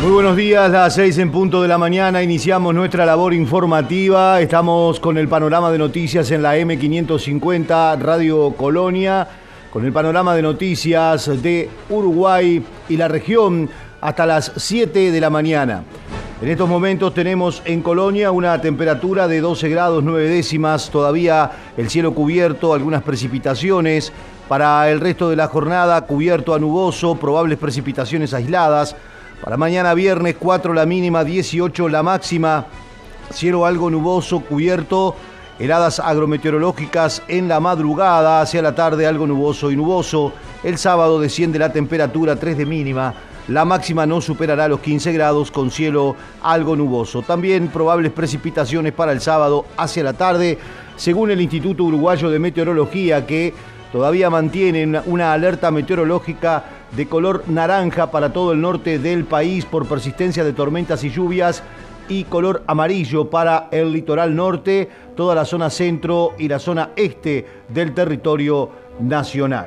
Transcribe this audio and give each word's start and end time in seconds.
Muy 0.00 0.12
buenos 0.12 0.36
días, 0.36 0.70
las 0.70 0.94
seis 0.94 1.18
en 1.18 1.32
punto 1.32 1.60
de 1.60 1.66
la 1.66 1.76
mañana, 1.76 2.22
iniciamos 2.22 2.72
nuestra 2.72 3.04
labor 3.04 3.34
informativa, 3.34 4.40
estamos 4.40 5.00
con 5.00 5.18
el 5.18 5.26
panorama 5.26 5.72
de 5.72 5.78
noticias 5.78 6.30
en 6.30 6.40
la 6.40 6.56
M550 6.56 7.98
Radio 7.98 8.54
Colonia, 8.56 9.26
con 9.72 9.84
el 9.84 9.92
panorama 9.92 10.36
de 10.36 10.42
noticias 10.42 11.42
de 11.42 11.68
Uruguay 11.90 12.64
y 12.88 12.96
la 12.96 13.08
región 13.08 13.68
hasta 14.00 14.24
las 14.24 14.52
7 14.54 15.10
de 15.10 15.20
la 15.20 15.30
mañana. 15.30 15.82
En 16.40 16.48
estos 16.48 16.68
momentos 16.68 17.12
tenemos 17.12 17.60
en 17.64 17.82
Colonia 17.82 18.30
una 18.30 18.60
temperatura 18.60 19.26
de 19.26 19.40
12 19.40 19.68
grados 19.68 20.04
9 20.04 20.28
décimas, 20.28 20.90
todavía 20.90 21.50
el 21.76 21.90
cielo 21.90 22.14
cubierto, 22.14 22.72
algunas 22.72 23.02
precipitaciones. 23.02 24.12
Para 24.46 24.88
el 24.90 25.00
resto 25.00 25.28
de 25.28 25.36
la 25.36 25.48
jornada, 25.48 26.00
cubierto 26.02 26.54
a 26.54 26.58
nuboso, 26.60 27.16
probables 27.16 27.58
precipitaciones 27.58 28.32
aisladas. 28.32 28.96
Para 29.42 29.56
mañana 29.56 29.94
viernes 29.94 30.34
4 30.38 30.74
la 30.74 30.84
mínima, 30.84 31.22
18 31.22 31.88
la 31.88 32.02
máxima. 32.02 32.66
Cielo 33.32 33.66
algo 33.66 33.88
nuboso, 33.88 34.40
cubierto. 34.40 35.14
Heladas 35.60 36.00
agrometeorológicas 36.00 37.22
en 37.28 37.48
la 37.48 37.60
madrugada, 37.60 38.40
hacia 38.40 38.62
la 38.62 38.74
tarde 38.74 39.06
algo 39.06 39.26
nuboso 39.26 39.70
y 39.70 39.76
nuboso. 39.76 40.32
El 40.64 40.76
sábado 40.76 41.20
desciende 41.20 41.58
la 41.58 41.72
temperatura 41.72 42.36
3 42.36 42.58
de 42.58 42.66
mínima. 42.66 43.14
La 43.46 43.64
máxima 43.64 44.06
no 44.06 44.20
superará 44.20 44.68
los 44.68 44.80
15 44.80 45.12
grados 45.12 45.50
con 45.52 45.70
cielo 45.70 46.16
algo 46.42 46.74
nuboso. 46.74 47.22
También 47.22 47.68
probables 47.68 48.12
precipitaciones 48.12 48.92
para 48.92 49.12
el 49.12 49.20
sábado 49.20 49.66
hacia 49.76 50.02
la 50.02 50.14
tarde, 50.14 50.58
según 50.96 51.30
el 51.30 51.40
Instituto 51.40 51.84
Uruguayo 51.84 52.28
de 52.28 52.38
Meteorología, 52.40 53.24
que 53.24 53.54
todavía 53.92 54.30
mantiene 54.30 55.00
una 55.06 55.32
alerta 55.32 55.70
meteorológica 55.70 56.77
de 56.92 57.06
color 57.06 57.44
naranja 57.46 58.10
para 58.10 58.32
todo 58.32 58.52
el 58.52 58.60
norte 58.60 58.98
del 58.98 59.24
país 59.24 59.64
por 59.64 59.86
persistencia 59.86 60.44
de 60.44 60.52
tormentas 60.52 61.04
y 61.04 61.10
lluvias 61.10 61.62
y 62.08 62.24
color 62.24 62.62
amarillo 62.66 63.28
para 63.28 63.68
el 63.70 63.92
litoral 63.92 64.34
norte, 64.34 64.88
toda 65.16 65.34
la 65.34 65.44
zona 65.44 65.70
centro 65.70 66.34
y 66.38 66.48
la 66.48 66.58
zona 66.58 66.90
este 66.96 67.46
del 67.68 67.92
territorio 67.94 68.70
nacional. 69.00 69.66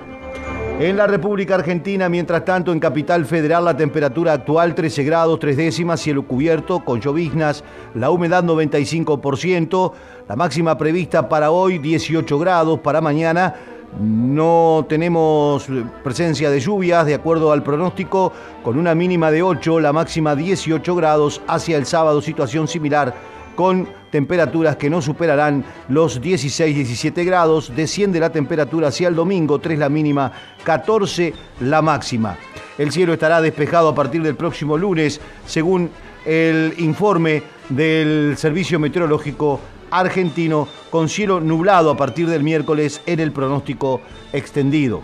En 0.80 0.98
la 0.98 1.06
República 1.06 1.54
Argentina, 1.54 2.10
mientras 2.10 2.44
tanto, 2.44 2.72
en 2.72 2.80
Capital 2.80 3.26
Federal 3.26 3.66
la 3.66 3.78
temperatura 3.78 4.34
actual 4.34 4.74
13 4.74 5.04
grados 5.04 5.40
3 5.40 5.56
décimas, 5.56 6.00
cielo 6.00 6.24
cubierto 6.24 6.84
con 6.84 7.00
lloviznas, 7.00 7.64
la 7.94 8.10
humedad 8.10 8.44
95%, 8.44 9.92
la 10.28 10.36
máxima 10.36 10.80
prevista 10.80 11.30
para 11.30 11.52
hoy 11.52 11.78
18 11.78 12.40
grados, 12.40 12.80
para 12.80 13.00
mañana 13.00 13.54
no 14.00 14.86
tenemos 14.88 15.68
presencia 16.04 16.50
de 16.50 16.60
lluvias, 16.60 17.06
de 17.06 17.14
acuerdo 17.14 17.52
al 17.52 17.64
pronóstico, 17.64 18.32
con 18.64 18.78
una 18.78 18.96
mínima 18.96 19.32
de 19.32 19.44
8, 19.44 19.80
la 19.80 19.94
máxima 19.94 20.36
18 20.36 20.96
grados 20.96 21.42
hacia 21.48 21.78
el 21.78 21.86
sábado, 21.86 22.22
situación 22.22 22.68
similar 22.68 23.14
con 23.56 23.88
temperaturas 24.12 24.78
que 24.78 24.90
no 24.90 25.02
superarán 25.02 25.64
los 25.90 26.22
16-17 26.22 27.26
grados. 27.26 27.72
Desciende 27.76 28.20
la 28.20 28.32
temperatura 28.32 28.88
hacia 28.88 29.08
el 29.08 29.16
domingo, 29.16 29.60
3 29.60 29.80
la 29.80 29.90
mínima, 29.90 30.32
14 30.64 31.34
la 31.62 31.82
máxima. 31.82 32.38
El 32.78 32.92
cielo 32.92 33.14
estará 33.14 33.42
despejado 33.42 33.90
a 33.90 33.96
partir 33.96 34.24
del 34.24 34.36
próximo 34.36 34.78
lunes, 34.78 35.20
según 35.46 35.90
el 36.26 36.74
informe 36.78 37.44
del 37.70 38.36
Servicio 38.38 38.80
Meteorológico 38.80 39.60
argentino 39.90 40.68
con 40.90 41.10
cielo 41.10 41.40
nublado 41.40 41.92
a 41.92 41.98
partir 41.98 42.28
del 42.28 42.44
miércoles 42.44 43.02
en 43.06 43.20
el 43.20 43.32
pronóstico 43.32 44.02
extendido. 44.32 45.02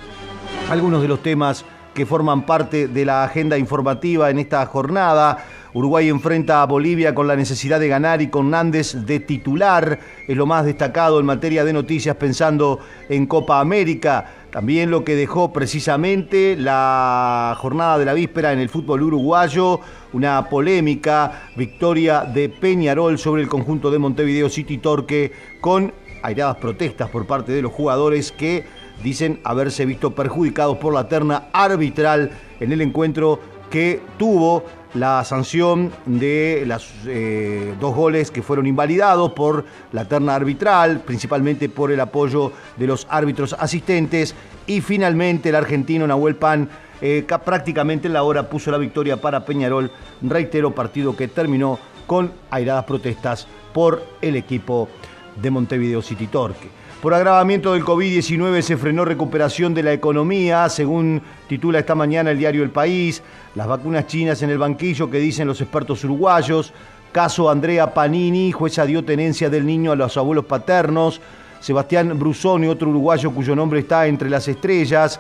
Algunos 0.69 1.01
de 1.01 1.07
los 1.07 1.21
temas 1.21 1.65
que 1.93 2.05
forman 2.05 2.45
parte 2.45 2.87
de 2.87 3.05
la 3.05 3.23
agenda 3.23 3.57
informativa 3.57 4.29
en 4.29 4.37
esta 4.37 4.63
jornada. 4.67 5.43
Uruguay 5.73 6.09
enfrenta 6.09 6.61
a 6.61 6.65
Bolivia 6.65 7.15
con 7.15 7.27
la 7.27 7.35
necesidad 7.35 7.79
de 7.79 7.87
ganar 7.87 8.21
y 8.21 8.29
con 8.29 8.51
Nández 8.51 9.05
de 9.05 9.19
titular. 9.19 9.99
Es 10.27 10.37
lo 10.37 10.45
más 10.45 10.65
destacado 10.65 11.19
en 11.19 11.25
materia 11.25 11.65
de 11.65 11.73
noticias 11.73 12.15
pensando 12.15 12.79
en 13.09 13.25
Copa 13.25 13.59
América. 13.59 14.46
También 14.57 14.89
lo 14.89 15.03
que 15.03 15.15
dejó 15.15 15.53
precisamente 15.53 16.55
la 16.57 17.55
jornada 17.59 17.99
de 17.99 18.05
la 18.05 18.15
víspera 18.15 18.53
en 18.53 18.57
el 18.57 18.69
fútbol 18.69 19.03
uruguayo, 19.03 19.79
una 20.13 20.49
polémica 20.49 21.49
victoria 21.55 22.21
de 22.21 22.49
Peñarol 22.49 23.19
sobre 23.19 23.43
el 23.43 23.49
conjunto 23.49 23.91
de 23.91 23.99
Montevideo 23.99 24.49
City 24.49 24.79
Torque 24.79 25.31
con 25.61 25.93
airadas 26.23 26.57
protestas 26.57 27.07
por 27.11 27.27
parte 27.27 27.51
de 27.51 27.61
los 27.61 27.71
jugadores 27.71 28.31
que 28.31 28.65
dicen 29.03 29.39
haberse 29.43 29.85
visto 29.85 30.15
perjudicados 30.15 30.77
por 30.79 30.91
la 30.91 31.07
terna 31.07 31.49
arbitral 31.53 32.31
en 32.59 32.71
el 32.71 32.81
encuentro 32.81 33.39
que 33.69 34.01
tuvo 34.17 34.63
la 34.93 35.23
sanción 35.23 35.91
de 36.05 36.63
los 36.65 36.91
eh, 37.05 37.75
dos 37.79 37.95
goles 37.95 38.31
que 38.31 38.41
fueron 38.41 38.67
invalidados 38.67 39.33
por 39.33 39.65
la 39.91 40.05
terna 40.05 40.35
arbitral, 40.35 41.01
principalmente 41.01 41.69
por 41.69 41.91
el 41.91 41.99
apoyo 41.99 42.51
de 42.77 42.87
los 42.87 43.07
árbitros 43.09 43.55
asistentes. 43.59 44.35
Y 44.65 44.81
finalmente 44.81 45.49
el 45.49 45.55
argentino 45.55 46.07
Nahuel 46.07 46.35
Pan 46.35 46.69
eh, 47.01 47.25
prácticamente 47.45 48.07
en 48.07 48.13
la 48.13 48.23
hora 48.23 48.49
puso 48.49 48.71
la 48.71 48.77
victoria 48.77 49.17
para 49.17 49.45
Peñarol. 49.45 49.91
Reitero, 50.21 50.73
partido 50.73 51.15
que 51.15 51.27
terminó 51.27 51.79
con 52.05 52.31
airadas 52.49 52.85
protestas 52.85 53.47
por 53.73 54.03
el 54.21 54.35
equipo 54.35 54.89
de 55.41 55.51
Montevideo 55.51 56.01
City 56.01 56.27
Torque. 56.27 56.76
Por 57.01 57.13
agravamiento 57.13 57.73
del 57.73 57.85
COVID-19 57.85 58.61
se 58.63 58.75
frenó 58.75 59.05
recuperación 59.05 59.75
de 59.75 59.83
la 59.83 59.93
economía, 59.93 60.67
según 60.67 61.21
titula 61.47 61.77
esta 61.77 61.93
mañana 61.93 62.31
el 62.31 62.39
diario 62.39 62.63
El 62.63 62.71
País, 62.71 63.21
las 63.53 63.67
vacunas 63.67 64.07
chinas 64.07 64.41
en 64.41 64.49
el 64.49 64.57
banquillo 64.57 65.07
que 65.07 65.19
dicen 65.19 65.47
los 65.47 65.61
expertos 65.61 66.03
uruguayos, 66.03 66.73
caso 67.11 67.51
Andrea 67.51 67.93
Panini, 67.93 68.51
jueza 68.51 68.83
dio 68.87 69.05
tenencia 69.05 69.47
del 69.47 69.67
niño 69.67 69.91
a 69.91 69.95
los 69.95 70.17
abuelos 70.17 70.45
paternos, 70.45 71.21
Sebastián 71.59 72.17
Brusoni, 72.17 72.67
otro 72.67 72.89
uruguayo 72.89 73.29
cuyo 73.29 73.55
nombre 73.55 73.81
está 73.81 74.07
entre 74.07 74.31
las 74.31 74.47
estrellas, 74.47 75.19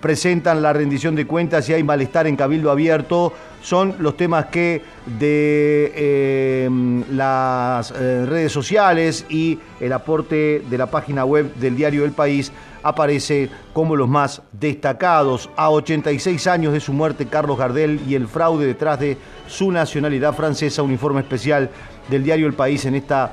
presentan 0.00 0.62
la 0.62 0.72
rendición 0.72 1.14
de 1.14 1.26
cuentas 1.26 1.68
y 1.68 1.74
hay 1.74 1.82
malestar 1.82 2.26
en 2.26 2.36
Cabildo 2.36 2.70
Abierto. 2.70 3.32
Son 3.62 3.94
los 3.98 4.16
temas 4.16 4.46
que 4.46 4.82
de 5.18 5.92
eh, 5.94 7.04
las 7.10 7.90
eh, 7.90 8.26
redes 8.26 8.52
sociales 8.52 9.26
y 9.28 9.58
el 9.80 9.92
aporte 9.92 10.62
de 10.68 10.78
la 10.78 10.86
página 10.86 11.24
web 11.24 11.54
del 11.54 11.76
diario 11.76 12.04
El 12.04 12.12
País 12.12 12.52
aparece 12.82 13.50
como 13.72 13.96
los 13.96 14.08
más 14.08 14.42
destacados. 14.52 15.48
A 15.56 15.70
86 15.70 16.46
años 16.46 16.72
de 16.72 16.80
su 16.80 16.92
muerte, 16.92 17.26
Carlos 17.26 17.58
Gardel 17.58 18.00
y 18.06 18.14
el 18.14 18.28
fraude 18.28 18.66
detrás 18.66 19.00
de 19.00 19.16
su 19.46 19.72
nacionalidad 19.72 20.34
francesa, 20.34 20.82
un 20.82 20.92
informe 20.92 21.20
especial 21.20 21.70
del 22.10 22.22
diario 22.22 22.46
El 22.46 22.54
País 22.54 22.84
en 22.84 22.94
esta 22.94 23.32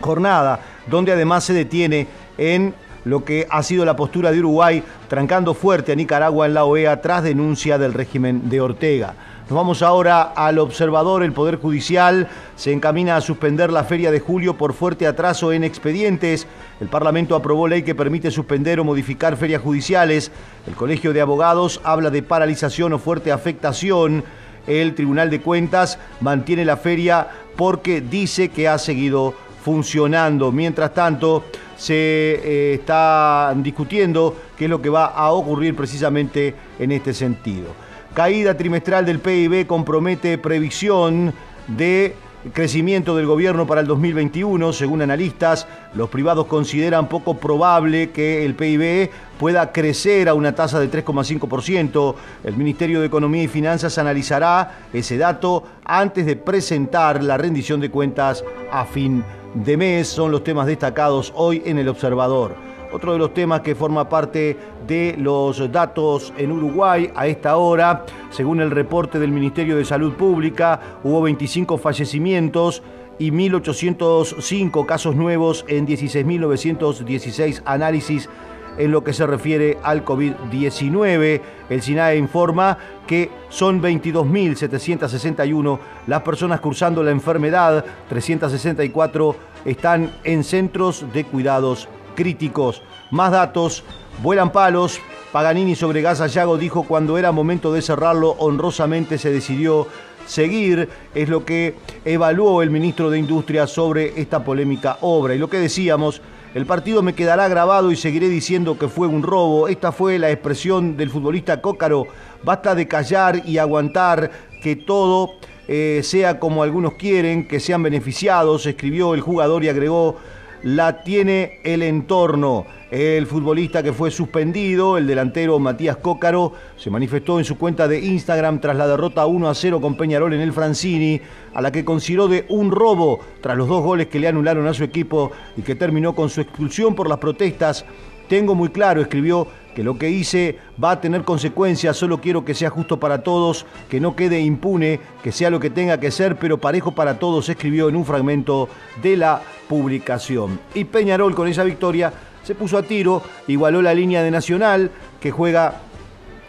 jornada, 0.00 0.60
donde 0.86 1.12
además 1.12 1.44
se 1.44 1.54
detiene 1.54 2.06
en 2.36 2.74
lo 3.06 3.24
que 3.24 3.46
ha 3.48 3.62
sido 3.62 3.84
la 3.84 3.94
postura 3.94 4.32
de 4.32 4.40
Uruguay, 4.40 4.82
trancando 5.08 5.54
fuerte 5.54 5.92
a 5.92 5.94
Nicaragua 5.94 6.44
en 6.44 6.54
la 6.54 6.64
OEA 6.64 7.00
tras 7.00 7.22
denuncia 7.22 7.78
del 7.78 7.94
régimen 7.94 8.50
de 8.50 8.60
Ortega. 8.60 9.14
Nos 9.48 9.56
vamos 9.56 9.80
ahora 9.82 10.22
al 10.22 10.58
observador. 10.58 11.22
El 11.22 11.32
Poder 11.32 11.54
Judicial 11.54 12.26
se 12.56 12.72
encamina 12.72 13.14
a 13.14 13.20
suspender 13.20 13.72
la 13.72 13.84
feria 13.84 14.10
de 14.10 14.18
julio 14.18 14.58
por 14.58 14.72
fuerte 14.72 15.06
atraso 15.06 15.52
en 15.52 15.62
expedientes. 15.62 16.48
El 16.80 16.88
Parlamento 16.88 17.36
aprobó 17.36 17.68
ley 17.68 17.84
que 17.84 17.94
permite 17.94 18.32
suspender 18.32 18.80
o 18.80 18.84
modificar 18.84 19.36
ferias 19.36 19.62
judiciales. 19.62 20.32
El 20.66 20.74
Colegio 20.74 21.12
de 21.12 21.20
Abogados 21.20 21.80
habla 21.84 22.10
de 22.10 22.24
paralización 22.24 22.92
o 22.92 22.98
fuerte 22.98 23.30
afectación. 23.30 24.24
El 24.66 24.96
Tribunal 24.96 25.30
de 25.30 25.40
Cuentas 25.40 26.00
mantiene 26.20 26.64
la 26.64 26.76
feria 26.76 27.28
porque 27.54 28.00
dice 28.00 28.48
que 28.48 28.66
ha 28.66 28.78
seguido 28.78 29.34
funcionando. 29.66 30.52
Mientras 30.52 30.94
tanto, 30.94 31.46
se 31.76 31.92
eh, 31.92 32.74
está 32.74 33.52
discutiendo 33.56 34.36
qué 34.56 34.66
es 34.66 34.70
lo 34.70 34.80
que 34.80 34.88
va 34.88 35.06
a 35.06 35.32
ocurrir 35.32 35.74
precisamente 35.74 36.54
en 36.78 36.92
este 36.92 37.12
sentido. 37.12 37.66
Caída 38.14 38.56
trimestral 38.56 39.04
del 39.04 39.18
PIB 39.18 39.66
compromete 39.66 40.38
previsión 40.38 41.34
de 41.66 42.14
crecimiento 42.52 43.16
del 43.16 43.26
gobierno 43.26 43.66
para 43.66 43.80
el 43.80 43.88
2021. 43.88 44.72
Según 44.72 45.02
analistas, 45.02 45.66
los 45.94 46.10
privados 46.10 46.46
consideran 46.46 47.08
poco 47.08 47.36
probable 47.36 48.10
que 48.10 48.46
el 48.46 48.54
PIB 48.54 49.10
pueda 49.36 49.72
crecer 49.72 50.28
a 50.28 50.34
una 50.34 50.54
tasa 50.54 50.78
de 50.78 50.88
3,5%. 50.88 52.14
El 52.44 52.56
Ministerio 52.56 53.00
de 53.00 53.06
Economía 53.08 53.42
y 53.42 53.48
Finanzas 53.48 53.98
analizará 53.98 54.78
ese 54.92 55.18
dato 55.18 55.64
antes 55.84 56.24
de 56.24 56.36
presentar 56.36 57.20
la 57.24 57.36
rendición 57.36 57.80
de 57.80 57.90
cuentas 57.90 58.44
a 58.70 58.84
fin 58.84 59.24
de 59.24 59.45
de 59.64 59.76
mes 59.76 60.08
son 60.08 60.30
los 60.30 60.44
temas 60.44 60.66
destacados 60.66 61.32
hoy 61.34 61.62
en 61.64 61.78
el 61.78 61.88
Observador. 61.88 62.54
Otro 62.92 63.14
de 63.14 63.18
los 63.18 63.32
temas 63.32 63.62
que 63.62 63.74
forma 63.74 64.08
parte 64.08 64.56
de 64.86 65.16
los 65.18 65.72
datos 65.72 66.32
en 66.36 66.52
Uruguay 66.52 67.10
a 67.14 67.26
esta 67.26 67.56
hora, 67.56 68.04
según 68.30 68.60
el 68.60 68.70
reporte 68.70 69.18
del 69.18 69.32
Ministerio 69.32 69.76
de 69.76 69.84
Salud 69.84 70.12
Pública, 70.12 70.98
hubo 71.02 71.22
25 71.22 71.78
fallecimientos 71.78 72.82
y 73.18 73.30
1.805 73.30 74.84
casos 74.84 75.16
nuevos 75.16 75.64
en 75.68 75.86
16.916 75.86 77.62
análisis 77.64 78.28
en 78.78 78.90
lo 78.90 79.02
que 79.04 79.12
se 79.12 79.26
refiere 79.26 79.78
al 79.82 80.04
COVID-19. 80.04 81.40
El 81.68 81.82
SINAE 81.82 82.16
informa 82.16 82.78
que 83.06 83.30
son 83.48 83.82
22.761 83.82 85.78
las 86.06 86.22
personas 86.22 86.60
cursando 86.60 87.02
la 87.02 87.10
enfermedad, 87.10 87.84
364 88.08 89.36
están 89.64 90.12
en 90.24 90.44
centros 90.44 91.04
de 91.12 91.24
cuidados 91.24 91.88
críticos. 92.14 92.82
Más 93.10 93.30
datos, 93.30 93.84
vuelan 94.22 94.50
palos. 94.50 95.00
Paganini 95.32 95.74
sobre 95.74 96.02
Gaza 96.02 96.26
Yago 96.28 96.56
dijo 96.56 96.84
cuando 96.84 97.18
era 97.18 97.32
momento 97.32 97.72
de 97.72 97.82
cerrarlo, 97.82 98.30
honrosamente 98.38 99.18
se 99.18 99.30
decidió 99.30 99.86
seguir, 100.26 100.88
es 101.14 101.28
lo 101.28 101.44
que 101.44 101.74
evaluó 102.04 102.62
el 102.62 102.70
ministro 102.70 103.10
de 103.10 103.18
Industria 103.18 103.66
sobre 103.66 104.20
esta 104.20 104.44
polémica 104.44 104.98
obra. 105.02 105.34
Y 105.34 105.38
lo 105.38 105.50
que 105.50 105.58
decíamos, 105.58 106.20
el 106.56 106.64
partido 106.64 107.02
me 107.02 107.14
quedará 107.14 107.48
grabado 107.48 107.92
y 107.92 107.96
seguiré 107.96 108.30
diciendo 108.30 108.78
que 108.78 108.88
fue 108.88 109.06
un 109.06 109.22
robo. 109.22 109.68
Esta 109.68 109.92
fue 109.92 110.18
la 110.18 110.30
expresión 110.30 110.96
del 110.96 111.10
futbolista 111.10 111.60
Cócaro. 111.60 112.06
Basta 112.42 112.74
de 112.74 112.88
callar 112.88 113.42
y 113.44 113.58
aguantar 113.58 114.30
que 114.62 114.74
todo 114.74 115.34
eh, 115.68 116.00
sea 116.02 116.40
como 116.40 116.62
algunos 116.62 116.94
quieren, 116.94 117.46
que 117.46 117.60
sean 117.60 117.82
beneficiados, 117.82 118.64
escribió 118.64 119.12
el 119.12 119.20
jugador 119.20 119.64
y 119.64 119.68
agregó, 119.68 120.16
la 120.62 121.02
tiene 121.02 121.60
el 121.64 121.82
entorno. 121.82 122.66
El 122.90 123.26
futbolista 123.26 123.82
que 123.82 123.92
fue 123.92 124.10
suspendido, 124.10 124.96
el 124.96 125.06
delantero 125.06 125.58
Matías 125.58 125.96
Cócaro, 125.96 126.52
se 126.76 126.90
manifestó 126.90 127.38
en 127.38 127.44
su 127.44 127.58
cuenta 127.58 127.88
de 127.88 128.00
Instagram 128.00 128.60
tras 128.60 128.76
la 128.76 128.86
derrota 128.86 129.26
1 129.26 129.48
a 129.48 129.54
0 129.54 129.80
con 129.80 129.96
Peñarol 129.96 130.32
en 130.34 130.40
el 130.40 130.52
Francini, 130.52 131.20
a 131.52 131.60
la 131.60 131.72
que 131.72 131.84
consideró 131.84 132.28
de 132.28 132.46
un 132.48 132.70
robo 132.70 133.20
tras 133.40 133.56
los 133.56 133.68
dos 133.68 133.82
goles 133.82 134.06
que 134.06 134.20
le 134.20 134.28
anularon 134.28 134.66
a 134.66 134.74
su 134.74 134.84
equipo 134.84 135.32
y 135.56 135.62
que 135.62 135.74
terminó 135.74 136.14
con 136.14 136.30
su 136.30 136.40
expulsión 136.40 136.94
por 136.94 137.08
las 137.08 137.18
protestas. 137.18 137.84
Tengo 138.28 138.54
muy 138.54 138.68
claro, 138.68 139.00
escribió, 139.00 139.48
que 139.76 139.84
lo 139.84 139.98
que 139.98 140.08
hice 140.08 140.58
va 140.82 140.92
a 140.92 141.00
tener 141.02 141.22
consecuencias, 141.22 141.98
solo 141.98 142.18
quiero 142.18 142.46
que 142.46 142.54
sea 142.54 142.70
justo 142.70 142.98
para 142.98 143.22
todos, 143.22 143.66
que 143.90 144.00
no 144.00 144.16
quede 144.16 144.40
impune, 144.40 145.00
que 145.22 145.32
sea 145.32 145.50
lo 145.50 145.60
que 145.60 145.68
tenga 145.68 146.00
que 146.00 146.10
ser, 146.10 146.36
pero 146.36 146.56
parejo 146.56 146.92
para 146.92 147.18
todos, 147.18 147.50
escribió 147.50 147.90
en 147.90 147.96
un 147.96 148.06
fragmento 148.06 148.70
de 149.02 149.18
la 149.18 149.42
publicación. 149.68 150.58
Y 150.74 150.84
Peñarol 150.84 151.34
con 151.34 151.46
esa 151.46 151.62
victoria 151.62 152.10
se 152.42 152.54
puso 152.54 152.78
a 152.78 152.84
tiro, 152.84 153.22
igualó 153.48 153.82
la 153.82 153.92
línea 153.92 154.22
de 154.22 154.30
Nacional, 154.30 154.90
que 155.20 155.30
juega 155.30 155.82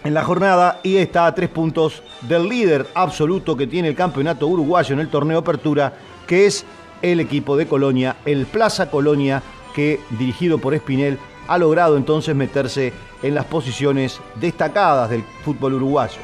en 0.06 0.14
la 0.14 0.24
jornada 0.24 0.80
y 0.82 0.96
está 0.96 1.26
a 1.26 1.36
tres 1.36 1.50
puntos 1.50 2.04
del 2.22 2.48
líder 2.48 2.88
absoluto 2.96 3.58
que 3.58 3.68
tiene 3.68 3.90
el 3.90 3.96
campeonato 3.96 4.48
uruguayo 4.48 4.94
en 4.94 5.02
el 5.02 5.10
torneo 5.10 5.40
Apertura, 5.40 5.92
que 6.26 6.46
es 6.46 6.64
el 7.02 7.20
equipo 7.20 7.58
de 7.58 7.68
Colonia, 7.68 8.16
el 8.24 8.46
Plaza 8.46 8.90
Colonia, 8.90 9.44
que 9.76 10.00
dirigido 10.18 10.60
por 10.60 10.74
Espinel 10.74 11.20
ha 11.48 11.58
logrado 11.58 11.98
entonces 11.98 12.36
meterse 12.36 12.94
en 13.24 13.36
las 13.36 13.46
posiciones 13.46 14.20
destacadas 14.36 15.10
del 15.10 15.24
fútbol 15.44 15.76
uruguayo. 15.76 16.18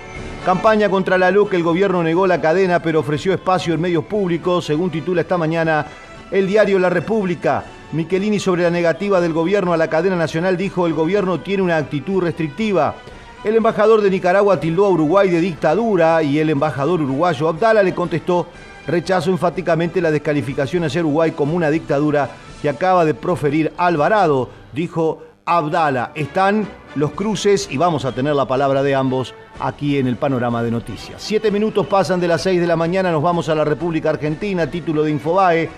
Campaña 0.45 0.89
contra 0.89 1.17
la 1.17 1.31
LUC, 1.31 1.53
el 1.53 1.63
gobierno 1.63 2.03
negó 2.03 2.27
la 2.27 2.41
cadena 2.41 2.81
pero 2.81 2.99
ofreció 2.99 3.33
espacio 3.33 3.73
en 3.73 3.81
medios 3.81 4.05
públicos, 4.05 4.65
según 4.65 4.89
titula 4.89 5.21
esta 5.21 5.37
mañana 5.37 5.85
el 6.31 6.47
diario 6.47 6.79
La 6.79 6.89
República. 6.89 7.63
Michelini 7.93 8.39
sobre 8.39 8.63
la 8.63 8.69
negativa 8.69 9.21
del 9.21 9.33
gobierno 9.33 9.71
a 9.71 9.77
la 9.77 9.87
cadena 9.87 10.15
nacional 10.15 10.57
dijo 10.57 10.87
el 10.87 10.93
gobierno 10.93 11.39
tiene 11.39 11.63
una 11.63 11.77
actitud 11.77 12.23
restrictiva. 12.23 12.95
El 13.43 13.55
embajador 13.55 14.01
de 14.01 14.09
Nicaragua 14.09 14.59
tildó 14.59 14.85
a 14.85 14.89
Uruguay 14.89 15.29
de 15.29 15.39
dictadura 15.39 16.23
y 16.23 16.39
el 16.39 16.49
embajador 16.49 17.01
uruguayo 17.01 17.49
Abdala 17.49 17.83
le 17.83 17.93
contestó 17.93 18.47
rechazo 18.87 19.31
enfáticamente 19.31 20.01
la 20.01 20.11
descalificación 20.11 20.83
hacia 20.83 21.01
Uruguay 21.01 21.31
como 21.31 21.55
una 21.55 21.69
dictadura 21.69 22.29
que 22.61 22.69
acaba 22.69 23.05
de 23.05 23.13
proferir 23.13 23.71
Alvarado, 23.77 24.49
dijo 24.73 25.23
Abdala. 25.45 26.11
Están 26.15 26.67
los 26.95 27.11
cruces 27.11 27.67
y 27.69 27.77
vamos 27.77 28.05
a 28.05 28.13
tener 28.13 28.35
la 28.35 28.47
palabra 28.47 28.83
de 28.83 28.95
ambos 28.95 29.33
aquí 29.59 29.97
en 29.97 30.07
el 30.07 30.15
panorama 30.15 30.63
de 30.63 30.71
noticias. 30.71 31.21
Siete 31.21 31.51
minutos 31.51 31.87
pasan 31.87 32.19
de 32.19 32.27
las 32.27 32.41
seis 32.41 32.61
de 32.61 32.67
la 32.67 32.75
mañana, 32.75 33.11
nos 33.11 33.21
vamos 33.21 33.49
a 33.49 33.55
la 33.55 33.65
República 33.65 34.09
Argentina, 34.09 34.67
título 34.67 35.03
de 35.03 35.11
Infobae. 35.11 35.69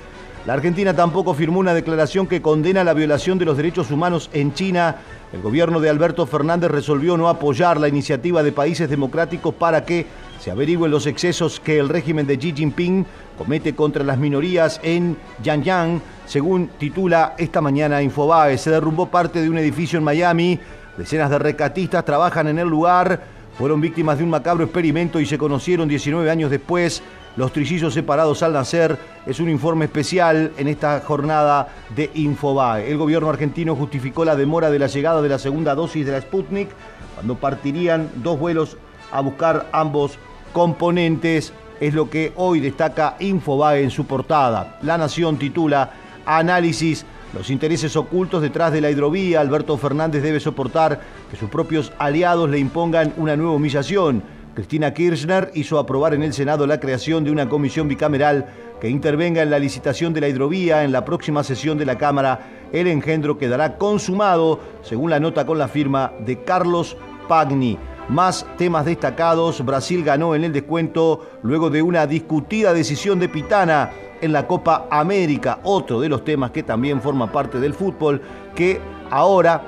La 0.46 0.54
Argentina 0.54 0.96
tampoco 0.96 1.34
firmó 1.34 1.60
una 1.60 1.74
declaración 1.74 2.28
que 2.28 2.42
condena 2.42 2.84
la 2.84 2.94
violación 2.94 3.40
de 3.40 3.46
los 3.46 3.58
derechos 3.58 3.90
humanos 3.90 4.30
en 4.32 4.54
China. 4.54 4.98
El 5.34 5.42
gobierno 5.42 5.80
de 5.80 5.90
Alberto 5.90 6.28
Fernández 6.28 6.70
resolvió 6.70 7.18
no 7.18 7.30
apoyar 7.30 7.80
la 7.80 7.88
iniciativa 7.88 8.44
de 8.44 8.52
países 8.52 8.88
democráticos 8.88 9.56
para 9.56 9.84
que 9.86 10.06
se 10.46 10.52
averigüen 10.52 10.92
los 10.92 11.08
excesos 11.08 11.60
que 11.60 11.80
el 11.80 11.90
régimen 11.90 12.28
de 12.28 12.38
Xi 12.38 12.54
Jinping 12.56 13.04
comete 13.36 13.74
contra 13.74 14.04
las 14.04 14.20
minorías 14.20 14.80
en 14.84 15.18
Yangyang, 15.42 16.00
según 16.28 16.68
titula 16.78 17.34
esta 17.40 17.62
mañana 17.62 18.04
Infobae. 18.04 18.56
Se 18.60 18.70
derrumbó 18.70 19.08
parte 19.08 19.42
de 19.42 19.50
un 19.50 19.58
edificio 19.58 19.98
en 19.98 20.06
Miami. 20.06 20.60
Decenas 21.00 21.32
de 21.32 21.40
recatistas 21.40 22.06
trabajan 22.06 22.48
en 22.48 22.60
el 22.60 22.68
lugar. 22.68 23.24
Fueron 23.58 23.82
víctimas 23.82 24.20
de 24.20 24.24
un 24.24 24.30
macabro 24.30 24.66
experimento 24.66 25.20
y 25.20 25.26
se 25.26 25.40
conocieron 25.40 25.88
19 25.88 26.30
años 26.30 26.52
después 26.52 27.02
los 27.38 27.52
trillizos 27.52 27.96
separados 27.96 28.44
al 28.44 28.54
nacer. 28.54 29.00
Es 29.26 29.40
un 29.40 29.50
informe 29.50 29.86
especial 29.86 30.52
en 30.58 30.68
esta 30.68 31.00
jornada 31.00 31.70
de 31.96 32.12
Infobae. 32.14 32.92
El 32.92 33.00
gobierno 33.00 33.32
argentino 33.32 33.76
justificó 33.76 34.24
la 34.24 34.36
demora 34.36 34.70
de 34.70 34.78
la 34.78 34.86
llegada 34.86 35.24
de 35.24 35.30
la 35.30 35.40
segunda 35.40 35.74
dosis 35.74 36.06
de 36.06 36.12
la 36.12 36.22
Sputnik 36.22 36.70
cuando 37.16 37.34
partirían 37.34 38.12
dos 38.18 38.38
vuelos 38.38 38.78
a 39.12 39.22
buscar 39.22 39.70
ambos 39.72 40.20
componentes. 40.56 41.52
Es 41.82 41.94
lo 41.94 42.10
que 42.10 42.32
hoy 42.38 42.62
destaca 42.62 43.18
Infobae 43.20 43.84
en 43.84 43.92
su 43.92 44.06
portada. 44.06 44.80
La 44.84 44.98
Nación 44.98 45.38
titula 45.38 45.92
Análisis 46.26 47.06
los 47.34 47.50
intereses 47.50 47.98
ocultos 47.98 48.42
detrás 48.42 48.72
de 48.72 48.80
la 48.80 48.90
hidrovía. 48.90 49.42
Alberto 49.42 49.78
Fernández 49.78 50.24
debe 50.24 50.40
soportar 50.40 51.02
que 51.30 51.36
sus 51.36 51.50
propios 51.50 51.92
aliados 52.00 52.50
le 52.50 52.60
impongan 52.60 53.14
una 53.18 53.36
nueva 53.36 53.52
humillación. 53.52 54.24
Cristina 54.54 54.94
Kirchner 54.94 55.52
hizo 55.56 55.78
aprobar 55.78 56.14
en 56.14 56.24
el 56.24 56.32
Senado 56.32 56.66
la 56.66 56.80
creación 56.80 57.26
de 57.26 57.32
una 57.32 57.50
comisión 57.50 57.90
bicameral 57.90 58.46
que 58.80 58.88
intervenga 58.88 59.42
en 59.42 59.50
la 59.50 59.60
licitación 59.60 60.14
de 60.14 60.22
la 60.22 60.30
hidrovía. 60.30 60.86
En 60.86 60.94
la 60.94 61.04
próxima 61.04 61.44
sesión 61.44 61.78
de 61.78 61.86
la 61.86 61.98
Cámara, 61.98 62.70
el 62.72 62.88
engendro 62.88 63.38
quedará 63.38 63.78
consumado, 63.78 64.62
según 64.84 65.10
la 65.10 65.20
nota 65.20 65.46
con 65.46 65.58
la 65.58 65.68
firma 65.68 66.14
de 66.26 66.42
Carlos 66.44 66.96
Pagni. 67.28 67.78
Más 68.10 68.46
temas 68.58 68.86
destacados, 68.86 69.66
Brasil 69.66 70.04
ganó 70.04 70.36
en 70.36 70.44
el 70.44 70.54
descuento 70.54 71.28
luego 71.42 71.72
de 71.72 71.82
una 71.82 72.06
discutida 72.06 72.72
decisión 72.72 73.20
de 73.20 73.30
Pitana 73.30 73.92
en 74.22 74.32
la 74.32 74.46
Copa 74.46 74.88
América, 74.92 75.60
otro 75.64 76.00
de 76.00 76.10
los 76.10 76.24
temas 76.24 76.52
que 76.52 76.62
también 76.62 77.02
forma 77.02 77.32
parte 77.32 77.60
del 77.60 77.74
fútbol, 77.74 78.22
que 78.56 78.80
ahora 79.10 79.64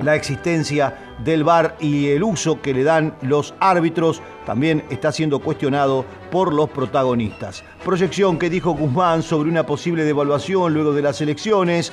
la 0.00 0.14
existencia 0.14 1.16
del 1.24 1.42
VAR 1.42 1.76
y 1.80 2.08
el 2.08 2.22
uso 2.22 2.60
que 2.60 2.72
le 2.72 2.84
dan 2.84 3.14
los 3.22 3.54
árbitros 3.58 4.22
también 4.44 4.84
está 4.90 5.10
siendo 5.10 5.40
cuestionado 5.40 6.04
por 6.30 6.52
los 6.52 6.70
protagonistas. 6.70 7.64
Proyección 7.84 8.38
que 8.38 8.50
dijo 8.50 8.74
Guzmán 8.74 9.22
sobre 9.22 9.50
una 9.50 9.66
posible 9.66 10.04
devaluación 10.04 10.72
luego 10.72 10.92
de 10.92 11.02
las 11.02 11.20
elecciones. 11.20 11.92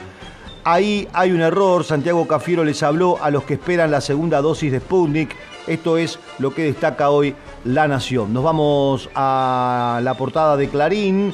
Ahí 0.66 1.08
hay 1.14 1.32
un 1.32 1.42
error, 1.42 1.84
Santiago 1.84 2.28
Cafiero 2.28 2.64
les 2.64 2.84
habló 2.84 3.18
a 3.22 3.32
los 3.32 3.44
que 3.44 3.56
esperan 3.56 3.92
la 3.92 4.02
segunda 4.02 4.42
dosis 4.42 4.72
de 4.72 4.80
Sputnik. 4.80 5.36
Esto 5.68 5.98
es 5.98 6.20
lo 6.40 6.54
que 6.54 6.64
destaca 6.64 7.10
hoy 7.10 7.36
La 7.64 7.88
Nación. 7.88 8.34
Nos 8.34 8.44
vamos 8.44 9.10
a 9.16 10.02
la 10.04 10.14
portada 10.16 10.58
de 10.58 10.68
Clarín. 10.68 11.34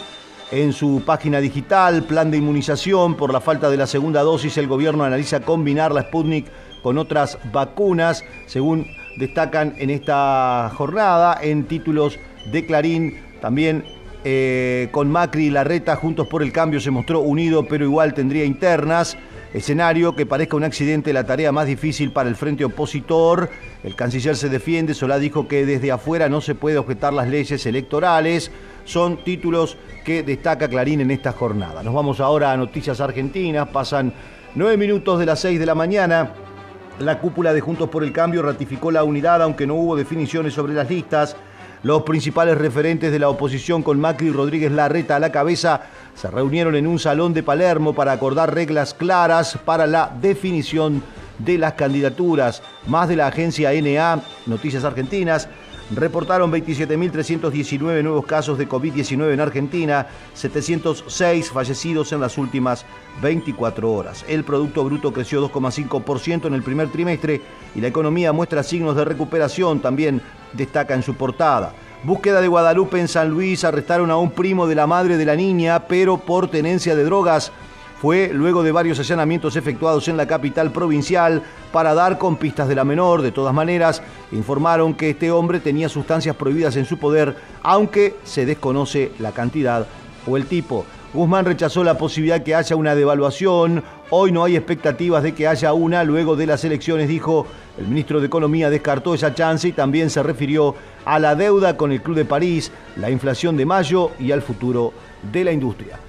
En 0.52 0.74
su 0.74 1.04
página 1.06 1.40
digital, 1.40 2.04
plan 2.04 2.32
de 2.32 2.38
inmunización 2.38 3.16
por 3.16 3.32
la 3.32 3.40
falta 3.40 3.70
de 3.70 3.78
la 3.78 3.86
segunda 3.86 4.22
dosis, 4.22 4.58
el 4.58 4.68
gobierno 4.68 5.04
analiza 5.04 5.42
combinar 5.42 5.92
la 5.92 6.02
Sputnik 6.02 6.48
con 6.82 6.98
otras 6.98 7.38
vacunas, 7.52 8.24
según 8.48 8.88
destacan 9.18 9.76
en 9.78 9.92
esta 9.92 10.72
jornada, 10.76 11.38
en 11.40 11.66
títulos 11.66 12.18
de 12.52 12.66
Clarín, 12.66 13.18
también 13.42 13.84
eh, 14.24 14.90
con 14.92 15.12
Macri 15.12 15.46
y 15.46 15.50
Larreta, 15.52 15.96
Juntos 15.96 16.28
por 16.28 16.42
el 16.42 16.52
Cambio 16.52 16.80
se 16.80 16.92
mostró 16.92 17.20
unido, 17.20 17.68
pero 17.68 17.86
igual 17.86 18.14
tendría 18.14 18.44
internas. 18.44 19.18
Escenario 19.54 20.16
que 20.16 20.26
parezca 20.26 20.58
un 20.58 20.64
accidente, 20.64 21.14
la 21.14 21.26
tarea 21.26 21.52
más 21.52 21.66
difícil 21.66 22.12
para 22.12 22.30
el 22.30 22.36
frente 22.36 22.66
opositor. 22.66 23.50
El 23.84 23.96
canciller 23.96 24.36
se 24.36 24.50
defiende, 24.50 24.94
Solá 24.94 25.20
dijo 25.20 25.48
que 25.48 25.66
desde 25.66 25.92
afuera 25.92 26.28
no 26.28 26.42
se 26.42 26.54
puede 26.54 26.78
objetar 26.78 27.14
las 27.14 27.30
leyes 27.30 27.66
electorales. 27.66 28.52
Son 28.84 29.24
títulos 29.24 29.78
que 30.04 30.22
destaca 30.22 30.68
Clarín 30.68 31.00
en 31.00 31.12
esta 31.12 31.32
jornada. 31.32 31.82
Nos 31.82 31.94
vamos 31.94 32.20
ahora 32.20 32.52
a 32.52 32.58
noticias 32.58 33.00
argentinas, 33.00 33.70
pasan 33.70 34.14
nueve 34.56 34.76
minutos 34.76 35.18
de 35.18 35.26
las 35.26 35.40
seis 35.40 35.60
de 35.60 35.66
la 35.66 35.76
mañana. 35.76 36.34
La 37.00 37.20
cúpula 37.20 37.54
de 37.54 37.62
Juntos 37.62 37.90
por 37.90 38.04
el 38.04 38.12
Cambio 38.12 38.42
ratificó 38.42 38.92
la 38.92 39.06
unidad, 39.06 39.42
aunque 39.42 39.66
no 39.66 39.76
hubo 39.76 39.96
definiciones 39.96 40.54
sobre 40.54 40.74
las 40.74 40.90
listas. 40.90 41.38
Los 41.82 42.02
principales 42.04 42.58
referentes 42.58 43.14
de 43.14 43.20
la 43.20 43.30
oposición 43.30 43.84
con 43.84 44.02
Macri 44.02 44.28
y 44.28 44.32
Rodríguez 44.32 44.74
Larreta 44.74 45.16
a 45.16 45.20
la 45.20 45.32
cabeza 45.32 45.84
se 46.14 46.30
reunieron 46.30 46.76
en 46.76 46.86
un 46.86 47.00
salón 47.00 47.34
de 47.34 47.44
Palermo 47.44 47.94
para 47.94 48.12
acordar 48.12 48.54
reglas 48.54 48.94
claras 48.94 49.58
para 49.64 49.88
la 49.88 50.12
definición 50.20 50.96
de 50.96 51.19
las 51.46 51.74
candidaturas. 51.74 52.62
Más 52.88 53.10
de 53.10 53.16
la 53.16 53.28
agencia 53.28 53.72
NA, 53.72 54.22
Noticias 54.46 54.84
Argentinas, 54.84 55.48
reportaron 55.96 56.52
27.319 56.52 58.04
nuevos 58.04 58.26
casos 58.26 58.58
de 58.58 58.68
COVID-19 58.68 59.34
en 59.34 59.40
Argentina, 59.40 60.08
706 60.34 61.50
fallecidos 61.50 62.12
en 62.12 62.22
las 62.22 62.38
últimas 62.38 62.86
24 63.22 63.92
horas. 63.92 64.24
El 64.28 64.44
Producto 64.44 64.84
Bruto 64.84 65.12
creció 65.12 65.42
2,5% 65.50 66.46
en 66.46 66.54
el 66.54 66.64
primer 66.64 66.92
trimestre 66.92 67.42
y 67.76 67.82
la 67.82 67.88
economía 67.88 68.32
muestra 68.32 68.64
signos 68.64 68.96
de 68.96 69.06
recuperación, 69.06 69.80
también 69.80 70.22
destaca 70.54 70.94
en 70.94 71.04
su 71.04 71.16
portada. 71.16 71.74
Búsqueda 72.04 72.40
de 72.40 72.48
Guadalupe 72.48 73.00
en 73.00 73.08
San 73.08 73.30
Luis, 73.30 73.64
arrestaron 73.64 74.10
a 74.10 74.18
un 74.18 74.32
primo 74.32 74.68
de 74.68 74.76
la 74.76 74.88
madre 74.88 75.18
de 75.18 75.26
la 75.26 75.36
niña, 75.36 75.88
pero 75.88 76.18
por 76.18 76.50
tenencia 76.50 76.96
de 76.96 77.04
drogas 77.04 77.52
fue 78.02 78.32
luego 78.34 78.64
de 78.64 78.72
varios 78.72 78.98
allanamientos 79.00 79.58
efectuados 79.58 80.08
en 80.08 80.16
la 80.16 80.26
capital 80.26 80.72
provincial 80.72 81.44
para 81.74 81.94
dar 81.94 82.18
con 82.18 82.38
pistas 82.38 82.70
de 82.70 82.76
la 82.76 82.86
menor. 82.86 83.22
De 83.22 83.34
todas 83.34 83.54
maneras, 83.54 84.02
informaron 84.32 84.94
que 84.94 85.10
este 85.10 85.32
hombre 85.32 85.60
tenía 85.60 85.90
sustancias 85.90 86.36
prohibidas 86.36 86.78
en 86.78 86.86
su 86.86 86.98
poder, 86.98 87.36
aunque 87.62 88.16
se 88.24 88.46
desconoce 88.46 89.12
la 89.20 89.34
cantidad 89.34 89.86
o 90.26 90.38
el 90.38 90.46
tipo. 90.46 90.86
Guzmán 91.14 91.44
rechazó 91.44 91.84
la 91.84 91.98
posibilidad 91.98 92.42
que 92.42 92.56
haya 92.56 92.76
una 92.76 92.96
devaluación. 92.96 93.84
Hoy 94.12 94.32
no 94.32 94.44
hay 94.44 94.56
expectativas 94.56 95.24
de 95.24 95.34
que 95.34 95.48
haya 95.48 95.74
una. 95.74 96.04
Luego 96.04 96.36
de 96.36 96.46
las 96.46 96.64
elecciones, 96.64 97.10
dijo 97.10 97.48
el 97.78 97.88
ministro 97.88 98.22
de 98.22 98.28
Economía, 98.28 98.70
descartó 98.70 99.14
esa 99.14 99.34
chance 99.34 99.68
y 99.68 99.74
también 99.74 100.10
se 100.10 100.24
refirió 100.24 100.76
a 101.04 101.20
la 101.20 101.36
deuda 101.36 101.76
con 101.76 101.92
el 101.92 102.02
Club 102.02 102.16
de 102.16 102.26
París, 102.26 102.72
la 102.96 103.10
inflación 103.10 103.58
de 103.58 103.66
mayo 103.66 104.12
y 104.20 104.32
al 104.32 104.42
futuro 104.42 104.94
de 105.32 105.44
la 105.44 105.52
industria. 105.52 106.00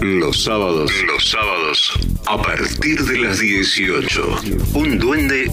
Los 0.00 0.44
sábados, 0.44 0.90
los 1.06 1.30
sábados, 1.30 1.92
a 2.26 2.40
partir 2.40 3.04
de 3.04 3.18
las 3.18 3.38
18, 3.38 4.40
un 4.72 4.98
duende 4.98 5.52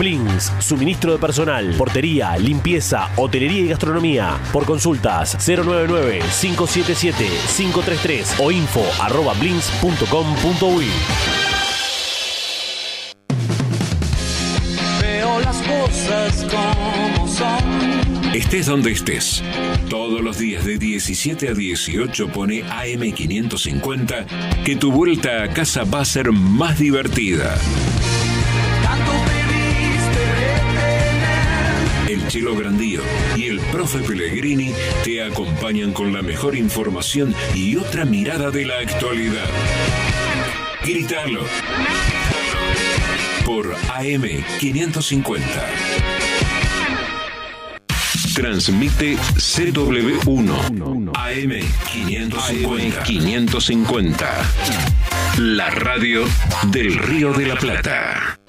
Blins, 0.00 0.50
suministro 0.60 1.12
de 1.12 1.18
personal, 1.18 1.74
portería, 1.76 2.38
limpieza, 2.38 3.10
hotelería 3.16 3.60
y 3.60 3.68
gastronomía. 3.68 4.40
Por 4.50 4.64
consultas 4.64 5.36
099-577-533 5.46 8.36
o 8.38 8.50
info 8.50 8.82
arroba 8.98 9.34
Veo 15.02 15.40
las 15.40 15.58
cosas 15.58 16.46
como 16.50 17.28
son. 17.28 18.34
Estés 18.34 18.64
donde 18.64 18.92
estés. 18.92 19.44
Todos 19.90 20.22
los 20.22 20.38
días 20.38 20.64
de 20.64 20.78
17 20.78 21.50
a 21.50 21.52
18 21.52 22.28
pone 22.28 22.64
AM550 22.64 24.24
que 24.64 24.76
tu 24.76 24.92
vuelta 24.92 25.42
a 25.42 25.52
casa 25.52 25.84
va 25.84 26.00
a 26.00 26.06
ser 26.06 26.32
más 26.32 26.78
divertida. 26.78 27.54
Chilo 32.30 32.54
Grandío 32.54 33.02
y 33.36 33.46
el 33.48 33.58
profe 33.58 33.98
Pellegrini 33.98 34.72
te 35.02 35.24
acompañan 35.24 35.92
con 35.92 36.12
la 36.12 36.22
mejor 36.22 36.54
información 36.54 37.34
y 37.56 37.74
otra 37.74 38.04
mirada 38.04 38.52
de 38.52 38.66
la 38.66 38.78
actualidad. 38.78 39.48
Gritalo 40.84 41.40
por 43.44 43.74
AM 43.74 44.22
550. 44.60 45.44
Transmite 48.32 49.16
CW1 49.16 51.10
AM 51.16 51.52
550. 51.92 53.02
550. 53.02 54.52
La 55.38 55.68
radio 55.70 56.24
del 56.70 56.96
Río 56.96 57.32
de 57.32 57.46
la 57.46 57.56
Plata. 57.56 58.39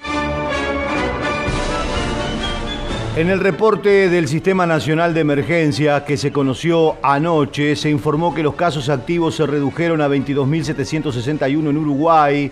En 3.14 3.28
el 3.28 3.40
reporte 3.40 4.08
del 4.08 4.26
Sistema 4.26 4.64
Nacional 4.64 5.12
de 5.12 5.20
Emergencia 5.20 6.02
que 6.06 6.16
se 6.16 6.32
conoció 6.32 6.96
anoche, 7.02 7.76
se 7.76 7.90
informó 7.90 8.34
que 8.34 8.42
los 8.42 8.54
casos 8.54 8.88
activos 8.88 9.36
se 9.36 9.44
redujeron 9.44 10.00
a 10.00 10.08
22.761 10.08 11.68
en 11.68 11.76
Uruguay. 11.76 12.50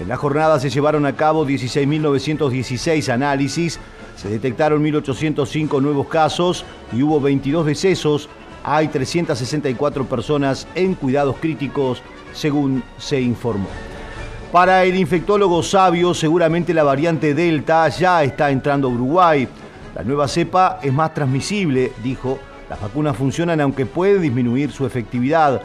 En 0.00 0.08
la 0.08 0.16
jornada 0.16 0.58
se 0.58 0.68
llevaron 0.68 1.06
a 1.06 1.14
cabo 1.14 1.46
16.916 1.46 3.08
análisis, 3.08 3.78
se 4.16 4.28
detectaron 4.28 4.84
1.805 4.84 5.80
nuevos 5.80 6.08
casos 6.08 6.64
y 6.92 7.04
hubo 7.04 7.20
22 7.20 7.66
decesos. 7.66 8.28
Hay 8.64 8.88
364 8.88 10.06
personas 10.06 10.66
en 10.74 10.94
cuidados 10.94 11.36
críticos, 11.40 12.02
según 12.32 12.82
se 12.98 13.20
informó. 13.20 13.68
Para 14.50 14.82
el 14.82 14.96
infectólogo 14.96 15.62
sabio, 15.62 16.14
seguramente 16.14 16.74
la 16.74 16.82
variante 16.82 17.32
Delta 17.32 17.88
ya 17.90 18.24
está 18.24 18.50
entrando 18.50 18.88
a 18.88 18.90
Uruguay. 18.90 19.48
La 19.94 20.04
nueva 20.04 20.28
cepa 20.28 20.78
es 20.82 20.92
más 20.92 21.14
transmisible, 21.14 21.92
dijo. 22.02 22.38
Las 22.68 22.80
vacunas 22.80 23.16
funcionan 23.16 23.60
aunque 23.60 23.86
puede 23.86 24.20
disminuir 24.20 24.70
su 24.70 24.86
efectividad. 24.86 25.60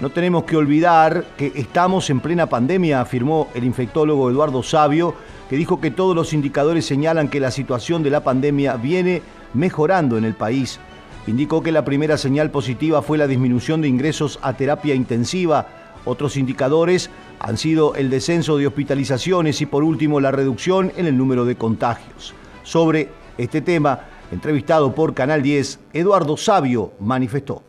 No 0.00 0.10
tenemos 0.10 0.44
que 0.44 0.56
olvidar 0.56 1.24
que 1.36 1.52
estamos 1.54 2.10
en 2.10 2.20
plena 2.20 2.46
pandemia, 2.46 3.00
afirmó 3.00 3.48
el 3.54 3.64
infectólogo 3.64 4.30
Eduardo 4.30 4.62
Sabio, 4.62 5.14
que 5.48 5.56
dijo 5.56 5.80
que 5.80 5.92
todos 5.92 6.16
los 6.16 6.32
indicadores 6.32 6.84
señalan 6.84 7.28
que 7.28 7.40
la 7.40 7.52
situación 7.52 8.02
de 8.02 8.10
la 8.10 8.24
pandemia 8.24 8.76
viene 8.76 9.22
mejorando 9.54 10.18
en 10.18 10.24
el 10.24 10.34
país. 10.34 10.80
Indicó 11.28 11.62
que 11.62 11.72
la 11.72 11.84
primera 11.84 12.16
señal 12.16 12.50
positiva 12.50 13.02
fue 13.02 13.18
la 13.18 13.26
disminución 13.26 13.80
de 13.80 13.88
ingresos 13.88 14.38
a 14.42 14.54
terapia 14.54 14.94
intensiva. 14.94 15.66
Otros 16.04 16.36
indicadores 16.36 17.10
han 17.38 17.56
sido 17.56 17.94
el 17.94 18.10
descenso 18.10 18.56
de 18.56 18.66
hospitalizaciones 18.66 19.60
y 19.60 19.66
por 19.66 19.84
último 19.84 20.20
la 20.20 20.32
reducción 20.32 20.92
en 20.96 21.06
el 21.06 21.16
número 21.16 21.44
de 21.44 21.56
contagios. 21.56 22.34
Sobre 22.62 23.08
este 23.38 23.60
tema, 23.60 24.00
entrevistado 24.32 24.94
por 24.94 25.14
Canal 25.14 25.42
10, 25.42 25.78
Eduardo 25.92 26.36
Sabio 26.36 26.92
manifestó. 27.00 27.62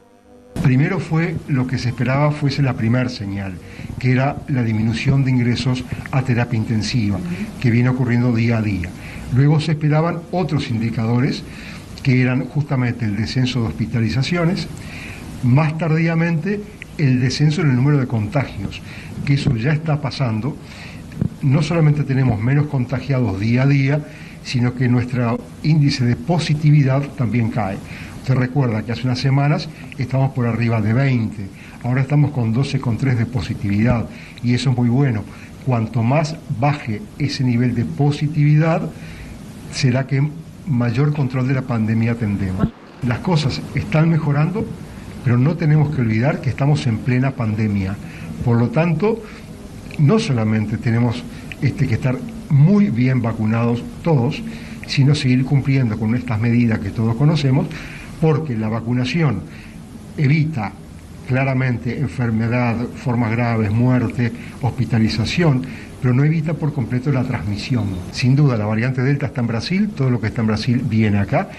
Primero 0.63 0.99
fue 0.99 1.35
lo 1.47 1.67
que 1.67 1.77
se 1.77 1.89
esperaba 1.89 2.31
fuese 2.31 2.61
la 2.61 2.73
primera 2.73 3.07
señal, 3.07 3.53
que 3.99 4.11
era 4.11 4.37
la 4.47 4.63
disminución 4.63 5.23
de 5.23 5.31
ingresos 5.31 5.85
a 6.11 6.23
terapia 6.23 6.57
intensiva, 6.57 7.19
que 7.61 7.71
viene 7.71 7.89
ocurriendo 7.89 8.33
día 8.33 8.57
a 8.57 8.61
día. 8.61 8.89
Luego 9.35 9.59
se 9.59 9.73
esperaban 9.73 10.19
otros 10.31 10.69
indicadores, 10.69 11.43
que 12.03 12.21
eran 12.21 12.45
justamente 12.45 13.05
el 13.05 13.15
descenso 13.15 13.61
de 13.61 13.67
hospitalizaciones, 13.67 14.67
más 15.43 15.77
tardíamente 15.77 16.61
el 16.97 17.21
descenso 17.21 17.61
en 17.61 17.69
el 17.69 17.75
número 17.75 17.99
de 17.99 18.07
contagios, 18.07 18.81
que 19.25 19.35
eso 19.35 19.55
ya 19.55 19.71
está 19.71 20.01
pasando. 20.01 20.57
No 21.41 21.61
solamente 21.61 22.03
tenemos 22.03 22.39
menos 22.39 22.67
contagiados 22.67 23.39
día 23.39 23.63
a 23.63 23.67
día, 23.67 24.01
sino 24.43 24.73
que 24.73 24.87
nuestro 24.87 25.39
índice 25.63 26.05
de 26.05 26.15
positividad 26.15 27.01
también 27.17 27.51
cae. 27.51 27.77
Usted 28.21 28.35
recuerda 28.35 28.83
que 28.83 28.91
hace 28.91 29.07
unas 29.07 29.19
semanas 29.19 29.69
estamos 29.97 30.31
por 30.31 30.45
arriba 30.45 30.81
de 30.81 30.93
20, 30.93 31.47
ahora 31.83 32.01
estamos 32.01 32.31
con 32.31 32.53
12,3 32.53 33.15
de 33.15 33.25
positividad 33.25 34.05
y 34.43 34.53
eso 34.53 34.71
es 34.71 34.77
muy 34.77 34.89
bueno. 34.89 35.23
Cuanto 35.65 36.03
más 36.03 36.35
baje 36.59 37.01
ese 37.17 37.43
nivel 37.43 37.75
de 37.75 37.85
positividad, 37.85 38.89
será 39.71 40.07
que 40.07 40.27
mayor 40.67 41.13
control 41.13 41.47
de 41.47 41.55
la 41.55 41.61
pandemia 41.63 42.15
tendremos. 42.15 42.69
Las 43.07 43.19
cosas 43.19 43.61
están 43.75 44.09
mejorando, 44.09 44.65
pero 45.23 45.37
no 45.37 45.55
tenemos 45.55 45.93
que 45.95 46.01
olvidar 46.01 46.41
que 46.41 46.49
estamos 46.49 46.85
en 46.87 46.97
plena 46.99 47.31
pandemia. 47.31 47.95
Por 48.43 48.57
lo 48.57 48.69
tanto, 48.69 49.21
no 49.97 50.19
solamente 50.19 50.77
tenemos 50.77 51.23
este, 51.61 51.87
que 51.87 51.95
estar 51.95 52.17
muy 52.49 52.89
bien 52.89 53.21
vacunados 53.21 53.83
todos, 54.03 54.41
sino 54.87 55.15
seguir 55.15 55.45
cumpliendo 55.45 55.97
con 55.97 56.15
estas 56.15 56.39
medidas 56.39 56.79
que 56.79 56.89
todos 56.89 57.15
conocemos, 57.15 57.67
porque 58.19 58.57
la 58.57 58.69
vacunación 58.69 59.41
evita 60.17 60.73
claramente 61.27 61.99
enfermedad, 61.99 62.75
formas 62.95 63.31
graves, 63.31 63.71
muerte, 63.71 64.31
hospitalización, 64.61 65.61
pero 66.01 66.13
no 66.13 66.23
evita 66.23 66.53
por 66.55 66.73
completo 66.73 67.11
la 67.11 67.23
transmisión. 67.23 67.85
Sin 68.11 68.35
duda, 68.35 68.57
la 68.57 68.65
variante 68.65 69.03
Delta 69.03 69.27
está 69.27 69.41
en 69.41 69.47
Brasil, 69.47 69.89
todo 69.95 70.09
lo 70.09 70.19
que 70.19 70.27
está 70.27 70.41
en 70.41 70.47
Brasil 70.47 70.81
viene 70.83 71.19
acá. 71.19 71.49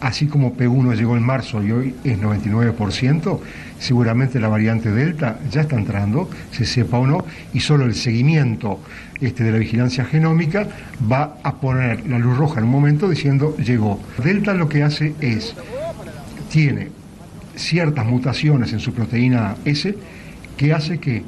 Así 0.00 0.26
como 0.26 0.56
P1 0.56 0.94
llegó 0.96 1.16
en 1.16 1.22
marzo 1.22 1.62
y 1.62 1.72
hoy 1.72 1.94
es 2.04 2.18
99%, 2.18 3.40
seguramente 3.78 4.40
la 4.40 4.48
variante 4.48 4.90
Delta 4.90 5.38
ya 5.50 5.62
está 5.62 5.76
entrando, 5.76 6.30
se 6.52 6.64
sepa 6.64 6.98
o 6.98 7.06
no, 7.06 7.24
y 7.52 7.60
solo 7.60 7.84
el 7.84 7.94
seguimiento 7.94 8.80
este, 9.20 9.44
de 9.44 9.52
la 9.52 9.58
vigilancia 9.58 10.04
genómica 10.04 10.68
va 11.10 11.38
a 11.42 11.56
poner 11.56 12.06
la 12.06 12.18
luz 12.18 12.36
roja 12.36 12.60
en 12.60 12.66
un 12.66 12.72
momento 12.72 13.08
diciendo 13.08 13.56
llegó. 13.56 14.00
Delta 14.22 14.54
lo 14.54 14.68
que 14.68 14.82
hace 14.82 15.14
es, 15.20 15.54
tiene 16.50 16.88
ciertas 17.56 18.06
mutaciones 18.06 18.72
en 18.72 18.80
su 18.80 18.92
proteína 18.92 19.56
S 19.64 19.94
que 20.56 20.72
hace 20.72 20.98
que 20.98 21.22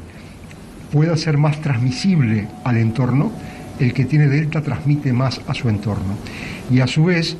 pueda 0.92 1.16
ser 1.16 1.38
más 1.38 1.60
transmisible 1.60 2.48
al 2.64 2.76
entorno, 2.76 3.32
el 3.78 3.92
que 3.92 4.04
tiene 4.04 4.28
delta 4.28 4.60
transmite 4.60 5.12
más 5.12 5.40
a 5.46 5.54
su 5.54 5.68
entorno. 5.68 6.16
Y 6.70 6.80
a 6.80 6.86
su 6.86 7.04
vez 7.04 7.36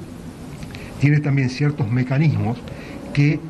tiene 1.01 1.21
también 1.21 1.51
ciertos 1.51 1.91
mecanismos 1.91 2.59
que 3.13 3.41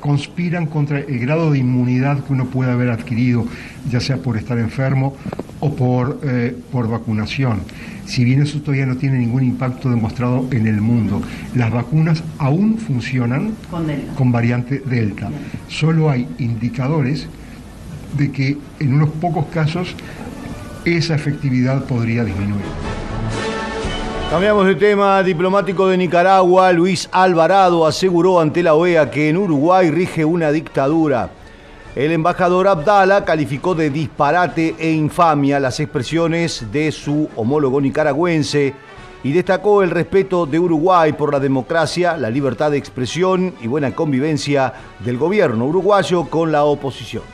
conspiran 0.00 0.66
contra 0.66 0.98
el 0.98 1.18
grado 1.20 1.52
de 1.52 1.58
inmunidad 1.58 2.24
que 2.24 2.32
uno 2.32 2.46
puede 2.46 2.72
haber 2.72 2.90
adquirido, 2.90 3.46
ya 3.88 4.00
sea 4.00 4.16
por 4.16 4.36
estar 4.36 4.58
enfermo 4.58 5.16
o 5.60 5.76
por, 5.76 6.20
eh, 6.24 6.56
por 6.72 6.88
vacunación. 6.88 7.60
Si 8.04 8.24
bien 8.24 8.42
eso 8.42 8.60
todavía 8.60 8.84
no 8.84 8.96
tiene 8.96 9.18
ningún 9.18 9.44
impacto 9.44 9.88
demostrado 9.88 10.48
en 10.50 10.66
el 10.66 10.80
mundo, 10.80 11.22
las 11.54 11.70
vacunas 11.70 12.24
aún 12.38 12.78
funcionan 12.78 13.54
con, 13.70 13.86
con 14.16 14.32
variante 14.32 14.82
Delta. 14.84 15.30
Solo 15.68 16.10
hay 16.10 16.26
indicadores 16.38 17.28
de 18.18 18.32
que 18.32 18.58
en 18.80 18.94
unos 18.94 19.10
pocos 19.10 19.46
casos 19.46 19.94
esa 20.84 21.14
efectividad 21.14 21.84
podría 21.84 22.24
disminuir. 22.24 23.01
Cambiamos 24.32 24.66
de 24.66 24.76
tema. 24.76 25.22
Diplomático 25.22 25.88
de 25.88 25.98
Nicaragua, 25.98 26.72
Luis 26.72 27.06
Alvarado, 27.12 27.86
aseguró 27.86 28.40
ante 28.40 28.62
la 28.62 28.72
OEA 28.72 29.10
que 29.10 29.28
en 29.28 29.36
Uruguay 29.36 29.90
rige 29.90 30.24
una 30.24 30.50
dictadura. 30.50 31.28
El 31.94 32.12
embajador 32.12 32.66
Abdala 32.66 33.26
calificó 33.26 33.74
de 33.74 33.90
disparate 33.90 34.74
e 34.78 34.90
infamia 34.90 35.60
las 35.60 35.80
expresiones 35.80 36.64
de 36.72 36.90
su 36.92 37.28
homólogo 37.36 37.78
nicaragüense 37.78 38.72
y 39.22 39.32
destacó 39.32 39.82
el 39.82 39.90
respeto 39.90 40.46
de 40.46 40.58
Uruguay 40.58 41.12
por 41.12 41.30
la 41.30 41.38
democracia, 41.38 42.16
la 42.16 42.30
libertad 42.30 42.70
de 42.70 42.78
expresión 42.78 43.52
y 43.60 43.66
buena 43.66 43.94
convivencia 43.94 44.72
del 45.00 45.18
gobierno 45.18 45.66
uruguayo 45.66 46.24
con 46.30 46.50
la 46.50 46.64
oposición. 46.64 47.24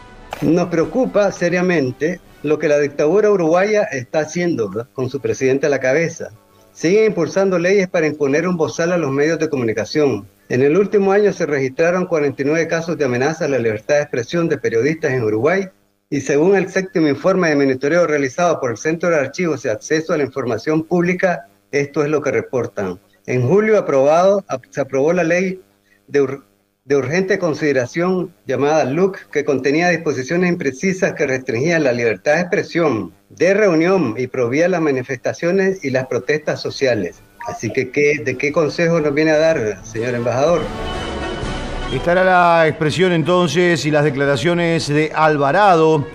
Nos 0.42 0.66
preocupa 0.66 1.30
seriamente 1.30 2.20
lo 2.42 2.58
que 2.58 2.66
la 2.66 2.80
dictadura 2.80 3.30
uruguaya 3.30 3.84
está 3.84 4.18
haciendo 4.18 4.88
con 4.94 5.08
su 5.08 5.20
presidente 5.20 5.66
a 5.66 5.70
la 5.70 5.78
cabeza. 5.78 6.32
Siguen 6.78 7.06
impulsando 7.06 7.58
leyes 7.58 7.88
para 7.88 8.06
imponer 8.06 8.46
un 8.46 8.56
bozal 8.56 8.92
a 8.92 8.98
los 8.98 9.10
medios 9.10 9.40
de 9.40 9.48
comunicación. 9.48 10.28
En 10.48 10.62
el 10.62 10.76
último 10.76 11.10
año 11.10 11.32
se 11.32 11.44
registraron 11.44 12.06
49 12.06 12.68
casos 12.68 12.96
de 12.96 13.04
amenaza 13.04 13.46
a 13.46 13.48
la 13.48 13.58
libertad 13.58 13.96
de 13.96 14.02
expresión 14.02 14.48
de 14.48 14.58
periodistas 14.58 15.10
en 15.10 15.24
Uruguay 15.24 15.68
y 16.08 16.20
según 16.20 16.54
el 16.54 16.70
séptimo 16.70 17.08
informe 17.08 17.48
de 17.48 17.56
monitoreo 17.56 18.06
realizado 18.06 18.60
por 18.60 18.70
el 18.70 18.76
Centro 18.76 19.10
de 19.10 19.16
Archivos 19.16 19.64
y 19.64 19.68
Acceso 19.70 20.12
a 20.12 20.18
la 20.18 20.22
Información 20.22 20.84
Pública, 20.84 21.48
esto 21.72 22.04
es 22.04 22.10
lo 22.10 22.22
que 22.22 22.30
reportan. 22.30 23.00
En 23.26 23.42
julio 23.42 23.76
aprobado, 23.76 24.44
se 24.70 24.80
aprobó 24.80 25.12
la 25.12 25.24
ley 25.24 25.60
de, 26.06 26.38
de 26.88 26.96
urgente 26.96 27.38
consideración 27.38 28.32
llamada 28.46 28.84
LUC, 28.84 29.18
que 29.30 29.44
contenía 29.44 29.90
disposiciones 29.90 30.48
imprecisas 30.48 31.12
que 31.12 31.26
restringían 31.26 31.84
la 31.84 31.92
libertad 31.92 32.36
de 32.36 32.40
expresión, 32.40 33.12
de 33.28 33.52
reunión 33.52 34.14
y 34.16 34.26
prohibía 34.26 34.68
las 34.68 34.80
manifestaciones 34.80 35.84
y 35.84 35.90
las 35.90 36.06
protestas 36.06 36.62
sociales. 36.62 37.20
Así 37.46 37.70
que, 37.70 37.84
¿de 38.24 38.38
qué 38.38 38.52
consejo 38.52 39.00
nos 39.00 39.12
viene 39.12 39.32
a 39.32 39.38
dar, 39.38 39.84
señor 39.84 40.14
embajador? 40.14 40.62
Estará 41.92 42.24
la 42.24 42.66
expresión 42.66 43.12
entonces 43.12 43.84
y 43.84 43.90
las 43.90 44.04
declaraciones 44.04 44.88
de 44.88 45.12
Alvarado. 45.14 46.06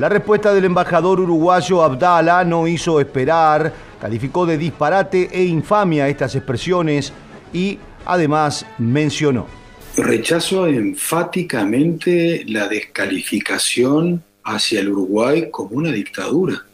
La 0.00 0.08
respuesta 0.08 0.52
del 0.52 0.64
embajador 0.64 1.20
uruguayo 1.20 1.84
Abdala 1.84 2.42
no 2.42 2.66
hizo 2.66 3.00
esperar, 3.00 3.72
calificó 4.00 4.44
de 4.44 4.58
disparate 4.58 5.28
e 5.30 5.44
infamia 5.44 6.08
estas 6.08 6.34
expresiones 6.34 7.12
y 7.52 7.78
además 8.04 8.66
mencionó. 8.78 9.55
Rechazo 9.96 10.66
enfáticamente 10.66 12.44
la 12.48 12.68
descalificación 12.68 14.22
hacia 14.44 14.80
el 14.80 14.90
Uruguay 14.90 15.48
como 15.50 15.70
una 15.76 15.90
dictadura 15.90 16.66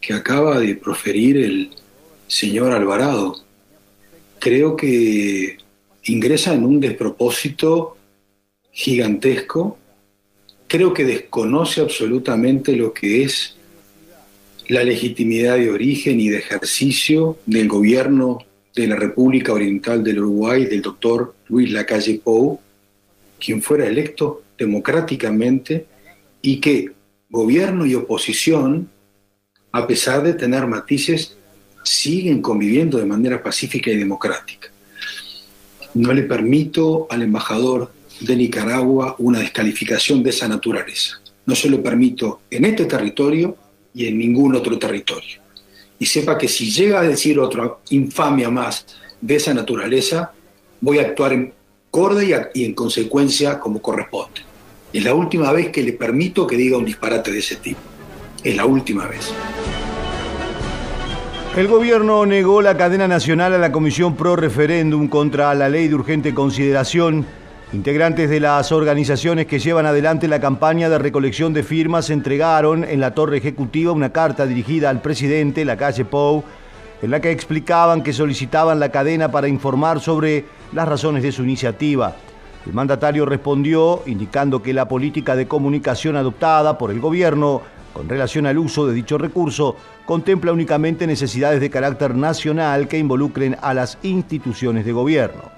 que 0.00 0.14
acaba 0.14 0.58
de 0.58 0.74
proferir 0.76 1.36
el 1.36 1.70
señor 2.26 2.72
Alvarado. 2.72 3.36
Creo 4.38 4.74
que 4.74 5.58
ingresa 6.04 6.54
en 6.54 6.64
un 6.64 6.80
despropósito 6.80 7.98
gigantesco. 8.70 9.76
Creo 10.66 10.94
que 10.94 11.04
desconoce 11.04 11.82
absolutamente 11.82 12.74
lo 12.74 12.94
que 12.94 13.22
es 13.24 13.54
la 14.68 14.82
legitimidad 14.82 15.58
de 15.58 15.70
origen 15.70 16.20
y 16.20 16.30
de 16.30 16.38
ejercicio 16.38 17.36
del 17.44 17.68
gobierno 17.68 18.46
de 18.74 18.86
la 18.86 18.96
República 18.96 19.52
Oriental 19.52 20.02
del 20.02 20.20
Uruguay, 20.20 20.66
del 20.66 20.82
doctor 20.82 21.34
Luis 21.48 21.70
Lacalle 21.70 22.20
Pou, 22.22 22.58
quien 23.38 23.62
fuera 23.62 23.86
electo 23.86 24.42
democráticamente 24.56 25.86
y 26.40 26.60
que 26.60 26.92
gobierno 27.28 27.86
y 27.86 27.94
oposición, 27.94 28.88
a 29.72 29.86
pesar 29.86 30.22
de 30.22 30.34
tener 30.34 30.66
matices, 30.66 31.36
siguen 31.82 32.40
conviviendo 32.40 32.98
de 32.98 33.06
manera 33.06 33.42
pacífica 33.42 33.90
y 33.90 33.96
democrática. 33.96 34.68
No 35.94 36.12
le 36.12 36.22
permito 36.22 37.06
al 37.10 37.22
embajador 37.22 37.92
de 38.20 38.36
Nicaragua 38.36 39.16
una 39.18 39.40
descalificación 39.40 40.22
de 40.22 40.30
esa 40.30 40.48
naturaleza. 40.48 41.20
No 41.44 41.54
se 41.54 41.68
lo 41.68 41.82
permito 41.82 42.42
en 42.50 42.64
este 42.64 42.84
territorio 42.84 43.56
y 43.94 44.06
en 44.06 44.18
ningún 44.18 44.54
otro 44.54 44.78
territorio. 44.78 45.41
Y 46.02 46.06
sepa 46.06 46.36
que 46.36 46.48
si 46.48 46.68
llega 46.68 46.98
a 46.98 47.04
decir 47.04 47.38
otra 47.38 47.76
infamia 47.90 48.50
más 48.50 48.84
de 49.20 49.36
esa 49.36 49.54
naturaleza, 49.54 50.32
voy 50.80 50.98
a 50.98 51.02
actuar 51.02 51.32
en 51.32 51.54
acorde 51.90 52.50
y, 52.54 52.64
en 52.64 52.74
consecuencia 52.74 53.60
como 53.60 53.80
corresponde. 53.80 54.40
Es 54.92 55.04
la 55.04 55.14
última 55.14 55.52
vez 55.52 55.68
que 55.68 55.80
le 55.80 55.92
permito 55.92 56.44
que 56.44 56.56
diga 56.56 56.76
un 56.76 56.84
disparate 56.84 57.30
de 57.30 57.38
ese 57.38 57.54
tipo. 57.54 57.78
Es 58.42 58.56
la 58.56 58.66
última 58.66 59.06
vez. 59.06 59.32
El 61.56 61.68
gobierno 61.68 62.26
negó 62.26 62.62
la 62.62 62.76
cadena 62.76 63.06
nacional 63.06 63.54
a 63.54 63.58
la 63.58 63.70
Comisión 63.70 64.16
Pro 64.16 64.34
Referéndum 64.34 65.06
contra 65.06 65.54
la 65.54 65.68
ley 65.68 65.86
de 65.86 65.94
urgente 65.94 66.34
consideración. 66.34 67.24
Integrantes 67.72 68.28
de 68.28 68.38
las 68.38 68.70
organizaciones 68.70 69.46
que 69.46 69.58
llevan 69.58 69.86
adelante 69.86 70.28
la 70.28 70.40
campaña 70.40 70.90
de 70.90 70.98
recolección 70.98 71.54
de 71.54 71.62
firmas 71.62 72.10
entregaron 72.10 72.84
en 72.84 73.00
la 73.00 73.14
torre 73.14 73.38
ejecutiva 73.38 73.92
una 73.92 74.12
carta 74.12 74.44
dirigida 74.44 74.90
al 74.90 75.00
presidente, 75.00 75.64
la 75.64 75.78
calle 75.78 76.04
Pou, 76.04 76.44
en 77.00 77.10
la 77.10 77.22
que 77.22 77.30
explicaban 77.30 78.02
que 78.02 78.12
solicitaban 78.12 78.78
la 78.78 78.90
cadena 78.90 79.30
para 79.30 79.48
informar 79.48 80.00
sobre 80.00 80.44
las 80.74 80.86
razones 80.86 81.22
de 81.22 81.32
su 81.32 81.44
iniciativa. 81.44 82.14
El 82.66 82.74
mandatario 82.74 83.24
respondió 83.24 84.02
indicando 84.04 84.62
que 84.62 84.74
la 84.74 84.86
política 84.86 85.34
de 85.34 85.48
comunicación 85.48 86.16
adoptada 86.16 86.76
por 86.76 86.90
el 86.90 87.00
gobierno 87.00 87.62
con 87.94 88.06
relación 88.06 88.44
al 88.44 88.58
uso 88.58 88.86
de 88.86 88.92
dicho 88.92 89.16
recurso 89.16 89.76
contempla 90.04 90.52
únicamente 90.52 91.06
necesidades 91.06 91.60
de 91.62 91.70
carácter 91.70 92.14
nacional 92.16 92.86
que 92.86 92.98
involucren 92.98 93.56
a 93.62 93.72
las 93.72 93.96
instituciones 94.02 94.84
de 94.84 94.92
gobierno. 94.92 95.51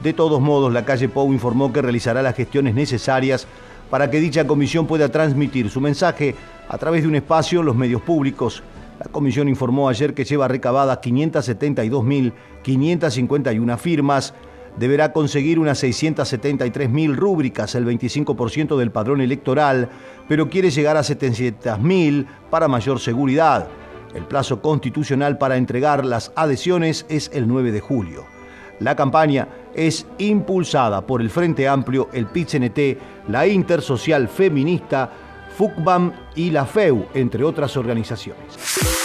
De 0.00 0.12
todos 0.12 0.40
modos, 0.40 0.72
la 0.72 0.84
calle 0.84 1.08
Pou 1.08 1.32
informó 1.32 1.72
que 1.72 1.82
realizará 1.82 2.22
las 2.22 2.36
gestiones 2.36 2.74
necesarias 2.74 3.46
para 3.90 4.10
que 4.10 4.20
dicha 4.20 4.46
comisión 4.46 4.86
pueda 4.86 5.08
transmitir 5.08 5.70
su 5.70 5.80
mensaje 5.80 6.34
a 6.68 6.78
través 6.78 7.02
de 7.02 7.08
un 7.08 7.14
espacio 7.14 7.60
en 7.60 7.66
los 7.66 7.76
medios 7.76 8.02
públicos 8.02 8.62
la 8.98 9.06
comisión 9.12 9.48
informó 9.48 9.88
ayer 9.88 10.12
que 10.14 10.24
lleva 10.24 10.48
recabadas 10.48 10.98
572.551 11.00 13.78
firmas, 13.78 14.34
deberá 14.78 15.12
conseguir 15.12 15.58
unas 15.58 15.82
673.000 15.82 17.14
rúbricas, 17.14 17.74
el 17.74 17.86
25% 17.86 18.76
del 18.76 18.90
padrón 18.90 19.20
electoral, 19.20 19.90
pero 20.28 20.48
quiere 20.48 20.70
llegar 20.70 20.96
a 20.96 21.00
700.000 21.00 22.24
para 22.50 22.68
mayor 22.68 23.00
seguridad. 23.00 23.68
El 24.14 24.24
plazo 24.24 24.62
constitucional 24.62 25.36
para 25.36 25.58
entregar 25.58 26.06
las 26.06 26.32
adhesiones 26.36 27.04
es 27.10 27.30
el 27.34 27.48
9 27.48 27.72
de 27.72 27.80
julio. 27.80 28.35
La 28.80 28.94
campaña 28.94 29.48
es 29.74 30.06
impulsada 30.18 31.06
por 31.06 31.20
el 31.20 31.30
Frente 31.30 31.68
Amplio, 31.68 32.08
el 32.12 32.26
PITCNT, 32.26 33.28
la 33.28 33.46
Intersocial 33.46 34.28
Feminista, 34.28 35.10
FUCBAM 35.56 36.12
y 36.34 36.50
la 36.50 36.66
FEU, 36.66 37.08
entre 37.14 37.42
otras 37.42 37.76
organizaciones. 37.76 38.44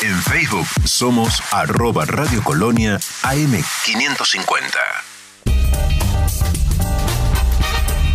En 0.04 0.16
Facebook 0.22 0.68
somos 0.86 1.42
arroba 1.52 2.06
Radio 2.06 2.44
Colonia 2.44 2.98
AM550. 2.98 4.78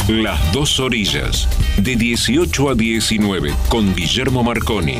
Las 0.08 0.52
dos 0.52 0.78
orillas, 0.78 1.48
de 1.78 1.96
18 1.96 2.70
a 2.70 2.74
19, 2.74 3.54
con 3.68 3.94
Guillermo 3.94 4.44
Marconi. 4.44 4.98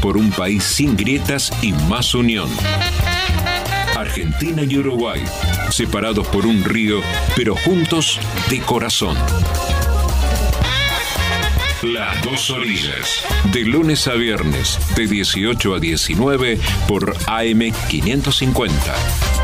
Por 0.00 0.16
un 0.16 0.30
país 0.32 0.64
sin 0.64 0.96
grietas 0.96 1.52
y 1.62 1.72
más 1.72 2.14
unión. 2.14 2.48
Argentina 4.04 4.62
y 4.62 4.76
Uruguay, 4.76 5.24
separados 5.70 6.28
por 6.28 6.44
un 6.44 6.62
río, 6.62 7.00
pero 7.34 7.56
juntos 7.56 8.20
de 8.50 8.60
corazón. 8.60 9.16
Las 11.82 12.22
dos 12.22 12.50
orillas. 12.50 13.24
De 13.50 13.64
lunes 13.64 14.06
a 14.06 14.12
viernes, 14.12 14.78
de 14.94 15.06
18 15.06 15.74
a 15.74 15.80
19 15.80 16.58
por 16.86 17.16
AM550. 17.16 19.43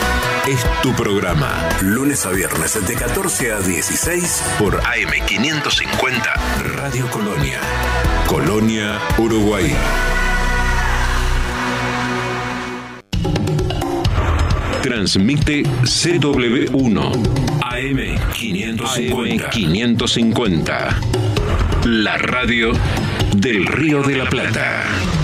Es 0.47 0.65
tu 0.81 0.91
programa. 0.93 1.69
Lunes 1.81 2.25
a 2.25 2.31
viernes 2.31 2.87
de 2.87 2.95
14 2.95 3.51
a 3.53 3.59
16 3.59 4.43
por 4.57 4.75
AM 4.75 5.25
550 5.27 6.33
Radio 6.77 7.07
Colonia. 7.11 7.59
Colonia, 8.25 8.99
Uruguay. 9.19 9.71
Transmite 14.81 15.63
CW1 15.63 16.97
AM 17.61 18.31
550. 18.33 19.49
550. 19.51 20.99
La 21.85 22.17
radio 22.17 22.71
del 23.35 23.67
Río 23.67 24.01
de 24.01 24.15
la 24.15 24.25
Plata. 24.27 25.20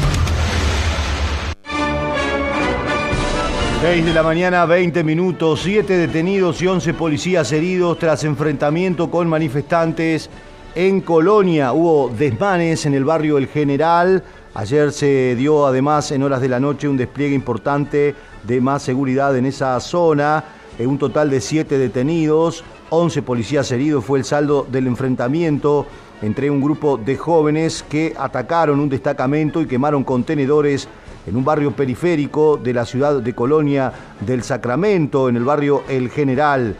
6 3.79 4.05
de 4.05 4.13
la 4.13 4.23
mañana, 4.23 4.65
20 4.65 5.03
minutos, 5.03 5.61
7 5.63 5.97
detenidos 5.97 6.59
y 6.63 6.67
11 6.67 6.95
policías 6.95 7.51
heridos 7.51 7.99
tras 7.99 8.23
enfrentamiento 8.23 9.11
con 9.11 9.29
manifestantes 9.29 10.31
en 10.73 11.01
Colonia. 11.01 11.73
Hubo 11.73 12.09
desmanes 12.09 12.87
en 12.87 12.95
el 12.95 13.05
barrio 13.05 13.37
El 13.37 13.45
General. 13.45 14.23
Ayer 14.55 14.91
se 14.91 15.35
dio 15.35 15.67
además 15.67 16.11
en 16.11 16.23
horas 16.23 16.41
de 16.41 16.49
la 16.49 16.59
noche 16.59 16.89
un 16.89 16.97
despliegue 16.97 17.35
importante 17.35 18.15
de 18.41 18.61
más 18.61 18.81
seguridad 18.81 19.37
en 19.37 19.45
esa 19.45 19.79
zona. 19.79 20.43
En 20.79 20.87
un 20.87 20.97
total 20.97 21.29
de 21.29 21.39
7 21.39 21.77
detenidos, 21.77 22.63
11 22.89 23.21
policías 23.21 23.71
heridos 23.71 24.03
fue 24.03 24.17
el 24.17 24.25
saldo 24.25 24.65
del 24.71 24.87
enfrentamiento 24.87 25.85
entre 26.23 26.49
un 26.49 26.61
grupo 26.61 26.97
de 26.97 27.15
jóvenes 27.15 27.85
que 27.87 28.15
atacaron 28.17 28.79
un 28.79 28.89
destacamento 28.89 29.61
y 29.61 29.67
quemaron 29.67 30.03
contenedores 30.03 30.89
en 31.27 31.35
un 31.35 31.43
barrio 31.43 31.71
periférico 31.71 32.57
de 32.57 32.73
la 32.73 32.85
ciudad 32.85 33.21
de 33.21 33.35
Colonia 33.35 33.91
del 34.21 34.43
Sacramento, 34.43 35.27
en 35.29 35.35
el 35.35 35.43
barrio 35.43 35.83
El 35.89 36.09
General. 36.09 36.75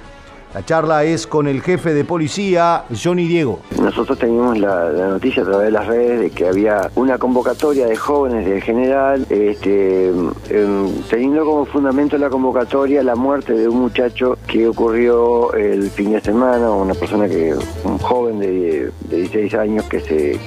La 0.57 0.65
charla 0.65 1.03
es 1.03 1.27
con 1.27 1.47
el 1.47 1.61
jefe 1.61 1.93
de 1.93 2.03
policía, 2.03 2.85
Johnny 2.89 3.27
Diego. 3.27 3.59
Nosotros 3.79 4.17
teníamos 4.17 4.57
la, 4.57 4.89
noticia 4.91 5.43
a 5.43 5.45
través 5.45 5.65
de 5.67 5.71
las 5.71 5.85
redes 5.85 6.19
de 6.19 6.29
que 6.31 6.47
había 6.47 6.89
una 6.95 7.19
convocatoria 7.19 7.85
de 7.85 7.95
jóvenes 7.95 8.43
del 8.43 8.63
general, 8.63 9.27
este, 9.29 10.07
em, 10.07 10.91
teniendo 11.11 11.45
como 11.45 11.65
fundamento 11.65 12.17
la 12.17 12.31
convocatoria 12.31 13.03
la 13.03 13.15
muerte 13.15 13.53
de 13.53 13.67
un 13.67 13.81
muchacho 13.81 14.39
que 14.47 14.67
ocurrió 14.67 15.53
el 15.53 15.91
fin 15.91 16.13
de 16.13 16.21
semana, 16.21 16.71
una 16.71 16.95
persona 16.95 17.29
que, 17.29 17.53
un 17.83 17.99
joven 17.99 18.39
de, 18.39 18.89
de 19.09 19.17
16 19.17 19.53
años 19.53 19.85
que 19.85 19.99
se, 19.99 20.39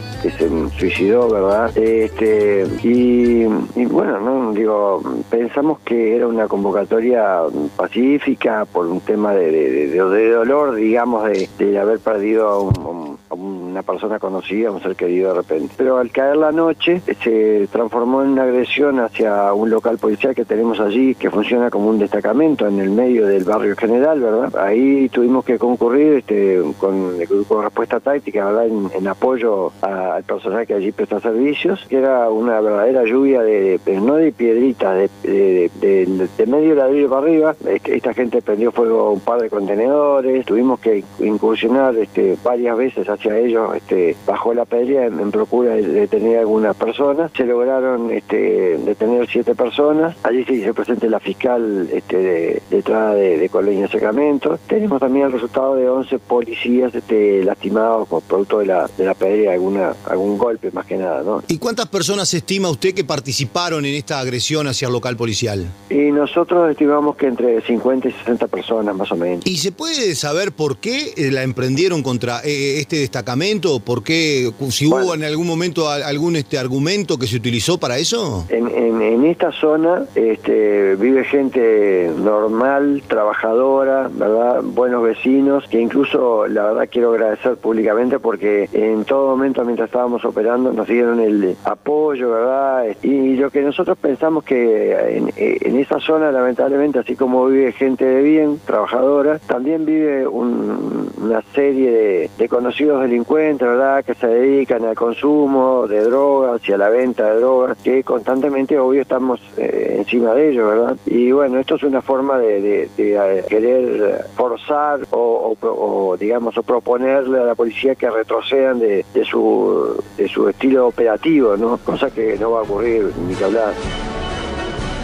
suicidó, 0.76 1.28
¿verdad? 1.30 1.76
Este, 1.78 2.66
y, 2.82 3.44
bueno, 3.84 4.20
no 4.20 4.52
digo, 4.52 5.02
pensamos 5.30 5.78
que 5.84 6.16
era 6.16 6.26
una 6.26 6.48
convocatoria 6.48 7.42
pacífica 7.76 8.64
por 8.64 8.86
un 8.86 9.00
tema 9.00 9.32
de, 9.34 9.99
de 10.08 10.30
dolor, 10.30 10.74
digamos, 10.74 11.24
de, 11.24 11.48
de 11.58 11.78
haber 11.78 11.98
perdido 11.98 12.48
a, 12.48 12.60
un- 12.62 13.18
una 13.30 13.82
persona 13.82 14.18
conocida, 14.18 14.68
a 14.68 14.72
un 14.72 14.82
ser 14.82 14.96
querido 14.96 15.28
de 15.30 15.34
repente. 15.34 15.74
Pero 15.76 15.98
al 15.98 16.10
caer 16.10 16.36
la 16.36 16.52
noche 16.52 17.00
se 17.22 17.68
transformó 17.70 18.22
en 18.22 18.30
una 18.30 18.42
agresión 18.44 18.98
hacia 19.00 19.52
un 19.52 19.70
local 19.70 19.98
policial 19.98 20.34
que 20.34 20.44
tenemos 20.44 20.80
allí, 20.80 21.14
que 21.14 21.30
funciona 21.30 21.70
como 21.70 21.88
un 21.88 21.98
destacamento 21.98 22.66
en 22.66 22.78
el 22.80 22.90
medio 22.90 23.26
del 23.26 23.44
barrio 23.44 23.76
general, 23.76 24.20
¿verdad? 24.20 24.56
Ahí 24.56 25.08
tuvimos 25.08 25.44
que 25.44 25.58
concurrir 25.58 26.14
este, 26.14 26.60
con 26.78 27.14
el 27.20 27.26
grupo 27.26 27.58
de 27.58 27.64
respuesta 27.64 28.00
táctica, 28.00 28.46
¿verdad? 28.46 28.66
En, 28.66 29.06
apoyo 29.08 29.72
al 29.82 30.22
personal 30.24 30.66
que 30.66 30.74
allí 30.74 30.92
presta 30.92 31.20
servicios, 31.20 31.86
era 31.90 32.28
una 32.30 32.60
verdadera 32.60 33.04
lluvia 33.04 33.42
de, 33.42 33.80
no 34.00 34.14
de 34.16 34.32
piedritas, 34.32 35.08
de, 35.22 35.70
de- 35.80 36.28
de- 36.36 36.46
medio 36.46 36.74
ladrillo 36.74 37.08
para 37.08 37.22
arriba. 37.22 37.54
Esta 37.84 38.12
gente 38.14 38.42
prendió 38.42 38.72
fuego 38.72 39.00
a 39.00 39.10
un 39.10 39.20
par 39.20 39.40
de 39.40 39.48
contenedores, 39.50 40.44
tuvimos 40.46 40.80
que 40.80 41.04
incursionar 41.20 41.96
este, 41.96 42.36
varias 42.42 42.76
veces 42.76 43.08
hacia 43.08 43.19
ellos 43.28 43.76
este, 43.76 44.16
bajo 44.26 44.54
la 44.54 44.64
pelea 44.64 45.06
en, 45.06 45.20
en 45.20 45.30
procura 45.30 45.74
de 45.74 45.82
detener 45.82 46.38
a 46.38 46.40
algunas 46.40 46.76
personas. 46.76 47.30
Se 47.36 47.44
lograron 47.44 48.10
este, 48.10 48.78
detener 48.78 49.28
siete 49.30 49.54
personas. 49.54 50.16
Allí 50.22 50.44
se 50.44 50.54
hizo 50.54 50.74
presente 50.74 51.08
la 51.08 51.20
fiscal 51.20 51.88
este, 51.92 52.16
de, 52.16 52.62
de 52.70 52.76
entrada 52.76 53.14
de, 53.14 53.38
de 53.38 53.48
Colonia 53.48 53.88
Sacramento. 53.88 54.58
Tenemos 54.66 55.00
también 55.00 55.26
el 55.26 55.32
resultado 55.32 55.76
de 55.76 55.88
11 55.88 56.18
policías 56.18 56.94
este, 56.94 57.44
lastimados 57.44 58.08
por 58.08 58.22
producto 58.22 58.58
de 58.60 58.66
la, 58.66 58.88
de 58.96 59.04
la 59.04 59.14
pelea, 59.14 59.52
alguna, 59.52 59.94
algún 60.06 60.38
golpe 60.38 60.70
más 60.70 60.86
que 60.86 60.96
nada. 60.96 61.22
¿no? 61.22 61.42
¿Y 61.48 61.58
cuántas 61.58 61.86
personas 61.88 62.32
estima 62.34 62.70
usted 62.70 62.94
que 62.94 63.04
participaron 63.04 63.84
en 63.84 63.94
esta 63.94 64.20
agresión 64.20 64.66
hacia 64.66 64.86
el 64.86 64.92
local 64.92 65.16
policial? 65.16 65.66
Y 65.88 66.10
nosotros 66.12 66.70
estimamos 66.70 67.16
que 67.16 67.26
entre 67.26 67.60
50 67.60 68.08
y 68.08 68.12
60 68.12 68.46
personas 68.48 68.94
más 68.94 69.10
o 69.12 69.16
menos. 69.16 69.46
¿Y 69.46 69.58
se 69.58 69.72
puede 69.72 70.14
saber 70.14 70.52
por 70.52 70.78
qué 70.78 71.12
eh, 71.16 71.30
la 71.30 71.42
emprendieron 71.42 72.02
contra 72.02 72.40
eh, 72.44 72.78
este 72.80 72.96
destacamento? 73.14 73.80
¿Por 73.80 74.04
qué? 74.04 74.50
Si 74.70 74.86
hubo 74.86 75.14
en 75.14 75.24
algún 75.24 75.46
momento 75.46 75.88
algún 75.90 76.36
este 76.36 76.58
argumento 76.58 77.18
que 77.18 77.26
se 77.26 77.36
utilizó 77.36 77.76
para 77.78 77.98
eso? 77.98 78.44
En, 78.48 78.68
en- 78.68 79.02
en 79.02 79.24
esta 79.24 79.50
zona 79.52 80.04
este, 80.14 80.94
vive 80.96 81.24
gente 81.24 82.10
normal, 82.16 83.02
trabajadora, 83.08 84.08
¿verdad? 84.12 84.60
Buenos 84.62 85.02
vecinos, 85.02 85.64
que 85.68 85.80
incluso 85.80 86.46
la 86.46 86.64
verdad 86.64 86.88
quiero 86.90 87.10
agradecer 87.12 87.56
públicamente 87.56 88.18
porque 88.20 88.68
en 88.72 89.04
todo 89.04 89.28
momento 89.28 89.64
mientras 89.64 89.88
estábamos 89.88 90.24
operando 90.24 90.72
nos 90.72 90.86
dieron 90.86 91.18
el 91.20 91.56
apoyo, 91.64 92.30
¿verdad? 92.30 92.84
Y 93.02 93.34
lo 93.36 93.50
que 93.50 93.62
nosotros 93.62 93.98
pensamos 93.98 94.44
que 94.44 95.16
en, 95.16 95.32
en 95.36 95.76
esa 95.80 95.98
zona 95.98 96.30
lamentablemente, 96.30 97.00
así 97.00 97.16
como 97.16 97.46
vive 97.46 97.72
gente 97.72 98.04
de 98.04 98.22
bien, 98.22 98.60
trabajadora, 98.64 99.40
también 99.46 99.84
vive 99.84 100.26
un- 100.28 101.10
una 101.20 101.42
serie 101.54 101.90
de, 101.90 102.30
de 102.38 102.48
conocidos 102.48 102.99
delincuentes, 103.00 103.66
¿verdad? 103.66 104.04
Que 104.04 104.14
se 104.14 104.26
dedican 104.26 104.84
al 104.84 104.94
consumo 104.94 105.86
de 105.86 106.02
drogas 106.02 106.60
y 106.68 106.72
a 106.72 106.78
la 106.78 106.88
venta 106.88 107.26
de 107.26 107.40
drogas, 107.40 107.78
que 107.82 108.02
constantemente, 108.02 108.78
obvio, 108.78 109.02
estamos 109.02 109.40
eh, 109.56 109.96
encima 109.98 110.34
de 110.34 110.50
ellos, 110.50 110.68
¿verdad? 110.68 110.96
Y 111.06 111.32
bueno, 111.32 111.58
esto 111.58 111.76
es 111.76 111.82
una 111.82 112.02
forma 112.02 112.38
de, 112.38 112.88
eh, 112.96 113.44
querer 113.48 114.24
forzar 114.34 115.00
o, 115.10 116.16
digamos, 116.18 116.56
o 116.56 116.62
proponerle 116.62 117.40
a 117.40 117.44
la 117.44 117.54
policía 117.54 117.94
que 117.94 118.10
retrocedan 118.10 118.78
de, 118.78 119.04
de 119.12 119.24
su, 119.24 120.02
de 120.16 120.28
su 120.28 120.48
estilo 120.48 120.86
operativo, 120.86 121.56
¿no? 121.56 121.78
Cosa 121.78 122.10
que 122.10 122.36
no 122.38 122.52
va 122.52 122.60
a 122.60 122.62
ocurrir, 122.62 123.10
ni 123.26 123.34
que 123.34 123.44
hablar. 123.44 123.72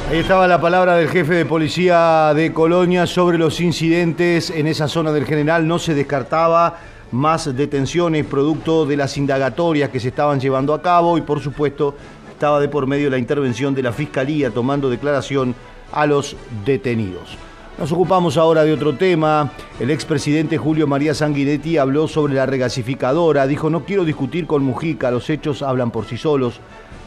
Ahí 0.08 0.18
estaba 0.18 0.46
la 0.46 0.60
palabra 0.60 0.94
del 0.94 1.08
jefe 1.08 1.34
de 1.34 1.44
policía 1.44 2.32
de 2.32 2.52
Colonia 2.52 3.08
sobre 3.08 3.38
los 3.38 3.60
incidentes 3.60 4.50
en 4.50 4.68
esa 4.68 4.86
zona 4.86 5.10
del 5.10 5.24
general. 5.24 5.66
No 5.66 5.80
se 5.80 5.94
descartaba 5.94 6.78
más 7.12 7.54
detenciones 7.56 8.26
producto 8.26 8.86
de 8.86 8.96
las 8.96 9.16
indagatorias 9.16 9.90
que 9.90 10.00
se 10.00 10.08
estaban 10.08 10.40
llevando 10.40 10.74
a 10.74 10.82
cabo 10.82 11.18
y 11.18 11.22
por 11.22 11.40
supuesto 11.40 11.94
estaba 12.30 12.60
de 12.60 12.68
por 12.68 12.86
medio 12.86 13.08
la 13.10 13.18
intervención 13.18 13.74
de 13.74 13.82
la 13.82 13.92
Fiscalía 13.92 14.50
tomando 14.50 14.90
declaración 14.90 15.54
a 15.92 16.06
los 16.06 16.36
detenidos. 16.64 17.38
Nos 17.78 17.92
ocupamos 17.92 18.38
ahora 18.38 18.64
de 18.64 18.72
otro 18.72 18.96
tema. 18.96 19.52
El 19.78 19.90
expresidente 19.90 20.56
Julio 20.56 20.86
María 20.86 21.14
Sanguinetti 21.14 21.76
habló 21.76 22.08
sobre 22.08 22.34
la 22.34 22.46
regasificadora. 22.46 23.46
Dijo, 23.46 23.68
no 23.68 23.84
quiero 23.84 24.04
discutir 24.04 24.46
con 24.46 24.64
Mujica, 24.64 25.10
los 25.10 25.28
hechos 25.28 25.62
hablan 25.62 25.90
por 25.90 26.06
sí 26.06 26.16
solos. 26.16 26.60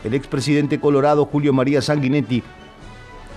El 0.03 0.13
expresidente 0.13 0.79
colorado 0.79 1.25
Julio 1.25 1.53
María 1.53 1.81
Sanguinetti 1.81 2.43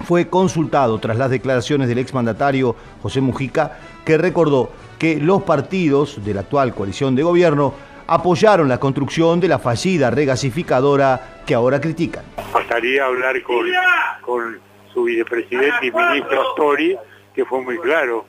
fue 0.05 0.29
consultado 0.29 0.99
tras 0.99 1.17
las 1.17 1.31
declaraciones 1.31 1.89
del 1.89 1.99
exmandatario 1.99 2.77
José 3.03 3.21
Mujica, 3.21 3.79
que 4.05 4.19
recordó 4.19 4.71
que 5.03 5.17
los 5.17 5.43
partidos 5.43 6.25
de 6.25 6.33
la 6.33 6.43
actual 6.43 6.73
coalición 6.77 7.17
de 7.17 7.25
gobierno 7.25 7.75
apoyaron 8.07 8.69
la 8.69 8.79
construcción 8.79 9.41
de 9.41 9.49
la 9.49 9.59
fallida 9.59 10.13
regasificadora 10.13 11.43
que 11.45 11.55
ahora 11.55 11.81
critican. 11.81 12.25
Bastaría 12.55 13.05
hablar 13.05 13.35
con, 13.43 14.61
su 14.95 15.03
vicepresidente 15.03 15.87
y 15.87 15.91
ministro 15.91 16.51
Astori, 16.51 16.97
que 17.35 17.45
fue 17.45 17.63
muy 17.63 17.79
claro 17.79 18.27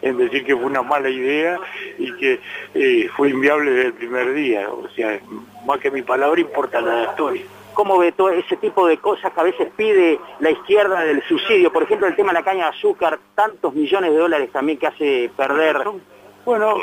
en 0.00 0.16
decir 0.16 0.42
que 0.46 0.56
fue 0.56 0.64
una 0.64 0.80
mala 0.80 1.10
idea 1.10 1.58
y 1.98 2.10
que 2.12 2.40
eh, 2.72 3.10
fue 3.14 3.28
inviable 3.28 3.72
desde 3.72 3.86
el 3.88 3.92
primer 3.92 4.32
día. 4.32 4.70
O 4.70 4.88
sea, 4.96 5.20
más 5.66 5.80
que 5.80 5.90
mi 5.90 6.00
palabra 6.00 6.40
importa 6.40 6.80
la 6.80 6.94
de 6.94 7.06
Astori. 7.08 7.44
¿Cómo 7.76 7.98
ve 7.98 8.10
todo 8.12 8.30
ese 8.30 8.56
tipo 8.56 8.86
de 8.86 8.96
cosas 8.96 9.34
que 9.34 9.40
a 9.40 9.42
veces 9.42 9.68
pide 9.76 10.18
la 10.40 10.50
izquierda 10.50 11.02
del 11.02 11.22
subsidio? 11.24 11.70
Por 11.70 11.82
ejemplo, 11.82 12.06
el 12.06 12.16
tema 12.16 12.32
de 12.32 12.38
la 12.38 12.42
caña 12.42 12.64
de 12.64 12.70
azúcar, 12.70 13.18
tantos 13.34 13.74
millones 13.74 14.12
de 14.12 14.16
dólares 14.16 14.50
también 14.50 14.78
que 14.78 14.86
hace 14.86 15.30
perder. 15.36 15.84
Bueno, 16.46 16.78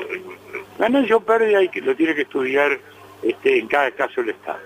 ganancia 0.77 1.15
o 1.15 1.19
pérdida 1.19 1.63
y 1.63 1.81
lo 1.81 1.95
tiene 1.95 2.13
que 2.13 2.21
estudiar 2.21 2.77
este, 3.23 3.57
en 3.57 3.67
cada 3.67 3.89
caso 3.89 4.21
el 4.21 4.29
Estado. 4.29 4.59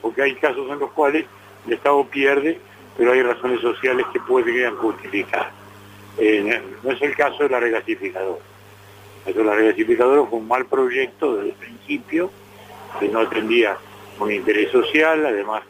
Porque 0.00 0.22
hay 0.22 0.34
casos 0.36 0.70
en 0.70 0.78
los 0.78 0.90
cuales 0.92 1.26
el 1.66 1.74
Estado 1.74 2.02
pierde, 2.06 2.58
pero 2.96 3.12
hay 3.12 3.22
razones 3.22 3.60
sociales 3.60 4.06
que 4.10 4.20
pueden 4.20 4.74
justificar. 4.76 5.50
Eh, 6.16 6.62
no 6.82 6.92
es 6.92 7.02
el 7.02 7.14
caso 7.14 7.42
de 7.42 7.50
la 7.50 7.60
regasificadora. 7.60 8.42
La 9.26 9.54
regasificadora 9.54 10.24
fue 10.30 10.38
un 10.38 10.48
mal 10.48 10.64
proyecto 10.64 11.36
desde 11.36 11.50
el 11.50 11.56
principio, 11.56 12.30
que 12.98 13.06
no 13.06 13.20
atendía 13.20 13.76
un 14.18 14.32
interés 14.32 14.70
social, 14.70 15.26
además 15.26 15.62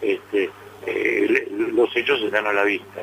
este, 0.00 0.50
eh, 0.86 1.48
los 1.72 1.94
hechos 1.96 2.20
están 2.22 2.46
a 2.46 2.52
la 2.52 2.64
vista. 2.64 3.02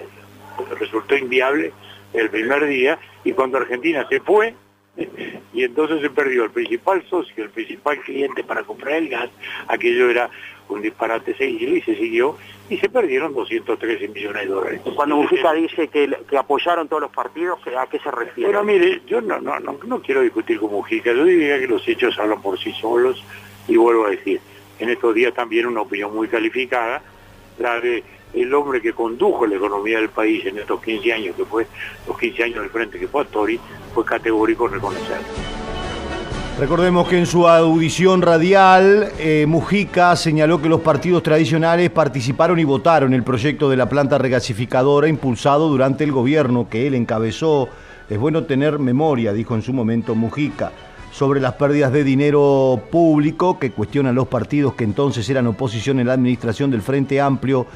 Resultó 0.79 1.15
inviable 1.17 1.73
el 2.13 2.29
primer 2.29 2.65
día 2.67 2.99
y 3.23 3.31
cuando 3.33 3.57
Argentina 3.57 4.07
se 4.09 4.19
fue, 4.19 4.55
y 5.53 5.63
entonces 5.63 6.01
se 6.01 6.09
perdió 6.09 6.43
el 6.43 6.51
principal 6.51 7.03
socio, 7.09 7.43
el 7.43 7.49
principal 7.49 7.99
cliente 8.01 8.43
para 8.43 8.63
comprar 8.63 8.95
el 8.95 9.09
gas, 9.09 9.29
aquello 9.67 10.09
era 10.09 10.29
un 10.69 10.81
disparate 10.81 11.35
seguido 11.35 11.75
y 11.75 11.81
se 11.81 11.95
siguió 11.95 12.37
y 12.69 12.77
se 12.77 12.89
perdieron 12.89 13.33
213 13.33 14.07
millones 14.07 14.43
de 14.43 14.47
dólares. 14.47 14.81
Cuando 14.95 15.17
Mujica 15.17 15.53
dice 15.53 15.87
que, 15.87 16.15
que 16.29 16.37
apoyaron 16.37 16.87
todos 16.87 17.01
los 17.01 17.11
partidos, 17.11 17.59
¿a 17.77 17.87
qué 17.87 17.99
se 17.99 18.09
refiere? 18.09 18.49
Pero 18.49 18.63
mire, 18.63 19.01
yo 19.05 19.21
no, 19.21 19.39
no, 19.39 19.59
no, 19.59 19.77
no 19.85 20.01
quiero 20.01 20.21
discutir 20.21 20.59
con 20.59 20.71
Mujica, 20.71 21.11
yo 21.11 21.25
diría 21.25 21.59
que 21.59 21.67
los 21.67 21.87
hechos 21.87 22.17
hablan 22.17 22.41
por 22.41 22.57
sí 22.59 22.71
solos 22.73 23.23
y 23.67 23.75
vuelvo 23.75 24.05
a 24.05 24.11
decir, 24.11 24.39
en 24.79 24.89
estos 24.89 25.13
días 25.13 25.33
también 25.33 25.65
una 25.65 25.81
opinión 25.81 26.13
muy 26.13 26.27
calificada, 26.27 27.01
la 27.59 27.79
de 27.79 28.03
el 28.33 28.53
hombre 28.53 28.81
que 28.81 28.93
condujo 28.93 29.45
la 29.45 29.55
economía 29.55 29.99
del 29.99 30.09
país 30.09 30.45
en 30.45 30.57
estos 30.57 30.81
15 30.81 31.13
años, 31.13 31.35
que 31.35 31.45
fue 31.45 31.67
los 32.07 32.17
15 32.17 32.43
años 32.43 32.61
del 32.61 32.69
frente 32.69 32.99
que 32.99 33.07
fue 33.07 33.21
Astori, 33.21 33.59
fue 33.93 34.03
categórico 34.03 34.67
reconocer. 34.67 35.19
Recordemos 36.59 37.07
que 37.07 37.17
en 37.17 37.25
su 37.25 37.47
audición 37.47 38.21
radial, 38.21 39.11
eh, 39.17 39.45
Mujica 39.47 40.15
señaló 40.15 40.61
que 40.61 40.69
los 40.69 40.81
partidos 40.81 41.23
tradicionales 41.23 41.89
participaron 41.89 42.59
y 42.59 42.63
votaron 42.63 43.13
el 43.13 43.23
proyecto 43.23 43.71
de 43.71 43.77
la 43.77 43.89
planta 43.89 44.19
regasificadora 44.19 45.07
impulsado 45.07 45.67
durante 45.67 46.03
el 46.03 46.11
gobierno 46.11 46.69
que 46.69 46.85
él 46.85 46.93
encabezó. 46.93 47.69
Es 48.07 48.19
bueno 48.19 48.43
tener 48.43 48.77
memoria, 48.77 49.33
dijo 49.33 49.55
en 49.55 49.63
su 49.63 49.73
momento 49.73 50.13
Mujica, 50.13 50.71
sobre 51.13 51.39
las 51.39 51.53
pérdidas 51.53 51.93
de 51.93 52.03
dinero 52.03 52.81
público 52.91 53.59
que 53.59 53.71
cuestionan 53.71 54.15
los 54.15 54.27
partidos 54.27 54.73
que 54.73 54.83
entonces 54.83 55.29
eran 55.29 55.47
oposición 55.47 55.99
en 55.99 56.07
la 56.07 56.13
administración 56.13 56.71
del 56.71 56.81
Frente 56.81 57.21
Amplio 57.21 57.67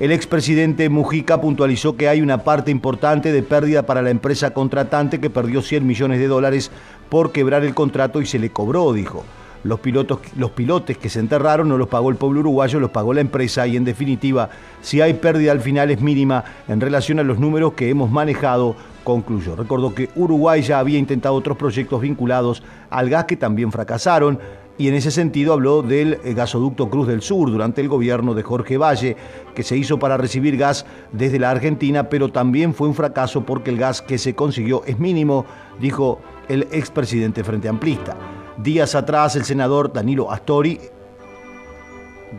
el 0.00 0.12
expresidente 0.12 0.88
Mujica 0.88 1.42
puntualizó 1.42 1.94
que 1.94 2.08
hay 2.08 2.22
una 2.22 2.42
parte 2.42 2.70
importante 2.70 3.32
de 3.32 3.42
pérdida 3.42 3.84
para 3.84 4.00
la 4.00 4.08
empresa 4.08 4.54
contratante 4.54 5.20
que 5.20 5.28
perdió 5.28 5.60
100 5.60 5.86
millones 5.86 6.18
de 6.18 6.26
dólares 6.26 6.70
por 7.10 7.32
quebrar 7.32 7.64
el 7.64 7.74
contrato 7.74 8.22
y 8.22 8.26
se 8.26 8.38
le 8.38 8.48
cobró, 8.48 8.94
dijo. 8.94 9.26
Los, 9.62 9.80
pilotos, 9.80 10.20
los 10.38 10.52
pilotes 10.52 10.96
que 10.96 11.10
se 11.10 11.20
enterraron 11.20 11.68
no 11.68 11.76
los 11.76 11.88
pagó 11.88 12.08
el 12.08 12.16
pueblo 12.16 12.40
uruguayo, 12.40 12.80
los 12.80 12.92
pagó 12.92 13.12
la 13.12 13.20
empresa 13.20 13.66
y 13.66 13.76
en 13.76 13.84
definitiva, 13.84 14.48
si 14.80 15.02
hay 15.02 15.12
pérdida 15.12 15.52
al 15.52 15.60
final 15.60 15.90
es 15.90 16.00
mínima 16.00 16.44
en 16.66 16.80
relación 16.80 17.18
a 17.18 17.22
los 17.22 17.38
números 17.38 17.74
que 17.74 17.90
hemos 17.90 18.10
manejado, 18.10 18.76
concluyó. 19.10 19.56
Recordó 19.56 19.92
que 19.92 20.08
Uruguay 20.14 20.62
ya 20.62 20.78
había 20.78 20.98
intentado 20.98 21.34
otros 21.34 21.56
proyectos 21.56 22.00
vinculados 22.00 22.62
al 22.90 23.10
gas 23.10 23.24
que 23.24 23.36
también 23.36 23.72
fracasaron 23.72 24.38
y 24.78 24.86
en 24.86 24.94
ese 24.94 25.10
sentido 25.10 25.52
habló 25.52 25.82
del 25.82 26.20
eh, 26.24 26.32
gasoducto 26.32 26.88
Cruz 26.88 27.08
del 27.08 27.20
Sur 27.20 27.50
durante 27.50 27.80
el 27.80 27.88
gobierno 27.88 28.34
de 28.34 28.44
Jorge 28.44 28.78
Valle, 28.78 29.16
que 29.54 29.64
se 29.64 29.76
hizo 29.76 29.98
para 29.98 30.16
recibir 30.16 30.56
gas 30.56 30.86
desde 31.12 31.40
la 31.40 31.50
Argentina, 31.50 32.08
pero 32.08 32.30
también 32.30 32.72
fue 32.72 32.86
un 32.86 32.94
fracaso 32.94 33.44
porque 33.44 33.70
el 33.70 33.78
gas 33.78 34.00
que 34.00 34.16
se 34.16 34.34
consiguió 34.34 34.84
es 34.86 34.98
mínimo, 34.98 35.44
dijo 35.80 36.20
el 36.48 36.68
expresidente 36.70 37.42
Frente 37.42 37.68
Amplista. 37.68 38.16
Días 38.58 38.94
atrás, 38.94 39.34
el 39.34 39.44
senador 39.44 39.92
Danilo 39.92 40.30
Astori 40.30 40.78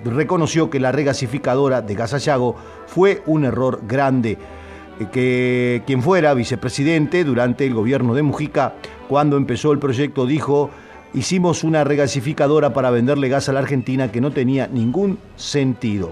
reconoció 0.05 0.69
que 0.69 0.79
la 0.79 0.93
regasificadora 0.93 1.81
de 1.81 1.95
Gasallago 1.95 2.55
fue 2.87 3.21
un 3.25 3.43
error 3.43 3.81
grande 3.85 4.37
que 5.11 5.83
quien 5.85 6.01
fuera 6.01 6.33
vicepresidente 6.33 7.23
durante 7.23 7.65
el 7.65 7.73
gobierno 7.73 8.13
de 8.13 8.21
Mujica, 8.21 8.73
cuando 9.07 9.37
empezó 9.37 9.71
el 9.71 9.79
proyecto, 9.79 10.25
dijo 10.25 10.69
hicimos 11.13 11.63
una 11.63 11.83
regasificadora 11.83 12.73
para 12.73 12.89
venderle 12.89 13.29
gas 13.29 13.49
a 13.49 13.53
la 13.53 13.59
Argentina 13.59 14.11
que 14.11 14.21
no 14.21 14.31
tenía 14.31 14.67
ningún 14.67 15.17
sentido. 15.35 16.11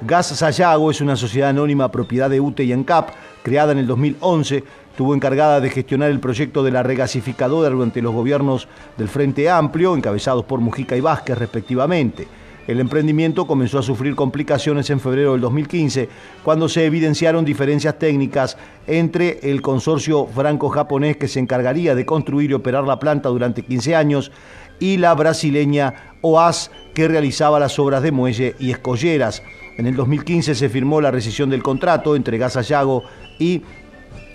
Gas 0.00 0.28
Sayago 0.28 0.90
es 0.90 1.00
una 1.00 1.16
sociedad 1.16 1.50
anónima 1.50 1.90
propiedad 1.90 2.30
de 2.30 2.40
UTE 2.40 2.64
y 2.64 2.72
ANCAP, 2.72 3.10
creada 3.42 3.72
en 3.72 3.78
el 3.78 3.86
2011, 3.86 4.62
estuvo 4.90 5.14
encargada 5.14 5.60
de 5.60 5.70
gestionar 5.70 6.10
el 6.10 6.20
proyecto 6.20 6.62
de 6.62 6.70
la 6.70 6.82
regasificadora 6.82 7.70
durante 7.70 8.02
los 8.02 8.14
gobiernos 8.14 8.68
del 8.96 9.08
Frente 9.08 9.50
Amplio, 9.50 9.96
encabezados 9.96 10.44
por 10.44 10.60
Mujica 10.60 10.96
y 10.96 11.00
Vázquez 11.00 11.36
respectivamente. 11.38 12.26
El 12.68 12.80
emprendimiento 12.80 13.46
comenzó 13.46 13.78
a 13.78 13.82
sufrir 13.82 14.14
complicaciones 14.14 14.90
en 14.90 15.00
febrero 15.00 15.32
del 15.32 15.40
2015, 15.40 16.10
cuando 16.44 16.68
se 16.68 16.84
evidenciaron 16.84 17.46
diferencias 17.46 17.98
técnicas 17.98 18.58
entre 18.86 19.40
el 19.50 19.62
consorcio 19.62 20.26
franco-japonés 20.26 21.16
que 21.16 21.28
se 21.28 21.40
encargaría 21.40 21.94
de 21.94 22.04
construir 22.04 22.50
y 22.50 22.54
operar 22.54 22.84
la 22.84 22.98
planta 22.98 23.30
durante 23.30 23.62
15 23.62 23.96
años 23.96 24.30
y 24.78 24.98
la 24.98 25.14
brasileña 25.14 26.12
OAS 26.20 26.70
que 26.92 27.08
realizaba 27.08 27.58
las 27.58 27.78
obras 27.78 28.02
de 28.02 28.12
muelle 28.12 28.54
y 28.58 28.70
escolleras. 28.70 29.42
En 29.78 29.86
el 29.86 29.96
2015 29.96 30.54
se 30.54 30.68
firmó 30.68 31.00
la 31.00 31.10
rescisión 31.10 31.48
del 31.48 31.62
contrato 31.62 32.16
entre 32.16 32.36
Gasallago 32.36 33.02
y 33.38 33.62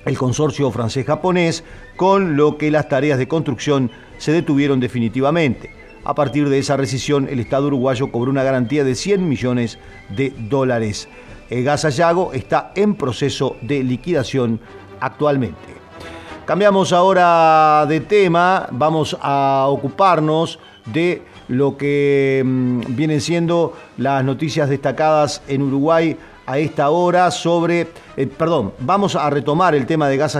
el 0.06 0.18
consorcio 0.18 0.72
francés-japonés, 0.72 1.64
con 1.96 2.36
lo 2.36 2.58
que 2.58 2.72
las 2.72 2.90
tareas 2.90 3.20
de 3.20 3.28
construcción 3.28 3.92
se 4.18 4.32
detuvieron 4.32 4.80
definitivamente. 4.80 5.83
A 6.06 6.16
partir 6.16 6.50
de 6.50 6.60
esa 6.60 6.76
rescisión, 6.76 7.28
el 7.30 7.40
Estado 7.40 7.68
uruguayo 7.68 8.12
cobró 8.12 8.30
una 8.30 8.44
garantía 8.44 8.84
de 8.84 8.96
100 8.96 9.28
millones 9.28 9.80
de 10.10 10.34
dólares. 10.38 11.08
El 11.50 11.64
gas 11.64 11.86
está 11.86 12.72
en 12.76 12.96
proceso 12.96 13.56
de 13.62 13.84
liquidación 13.84 14.60
actualmente. 15.00 15.58
Cambiamos 16.46 16.92
ahora 16.92 17.86
de 17.88 18.02
tema, 18.02 18.68
vamos 18.72 19.18
a 19.22 19.68
ocuparnos 19.70 20.60
de 20.86 21.22
lo 21.48 21.78
que 21.78 22.44
mm, 22.44 22.82
vienen 22.90 23.22
siendo 23.22 23.74
las 23.98 24.26
noticias 24.26 24.70
destacadas 24.70 25.42
en 25.48 25.62
Uruguay 25.62 26.18
a 26.46 26.58
esta 26.58 26.90
hora 26.90 27.32
sobre, 27.32 27.88
eh, 28.18 28.28
perdón, 28.28 28.74
vamos 28.80 29.16
a 29.16 29.30
retomar 29.30 29.74
el 29.76 29.86
tema 29.86 30.10
de 30.10 30.18
Gas 30.18 30.38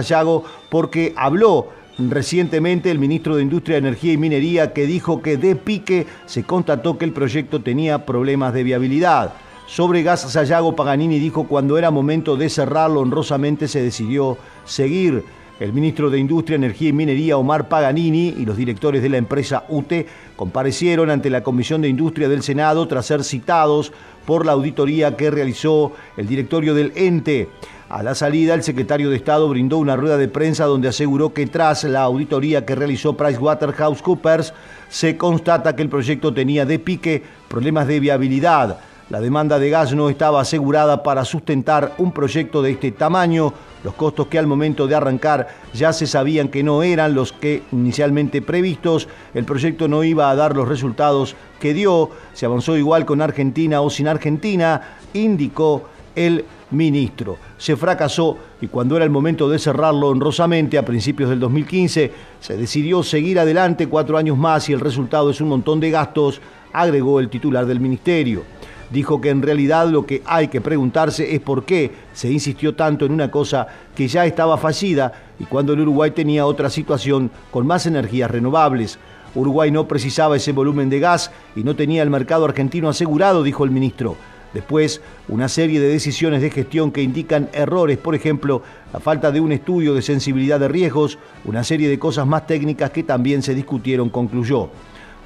porque 0.68 1.14
habló 1.16 1.68
recientemente 1.98 2.90
el 2.90 2.98
ministro 2.98 3.36
de 3.36 3.42
Industria, 3.42 3.78
Energía 3.78 4.12
y 4.12 4.16
Minería 4.16 4.72
que 4.72 4.86
dijo 4.86 5.22
que 5.22 5.36
de 5.36 5.56
pique 5.56 6.06
se 6.26 6.44
constató 6.44 6.98
que 6.98 7.04
el 7.04 7.12
proyecto 7.12 7.60
tenía 7.60 8.04
problemas 8.04 8.52
de 8.54 8.64
viabilidad. 8.64 9.34
Sobre 9.66 10.02
Gas 10.02 10.30
Sayago 10.30 10.76
Paganini 10.76 11.18
dijo 11.18 11.44
cuando 11.44 11.78
era 11.78 11.90
momento 11.90 12.36
de 12.36 12.50
cerrarlo 12.50 13.00
honrosamente 13.00 13.68
se 13.68 13.82
decidió 13.82 14.36
seguir. 14.64 15.24
El 15.60 15.72
ministro 15.72 16.10
de 16.10 16.18
Industria, 16.18 16.56
Energía 16.56 16.88
y 16.88 16.92
Minería, 16.92 17.38
Omar 17.38 17.68
Paganini, 17.68 18.34
y 18.36 18.44
los 18.44 18.56
directores 18.56 19.02
de 19.02 19.08
la 19.08 19.18
empresa 19.18 19.64
UTE 19.68 20.06
comparecieron 20.34 21.10
ante 21.10 21.30
la 21.30 21.44
Comisión 21.44 21.80
de 21.80 21.88
Industria 21.88 22.28
del 22.28 22.42
Senado 22.42 22.88
tras 22.88 23.06
ser 23.06 23.22
citados 23.22 23.92
por 24.26 24.44
la 24.44 24.52
auditoría 24.52 25.16
que 25.16 25.30
realizó 25.30 25.92
el 26.16 26.26
directorio 26.26 26.74
del 26.74 26.92
ente. 26.96 27.48
A 27.88 28.02
la 28.02 28.14
salida, 28.14 28.54
el 28.54 28.62
secretario 28.62 29.10
de 29.10 29.16
Estado 29.16 29.46
brindó 29.48 29.76
una 29.76 29.94
rueda 29.94 30.16
de 30.16 30.28
prensa 30.28 30.64
donde 30.64 30.88
aseguró 30.88 31.34
que 31.34 31.46
tras 31.46 31.84
la 31.84 32.02
auditoría 32.02 32.64
que 32.64 32.74
realizó 32.74 33.14
PricewaterhouseCoopers, 33.14 34.54
se 34.88 35.18
constata 35.18 35.76
que 35.76 35.82
el 35.82 35.90
proyecto 35.90 36.32
tenía 36.32 36.64
de 36.64 36.78
pique 36.78 37.22
problemas 37.46 37.86
de 37.86 38.00
viabilidad. 38.00 38.78
La 39.10 39.20
demanda 39.20 39.58
de 39.58 39.68
gas 39.68 39.94
no 39.94 40.08
estaba 40.08 40.40
asegurada 40.40 41.02
para 41.02 41.26
sustentar 41.26 41.92
un 41.98 42.12
proyecto 42.12 42.62
de 42.62 42.70
este 42.70 42.90
tamaño. 42.90 43.52
Los 43.82 43.92
costos 43.92 44.28
que 44.28 44.38
al 44.38 44.46
momento 44.46 44.86
de 44.86 44.94
arrancar 44.94 45.48
ya 45.74 45.92
se 45.92 46.06
sabían 46.06 46.48
que 46.48 46.62
no 46.62 46.82
eran 46.82 47.14
los 47.14 47.32
que 47.32 47.64
inicialmente 47.70 48.40
previstos. 48.40 49.08
El 49.34 49.44
proyecto 49.44 49.88
no 49.88 50.04
iba 50.04 50.30
a 50.30 50.34
dar 50.34 50.56
los 50.56 50.66
resultados 50.66 51.36
que 51.60 51.74
dio. 51.74 52.08
Se 52.32 52.46
avanzó 52.46 52.78
igual 52.78 53.04
con 53.04 53.20
Argentina 53.20 53.82
o 53.82 53.90
sin 53.90 54.08
Argentina, 54.08 54.96
indicó 55.12 55.84
el 56.16 56.46
ministro. 56.74 57.38
Se 57.58 57.76
fracasó 57.76 58.36
y 58.60 58.68
cuando 58.68 58.96
era 58.96 59.04
el 59.04 59.10
momento 59.10 59.48
de 59.48 59.58
cerrarlo 59.58 60.08
honrosamente 60.08 60.78
a 60.78 60.84
principios 60.84 61.30
del 61.30 61.40
2015, 61.40 62.12
se 62.40 62.56
decidió 62.56 63.02
seguir 63.02 63.38
adelante 63.38 63.88
cuatro 63.88 64.18
años 64.18 64.36
más 64.36 64.68
y 64.68 64.72
el 64.72 64.80
resultado 64.80 65.30
es 65.30 65.40
un 65.40 65.48
montón 65.48 65.80
de 65.80 65.90
gastos, 65.90 66.40
agregó 66.72 67.20
el 67.20 67.28
titular 67.28 67.66
del 67.66 67.80
ministerio. 67.80 68.42
Dijo 68.90 69.20
que 69.20 69.30
en 69.30 69.42
realidad 69.42 69.88
lo 69.88 70.06
que 70.06 70.22
hay 70.26 70.48
que 70.48 70.60
preguntarse 70.60 71.34
es 71.34 71.40
por 71.40 71.64
qué 71.64 71.90
se 72.12 72.30
insistió 72.30 72.74
tanto 72.74 73.06
en 73.06 73.12
una 73.12 73.30
cosa 73.30 73.66
que 73.94 74.06
ya 74.06 74.26
estaba 74.26 74.56
fallida 74.56 75.12
y 75.38 75.44
cuando 75.44 75.72
el 75.72 75.80
Uruguay 75.80 76.10
tenía 76.10 76.46
otra 76.46 76.70
situación 76.70 77.30
con 77.50 77.66
más 77.66 77.86
energías 77.86 78.30
renovables. 78.30 78.98
Uruguay 79.34 79.70
no 79.70 79.88
precisaba 79.88 80.36
ese 80.36 80.52
volumen 80.52 80.90
de 80.90 81.00
gas 81.00 81.32
y 81.56 81.64
no 81.64 81.74
tenía 81.74 82.02
el 82.02 82.10
mercado 82.10 82.44
argentino 82.44 82.88
asegurado, 82.88 83.42
dijo 83.42 83.64
el 83.64 83.70
ministro. 83.70 84.16
Después, 84.54 85.02
una 85.28 85.48
serie 85.48 85.80
de 85.80 85.88
decisiones 85.88 86.40
de 86.40 86.48
gestión 86.48 86.92
que 86.92 87.02
indican 87.02 87.50
errores, 87.52 87.98
por 87.98 88.14
ejemplo, 88.14 88.62
la 88.92 89.00
falta 89.00 89.32
de 89.32 89.40
un 89.40 89.50
estudio 89.50 89.94
de 89.94 90.00
sensibilidad 90.00 90.60
de 90.60 90.68
riesgos, 90.68 91.18
una 91.44 91.64
serie 91.64 91.88
de 91.88 91.98
cosas 91.98 92.24
más 92.24 92.46
técnicas 92.46 92.90
que 92.90 93.02
también 93.02 93.42
se 93.42 93.54
discutieron, 93.54 94.10
concluyó. 94.10 94.70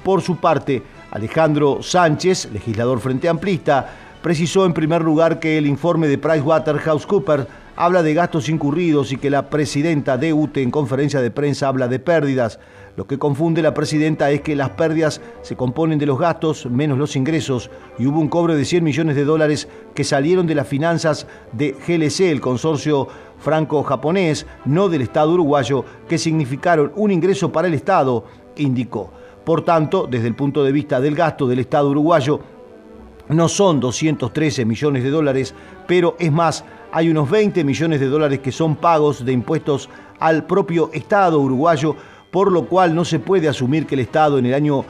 Por 0.03 0.23
su 0.23 0.37
parte, 0.37 0.81
Alejandro 1.11 1.83
Sánchez, 1.83 2.49
legislador 2.51 2.99
frente 2.99 3.29
amplista, 3.29 3.87
precisó 4.21 4.65
en 4.65 4.73
primer 4.73 5.03
lugar 5.03 5.39
que 5.39 5.59
el 5.59 5.67
informe 5.67 6.07
de 6.07 6.17
PricewaterhouseCoopers 6.17 7.45
habla 7.75 8.01
de 8.01 8.13
gastos 8.13 8.49
incurridos 8.49 9.11
y 9.11 9.17
que 9.17 9.29
la 9.29 9.49
presidenta 9.49 10.17
de 10.17 10.33
UTE 10.33 10.63
en 10.63 10.71
conferencia 10.71 11.21
de 11.21 11.31
prensa 11.31 11.67
habla 11.67 11.87
de 11.87 11.99
pérdidas. 11.99 12.59
Lo 12.99 13.07
que 13.07 13.17
confunde 13.17 13.61
la 13.61 13.73
presidenta 13.73 14.29
es 14.29 14.41
que 14.41 14.57
las 14.57 14.71
pérdidas 14.71 15.21
se 15.41 15.55
componen 15.55 15.99
de 15.99 16.05
los 16.05 16.19
gastos 16.19 16.65
menos 16.65 16.97
los 16.97 17.15
ingresos 17.15 17.71
y 17.97 18.05
hubo 18.05 18.19
un 18.19 18.27
cobro 18.27 18.57
de 18.57 18.65
100 18.65 18.83
millones 18.83 19.15
de 19.15 19.23
dólares 19.23 19.69
que 19.95 20.03
salieron 20.03 20.45
de 20.47 20.55
las 20.55 20.67
finanzas 20.67 21.25
de 21.53 21.71
GLC, 21.71 22.29
el 22.29 22.41
consorcio 22.41 23.07
franco-japonés, 23.37 24.45
no 24.65 24.89
del 24.89 25.03
Estado 25.03 25.31
uruguayo, 25.31 25.85
que 26.09 26.17
significaron 26.17 26.91
un 26.97 27.11
ingreso 27.11 27.53
para 27.53 27.69
el 27.69 27.73
Estado, 27.73 28.25
indicó. 28.57 29.13
Por 29.45 29.61
tanto, 29.61 30.05
desde 30.05 30.27
el 30.27 30.35
punto 30.35 30.65
de 30.65 30.73
vista 30.73 30.99
del 30.99 31.15
gasto 31.15 31.47
del 31.47 31.59
Estado 31.59 31.91
uruguayo, 31.91 32.41
no 33.29 33.47
son 33.47 33.79
213 33.79 34.65
millones 34.65 35.03
de 35.05 35.09
dólares, 35.09 35.55
pero 35.87 36.17
es 36.19 36.33
más, 36.33 36.65
hay 36.91 37.09
unos 37.09 37.29
20 37.29 37.63
millones 37.63 38.01
de 38.01 38.07
dólares 38.07 38.39
que 38.39 38.51
son 38.51 38.75
pagos 38.75 39.23
de 39.23 39.31
impuestos 39.31 39.89
al 40.19 40.45
propio 40.45 40.89
Estado 40.91 41.39
uruguayo 41.39 41.95
por 42.31 42.51
lo 42.51 42.65
cual 42.65 42.95
no 42.95 43.05
se 43.05 43.19
puede 43.19 43.47
asumir 43.47 43.85
que 43.85 43.95
el 43.95 44.01
Estado 44.01 44.37
en 44.37 44.45
el 44.45 44.53
año 44.53 44.85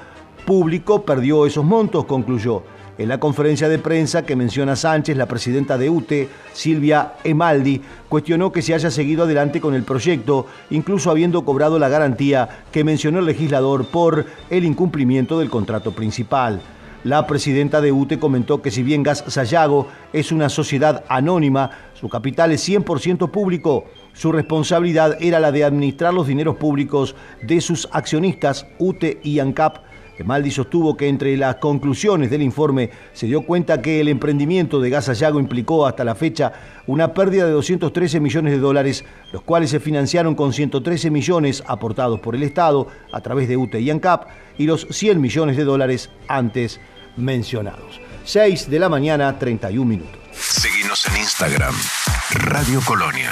público 0.46 1.04
perdió 1.04 1.46
esos 1.46 1.66
montos, 1.66 2.06
concluyó. 2.06 2.64
En 2.98 3.08
la 3.08 3.18
conferencia 3.18 3.70
de 3.70 3.80
prensa 3.80 4.26
que 4.26 4.36
menciona 4.36 4.76
Sánchez, 4.76 5.16
la 5.16 5.26
presidenta 5.26 5.78
de 5.78 5.90
UTE, 5.90 6.28
Silvia 6.52 7.14
Emaldi, 7.24 7.82
cuestionó 8.10 8.52
que 8.52 8.62
se 8.62 8.74
haya 8.74 8.92
seguido 8.92 9.24
adelante 9.24 9.62
con 9.62 9.74
el 9.74 9.84
proyecto, 9.84 10.48
incluso 10.70 11.10
habiendo 11.10 11.46
cobrado 11.46 11.80
la 11.80 11.88
garantía 11.88 12.66
que 12.74 12.84
mencionó 12.84 13.20
el 13.20 13.26
legislador 13.26 13.86
por 13.86 14.26
el 14.50 14.66
incumplimiento 14.66 15.40
del 15.40 15.50
contrato 15.50 15.94
principal. 15.94 16.62
La 17.06 17.26
presidenta 17.26 17.80
de 17.80 17.94
UTE 17.94 18.20
comentó 18.20 18.62
que 18.62 18.72
si 18.72 18.84
bien 18.84 19.04
Gas 19.04 19.24
Sayago 19.28 19.88
es 20.12 20.34
una 20.34 20.50
sociedad 20.50 21.06
anónima, 21.08 21.72
su 21.94 22.10
capital 22.10 22.52
es 22.52 22.68
100% 22.68 23.32
público. 23.32 23.86
Su 24.20 24.34
responsabilidad 24.34 25.16
era 25.22 25.40
la 25.40 25.50
de 25.50 25.64
administrar 25.64 26.14
los 26.14 26.28
dineros 26.28 26.58
públicos 26.58 27.16
de 27.42 27.62
sus 27.62 27.88
accionistas, 27.94 28.68
UTE 28.78 29.22
y 29.24 29.40
ANCAP. 29.40 29.78
Emaldi 30.18 30.52
sostuvo 30.52 30.98
que 30.98 31.08
entre 31.08 31.38
las 31.38 31.56
conclusiones 31.56 32.30
del 32.30 32.42
informe 32.42 32.90
se 33.14 33.28
dio 33.28 33.44
cuenta 33.44 33.82
que 33.82 34.02
el 34.02 34.10
emprendimiento 34.10 34.82
de 34.82 34.90
Gas 34.90 35.06
Sayago 35.06 35.40
implicó 35.40 35.88
hasta 35.88 36.04
la 36.04 36.16
fecha 36.16 36.52
una 36.86 37.14
pérdida 37.14 37.46
de 37.46 37.52
213 37.52 38.20
millones 38.20 38.52
de 38.52 38.60
dólares, 38.60 39.06
los 39.32 39.42
cuales 39.44 39.70
se 39.70 39.80
financiaron 39.80 40.36
con 40.36 40.52
113 40.52 41.10
millones 41.12 41.64
aportados 41.66 42.20
por 42.20 42.36
el 42.36 42.44
Estado 42.44 42.88
a 43.14 43.22
través 43.22 43.48
de 43.48 43.56
UTE 43.56 43.80
y 43.80 43.90
ANCAP 43.90 44.28
y 44.58 44.66
los 44.66 44.86
100 44.92 45.22
millones 45.22 45.56
de 45.56 45.64
dólares 45.64 46.10
antes 46.28 46.82
mencionados. 47.16 48.02
6 48.26 48.70
de 48.70 48.80
la 48.80 48.90
mañana, 48.90 49.40
31 49.40 49.86
minutos. 49.86 50.20
Seguimos 50.34 51.08
en 51.08 51.22
Instagram, 51.22 51.74
Radio 52.34 52.82
Colonia. 52.86 53.32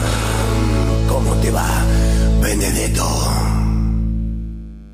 ¿Cómo 1.41 1.49
te 1.49 1.51
va, 1.51 1.85
Benedetto? 2.39 3.03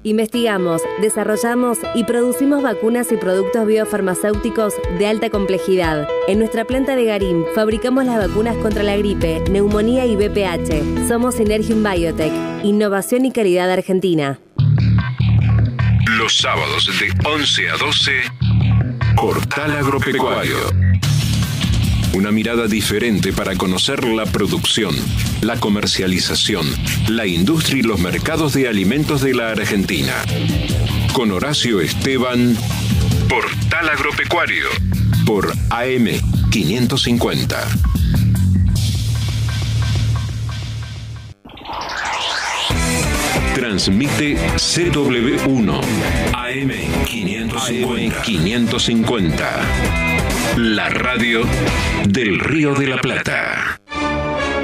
Investigamos, 0.03 0.81
desarrollamos 1.01 1.79
y 1.93 2.05
producimos 2.05 2.63
vacunas 2.63 3.11
y 3.11 3.17
productos 3.17 3.67
biofarmacéuticos 3.67 4.73
de 4.97 5.07
alta 5.07 5.29
complejidad. 5.29 6.07
En 6.29 6.39
nuestra 6.39 6.63
planta 6.63 6.95
de 6.95 7.03
Garín 7.03 7.43
fabricamos 7.53 8.05
las 8.05 8.25
vacunas 8.25 8.55
contra 8.57 8.81
la 8.83 8.95
gripe, 8.95 9.43
neumonía 9.51 10.05
y 10.05 10.15
BPH. 10.15 11.09
Somos 11.09 11.35
Synergium 11.35 11.83
Biotech, 11.83 12.31
innovación 12.63 13.25
y 13.25 13.33
calidad 13.33 13.69
argentina. 13.69 14.39
Los 16.17 16.37
sábados 16.37 16.89
de 16.97 17.29
11 17.29 17.69
a 17.69 17.75
12, 17.75 18.11
Portal 19.17 19.71
Agropecuario. 19.75 20.96
Una 22.13 22.31
mirada 22.31 22.67
diferente 22.67 23.33
para 23.33 23.55
conocer 23.55 24.03
la 24.03 24.25
producción, 24.25 24.95
la 25.41 25.59
comercialización, 25.59 26.65
la 27.07 27.27
industria 27.27 27.79
y 27.79 27.83
los 27.83 27.99
mercados 27.99 28.53
de 28.53 28.67
alimentos 28.67 29.21
de 29.21 29.33
la 29.33 29.51
Argentina. 29.51 30.13
Con 31.13 31.31
Horacio 31.31 31.81
Esteban, 31.81 32.57
Portal 33.29 33.89
Agropecuario, 33.89 34.67
por 35.25 35.51
AM 35.69 36.07
550. 36.49 37.67
Transmite 43.53 44.37
CW1 44.55 45.81
AM 46.33 46.71
550. 47.05 48.21
550. 48.21 50.06
La 50.57 50.89
radio 50.89 51.41
del 52.09 52.39
Río 52.39 52.73
de 52.73 52.87
la 52.87 52.97
Plata. 52.97 53.79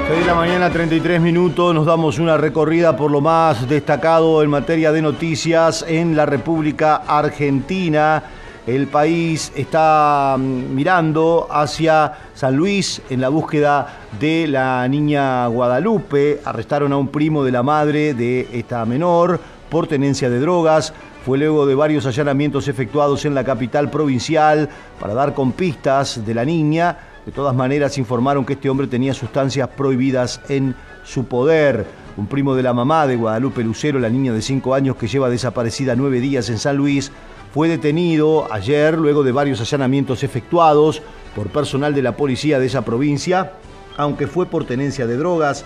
6 0.08 0.18
de 0.18 0.26
la 0.26 0.34
mañana, 0.34 0.68
33 0.68 1.20
minutos, 1.20 1.72
nos 1.72 1.86
damos 1.86 2.18
una 2.18 2.36
recorrida 2.36 2.96
por 2.96 3.12
lo 3.12 3.20
más 3.20 3.68
destacado 3.68 4.42
en 4.42 4.50
materia 4.50 4.90
de 4.90 5.00
noticias 5.00 5.84
en 5.86 6.16
la 6.16 6.26
República 6.26 6.96
Argentina. 6.96 8.24
El 8.66 8.88
país 8.88 9.52
está 9.54 10.34
mm, 10.36 10.74
mirando 10.74 11.46
hacia 11.48 12.12
San 12.34 12.56
Luis 12.56 13.00
en 13.08 13.20
la 13.20 13.28
búsqueda 13.28 14.00
de 14.18 14.48
la 14.48 14.88
niña 14.88 15.46
Guadalupe. 15.46 16.40
Arrestaron 16.44 16.92
a 16.92 16.96
un 16.96 17.06
primo 17.06 17.44
de 17.44 17.52
la 17.52 17.62
madre 17.62 18.14
de 18.14 18.48
esta 18.52 18.84
menor 18.84 19.38
por 19.70 19.86
tenencia 19.86 20.28
de 20.28 20.40
drogas. 20.40 20.92
Fue 21.24 21.38
luego 21.38 21.64
de 21.64 21.74
varios 21.74 22.04
allanamientos 22.04 22.68
efectuados 22.68 23.24
en 23.24 23.34
la 23.34 23.44
capital 23.44 23.90
provincial 23.90 24.68
para 25.00 25.14
dar 25.14 25.32
con 25.32 25.52
pistas 25.52 26.24
de 26.26 26.34
la 26.34 26.44
niña. 26.44 26.98
De 27.24 27.32
todas 27.32 27.54
maneras 27.54 27.96
informaron 27.96 28.44
que 28.44 28.52
este 28.52 28.68
hombre 28.68 28.88
tenía 28.88 29.14
sustancias 29.14 29.68
prohibidas 29.68 30.42
en 30.50 30.74
su 31.02 31.24
poder. 31.24 31.86
Un 32.18 32.26
primo 32.26 32.54
de 32.54 32.62
la 32.62 32.74
mamá 32.74 33.06
de 33.06 33.16
Guadalupe 33.16 33.64
Lucero, 33.64 33.98
la 33.98 34.10
niña 34.10 34.34
de 34.34 34.42
5 34.42 34.74
años 34.74 34.96
que 34.96 35.08
lleva 35.08 35.30
desaparecida 35.30 35.96
nueve 35.96 36.20
días 36.20 36.50
en 36.50 36.58
San 36.58 36.76
Luis, 36.76 37.10
fue 37.54 37.68
detenido 37.68 38.46
ayer 38.52 38.98
luego 38.98 39.22
de 39.22 39.32
varios 39.32 39.62
allanamientos 39.62 40.24
efectuados 40.24 41.00
por 41.34 41.48
personal 41.48 41.94
de 41.94 42.02
la 42.02 42.18
policía 42.18 42.58
de 42.58 42.66
esa 42.66 42.84
provincia, 42.84 43.52
aunque 43.96 44.26
fue 44.26 44.44
por 44.44 44.66
tenencia 44.66 45.06
de 45.06 45.16
drogas. 45.16 45.64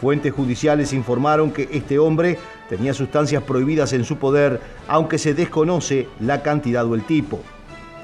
Fuentes 0.00 0.32
judiciales 0.32 0.92
informaron 0.92 1.50
que 1.50 1.68
este 1.72 1.98
hombre 1.98 2.38
tenía 2.70 2.94
sustancias 2.94 3.42
prohibidas 3.42 3.92
en 3.92 4.04
su 4.04 4.16
poder, 4.16 4.60
aunque 4.86 5.18
se 5.18 5.34
desconoce 5.34 6.06
la 6.20 6.40
cantidad 6.40 6.86
o 6.86 6.94
el 6.94 7.02
tipo. 7.02 7.40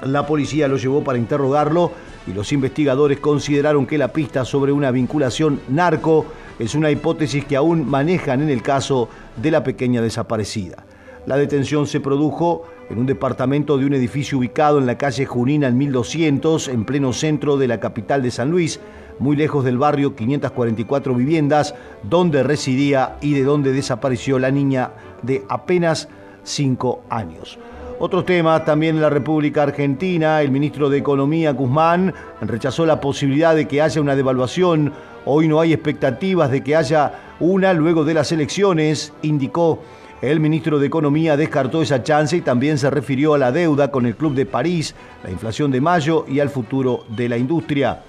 La 0.03 0.27
policía 0.27 0.67
lo 0.67 0.75
llevó 0.75 1.05
para 1.05 1.17
interrogarlo 1.17 1.93
y 2.27 2.33
los 2.33 2.51
investigadores 2.51 3.21
consideraron 3.21 3.87
que 3.87 3.97
la 3.97 4.11
pista 4.11 4.43
sobre 4.43 4.73
una 4.73 4.91
vinculación 4.91 5.61
narco 5.69 6.25
es 6.59 6.75
una 6.75 6.91
hipótesis 6.91 7.45
que 7.45 7.55
aún 7.55 7.89
manejan 7.89 8.41
en 8.41 8.49
el 8.49 8.61
caso 8.61 9.07
de 9.37 9.51
la 9.51 9.63
pequeña 9.63 10.01
desaparecida. 10.01 10.83
La 11.25 11.37
detención 11.37 11.87
se 11.87 12.01
produjo 12.01 12.65
en 12.89 12.99
un 12.99 13.05
departamento 13.05 13.77
de 13.77 13.85
un 13.85 13.93
edificio 13.93 14.37
ubicado 14.37 14.79
en 14.79 14.85
la 14.85 14.97
calle 14.97 15.25
Junina 15.25 15.67
en 15.67 15.77
1200, 15.77 16.67
en 16.67 16.83
pleno 16.83 17.13
centro 17.13 17.55
de 17.55 17.69
la 17.69 17.79
capital 17.79 18.21
de 18.21 18.31
San 18.31 18.51
Luis, 18.51 18.81
muy 19.19 19.35
lejos 19.35 19.63
del 19.63 19.77
barrio 19.77 20.15
544 20.15 21.13
viviendas, 21.15 21.75
donde 22.03 22.43
residía 22.43 23.17
y 23.21 23.33
de 23.33 23.43
donde 23.43 23.71
desapareció 23.73 24.39
la 24.39 24.51
niña 24.51 24.91
de 25.21 25.43
apenas 25.49 26.07
5 26.43 27.03
años. 27.09 27.59
Otro 27.99 28.23
tema 28.23 28.63
también 28.63 28.97
en 28.97 29.01
la 29.01 29.09
República 29.09 29.63
Argentina, 29.63 30.41
el 30.43 30.51
ministro 30.51 30.87
de 30.87 30.99
Economía 30.99 31.51
Guzmán 31.51 32.13
rechazó 32.41 32.85
la 32.85 33.01
posibilidad 33.01 33.55
de 33.55 33.67
que 33.67 33.81
haya 33.81 33.99
una 34.01 34.15
devaluación. 34.15 34.93
Hoy 35.25 35.47
no 35.47 35.59
hay 35.59 35.73
expectativas 35.73 36.51
de 36.51 36.61
que 36.61 36.75
haya 36.75 37.13
una 37.39 37.73
luego 37.73 38.05
de 38.05 38.13
las 38.13 38.31
elecciones, 38.31 39.13
indicó. 39.23 39.79
El 40.21 40.39
ministro 40.39 40.77
de 40.77 40.87
Economía 40.87 41.37
descartó 41.37 41.81
esa 41.81 42.03
chance 42.03 42.37
y 42.37 42.41
también 42.41 42.77
se 42.77 42.89
refirió 42.91 43.33
a 43.33 43.39
la 43.39 43.51
deuda 43.51 43.89
con 43.89 44.05
el 44.05 44.15
Club 44.15 44.35
de 44.35 44.45
París, 44.45 44.93
la 45.23 45.31
inflación 45.31 45.71
de 45.71 45.81
mayo 45.81 46.25
y 46.27 46.39
al 46.39 46.49
futuro 46.49 47.03
de 47.09 47.29
la 47.29 47.37
industria. 47.37 48.03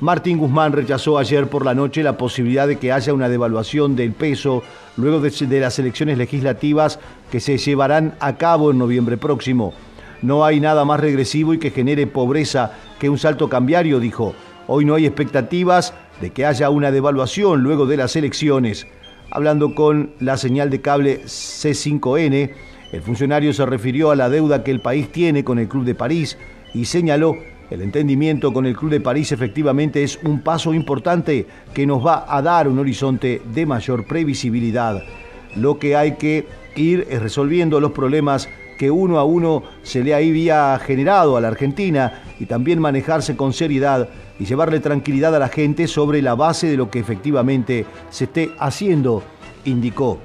Martín 0.00 0.38
Guzmán 0.38 0.72
rechazó 0.72 1.18
ayer 1.18 1.48
por 1.48 1.64
la 1.64 1.74
noche 1.74 2.02
la 2.02 2.16
posibilidad 2.16 2.66
de 2.66 2.76
que 2.76 2.90
haya 2.90 3.14
una 3.14 3.28
devaluación 3.28 3.94
del 3.94 4.12
peso 4.12 4.62
luego 4.96 5.20
de, 5.20 5.60
las 5.60 5.78
elecciones 5.78 6.18
legislativas 6.18 6.98
que 7.30 7.38
se 7.38 7.58
llevarán 7.58 8.14
a 8.18 8.36
cabo 8.36 8.72
en 8.72 8.78
noviembre 8.78 9.16
próximo. 9.16 9.72
No 10.20 10.44
hay 10.44 10.58
nada 10.58 10.84
más 10.84 10.98
regresivo 10.98 11.54
y 11.54 11.58
que 11.58 11.70
genere 11.70 12.06
pobreza 12.08 12.72
que 12.98 13.08
un 13.08 13.18
salto 13.18 13.48
cambiario, 13.48 14.00
dijo. 14.00 14.34
Hoy 14.66 14.84
no 14.84 14.94
hay 14.94 15.06
expectativas 15.06 15.94
de 16.20 16.30
que 16.30 16.46
haya 16.46 16.70
una 16.70 16.90
devaluación 16.90 17.62
luego 17.62 17.86
de 17.86 17.98
las 17.98 18.16
elecciones. 18.16 18.86
Hablando 19.30 19.74
con 19.74 20.12
la 20.18 20.36
señal 20.38 20.70
de 20.70 20.80
cable 20.80 21.22
C5N, 21.24 22.50
el 22.92 23.02
funcionario 23.02 23.52
se 23.52 23.66
refirió 23.66 24.10
a 24.10 24.16
la 24.16 24.28
deuda 24.28 24.64
que 24.64 24.70
el 24.70 24.80
país 24.80 25.12
tiene 25.12 25.44
con 25.44 25.58
el 25.58 25.68
Club 25.68 25.84
de 25.84 25.94
París 25.94 26.38
y 26.72 26.86
señaló 26.86 27.36
el 27.74 27.82
entendimiento 27.82 28.52
con 28.52 28.66
el 28.66 28.76
Club 28.76 28.92
de 28.92 29.00
París 29.00 29.32
efectivamente 29.32 30.02
es 30.02 30.18
un 30.22 30.40
paso 30.40 30.72
importante 30.72 31.46
que 31.74 31.86
nos 31.86 32.04
va 32.06 32.24
a 32.28 32.40
dar 32.40 32.68
un 32.68 32.78
horizonte 32.78 33.42
de 33.52 33.66
mayor 33.66 34.06
previsibilidad. 34.06 35.02
Lo 35.56 35.78
que 35.78 35.96
hay 35.96 36.12
que 36.12 36.46
ir 36.76 37.06
es 37.10 37.20
resolviendo 37.20 37.80
los 37.80 37.92
problemas 37.92 38.48
que 38.78 38.90
uno 38.90 39.18
a 39.18 39.24
uno 39.24 39.64
se 39.82 40.02
le 40.02 40.14
había 40.14 40.78
generado 40.78 41.36
a 41.36 41.40
la 41.40 41.48
Argentina 41.48 42.22
y 42.38 42.46
también 42.46 42.80
manejarse 42.80 43.36
con 43.36 43.52
seriedad 43.52 44.08
y 44.38 44.44
llevarle 44.44 44.80
tranquilidad 44.80 45.34
a 45.34 45.38
la 45.38 45.48
gente 45.48 45.86
sobre 45.86 46.22
la 46.22 46.34
base 46.34 46.68
de 46.68 46.76
lo 46.76 46.90
que 46.90 47.00
efectivamente 47.00 47.86
se 48.10 48.24
esté 48.24 48.50
haciendo, 48.58 49.22
indicó. 49.64 50.18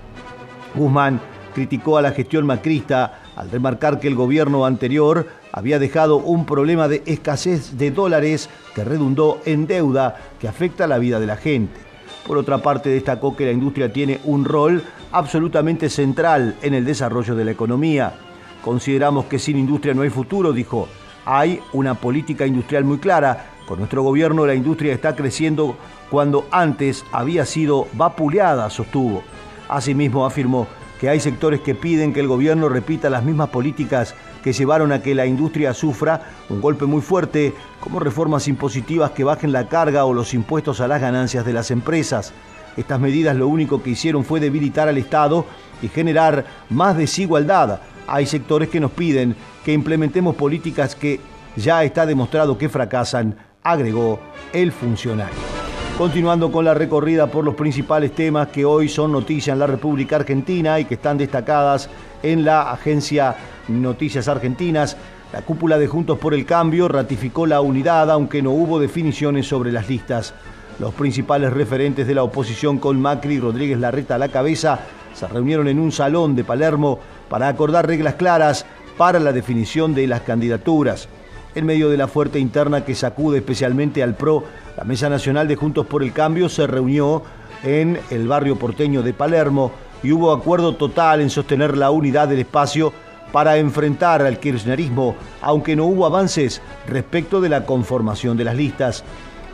Guzmán 0.76 1.20
criticó 1.54 1.97
a 1.97 2.02
la 2.02 2.12
gestión 2.12 2.45
macrista 2.45 3.22
al 3.40 3.50
remarcar 3.50 4.02
que 4.02 4.10
el 4.10 4.16
gobierno 4.16 4.66
anterior 4.66 5.26
había 5.54 5.80
dejado 5.80 6.18
un 6.18 6.46
problema 6.46 6.90
de 6.90 7.02
escasez 7.06 7.78
de 7.78 7.90
dólares 7.90 8.50
que 8.76 8.84
redundó 8.84 9.40
en 9.46 9.66
deuda 9.66 10.18
que 10.42 10.50
afecta 10.50 10.88
la 10.88 10.98
vida 10.98 11.22
de 11.22 11.26
la 11.26 11.38
gente. 11.38 11.80
Por 12.28 12.38
otra 12.38 12.58
parte, 12.58 12.90
destacó 12.90 13.38
que 13.38 13.46
la 13.46 13.54
industria 13.54 13.94
tiene 13.94 14.20
un 14.26 14.44
rol 14.44 14.84
absolutamente 15.14 15.90
central 15.90 16.58
en 16.62 16.74
el 16.74 16.84
desarrollo 16.84 17.34
de 17.34 17.46
la 17.46 17.52
economía. 17.52 18.14
Consideramos 18.62 19.26
que 19.26 19.40
sin 19.40 19.58
industria 19.58 19.94
no 19.94 20.02
hay 20.02 20.10
futuro, 20.10 20.52
dijo. 20.52 20.90
Hay 21.24 21.62
una 21.72 21.94
política 21.94 22.46
industrial 22.46 22.84
muy 22.84 22.98
clara. 22.98 23.52
Con 23.66 23.80
nuestro 23.80 24.04
gobierno 24.04 24.46
la 24.46 24.54
industria 24.54 24.94
está 24.94 25.16
creciendo 25.16 25.78
cuando 26.10 26.46
antes 26.52 27.06
había 27.14 27.46
sido 27.46 27.88
vapuleada, 27.94 28.70
sostuvo. 28.70 29.24
Asimismo 29.70 30.26
afirmó 30.26 30.68
que 31.00 31.10
hay 31.10 31.20
sectores 31.20 31.62
que 31.62 31.76
piden 31.76 32.14
que 32.14 32.20
el 32.20 32.28
gobierno 32.28 32.68
repita 32.68 33.10
las 33.10 33.24
mismas 33.24 33.50
políticas 33.50 34.16
que 34.43 34.54
llevaron 34.54 34.91
a 34.91 35.02
que 35.02 35.16
la 35.16 35.26
industria 35.26 35.74
sufra 35.74 36.22
un 36.50 36.62
golpe 36.62 36.86
muy 36.86 37.02
fuerte, 37.02 37.54
como 37.80 38.00
reformas 38.00 38.47
impositivas 38.47 39.12
que 39.12 39.24
bajen 39.24 39.52
la 39.52 39.70
carga 39.70 40.06
o 40.06 40.14
los 40.14 40.34
impuestos 40.34 40.82
a 40.82 40.88
las 40.88 41.02
ganancias 41.02 41.45
de 41.45 41.54
las 41.54 41.72
empresas. 41.72 42.34
Estas 42.76 43.00
medidas 43.00 43.36
lo 43.36 43.47
único 43.47 43.82
que 43.82 43.91
hicieron 43.91 44.26
fue 44.26 44.39
debilitar 44.39 44.88
al 44.88 44.97
Estado 44.97 45.45
y 45.82 45.88
generar 45.88 46.45
más 46.70 46.97
desigualdad. 46.97 47.82
Hay 48.08 48.26
sectores 48.26 48.70
que 48.70 48.80
nos 48.80 48.91
piden 48.91 49.36
que 49.64 49.74
implementemos 49.74 50.36
políticas 50.36 50.95
que 50.95 51.20
ya 51.56 51.84
está 51.84 52.06
demostrado 52.06 52.58
que 52.58 52.70
fracasan, 52.70 53.38
agregó 53.64 54.20
el 54.54 54.72
funcionario. 54.72 55.69
Continuando 56.00 56.50
con 56.50 56.64
la 56.64 56.74
recorrida 56.74 57.28
por 57.28 57.43
los 57.43 57.56
principales 57.56 58.14
temas 58.14 58.47
que 58.47 58.64
hoy 58.64 58.88
son 58.88 59.12
noticia 59.12 59.52
en 59.52 59.60
la 59.60 59.68
República 59.68 60.16
Argentina 60.16 60.80
y 60.80 60.86
que 60.86 60.93
están 60.93 61.18
destacadas 61.18 61.89
en 62.24 62.45
la 62.45 62.72
agencia 62.72 63.36
Noticias 63.68 64.30
Argentinas, 64.30 64.95
la 65.34 65.41
cúpula 65.41 65.78
de 65.78 65.88
Juntos 65.88 66.18
por 66.18 66.34
el 66.34 66.45
Cambio 66.45 66.88
ratificó 66.88 67.45
la 67.45 67.60
unidad, 67.60 68.10
aunque 68.12 68.41
no 68.41 68.52
hubo 68.52 68.80
definiciones 68.80 69.47
sobre 69.47 69.74
las 69.74 69.89
listas. 69.89 70.34
Los 70.80 70.93
principales 70.93 71.52
referentes 71.52 72.08
de 72.08 72.16
la 72.16 72.24
oposición 72.24 72.78
con 72.78 73.02
Macri 73.02 73.34
y 73.34 73.39
Rodríguez 73.41 73.78
Larreta 73.78 74.16
a 74.16 74.20
la 74.20 74.30
cabeza 74.30 74.80
se 75.14 75.28
reunieron 75.28 75.68
en 75.68 75.82
un 75.82 75.91
salón 75.91 76.34
de 76.34 76.45
Palermo 76.45 76.97
para 77.28 77.50
acordar 77.50 77.86
reglas 77.86 78.14
claras 78.14 78.66
para 78.95 79.20
la 79.20 79.34
definición 79.34 79.93
de 79.93 80.08
las 80.08 80.22
candidaturas. 80.22 81.10
En 81.56 81.66
medio 81.66 81.89
de 81.89 81.97
la 81.97 82.08
fuerte 82.08 82.38
interna 82.38 82.86
que 82.86 82.93
sacude 82.93 83.39
especialmente 83.39 84.04
al 84.04 84.16
PRO, 84.16 84.43
la 84.78 84.84
Mesa 84.84 85.10
Nacional 85.10 85.47
de 85.47 85.56
Juntos 85.56 85.88
por 85.88 86.04
el 86.04 86.14
Cambio 86.14 86.47
se 86.47 86.68
reunió 86.68 87.24
en 87.64 88.00
el 88.12 88.28
barrio 88.28 88.56
porteño 88.56 89.02
de 89.02 89.14
Palermo 89.14 89.72
y 90.04 90.12
hubo 90.12 90.32
acuerdo 90.32 90.76
total 90.76 91.22
en 91.22 91.32
sostener 91.32 91.76
la 91.76 91.89
unidad 91.89 92.28
del 92.28 92.39
espacio 92.39 92.93
para 93.32 93.58
enfrentar 93.58 94.22
al 94.22 94.39
kirchnerismo, 94.39 95.16
aunque 95.41 95.76
no 95.76 95.86
hubo 95.86 96.06
avances 96.06 96.62
respecto 96.88 97.41
de 97.41 97.50
la 97.50 97.66
conformación 97.66 98.38
de 98.38 98.43
las 98.43 98.56
listas. 98.56 99.04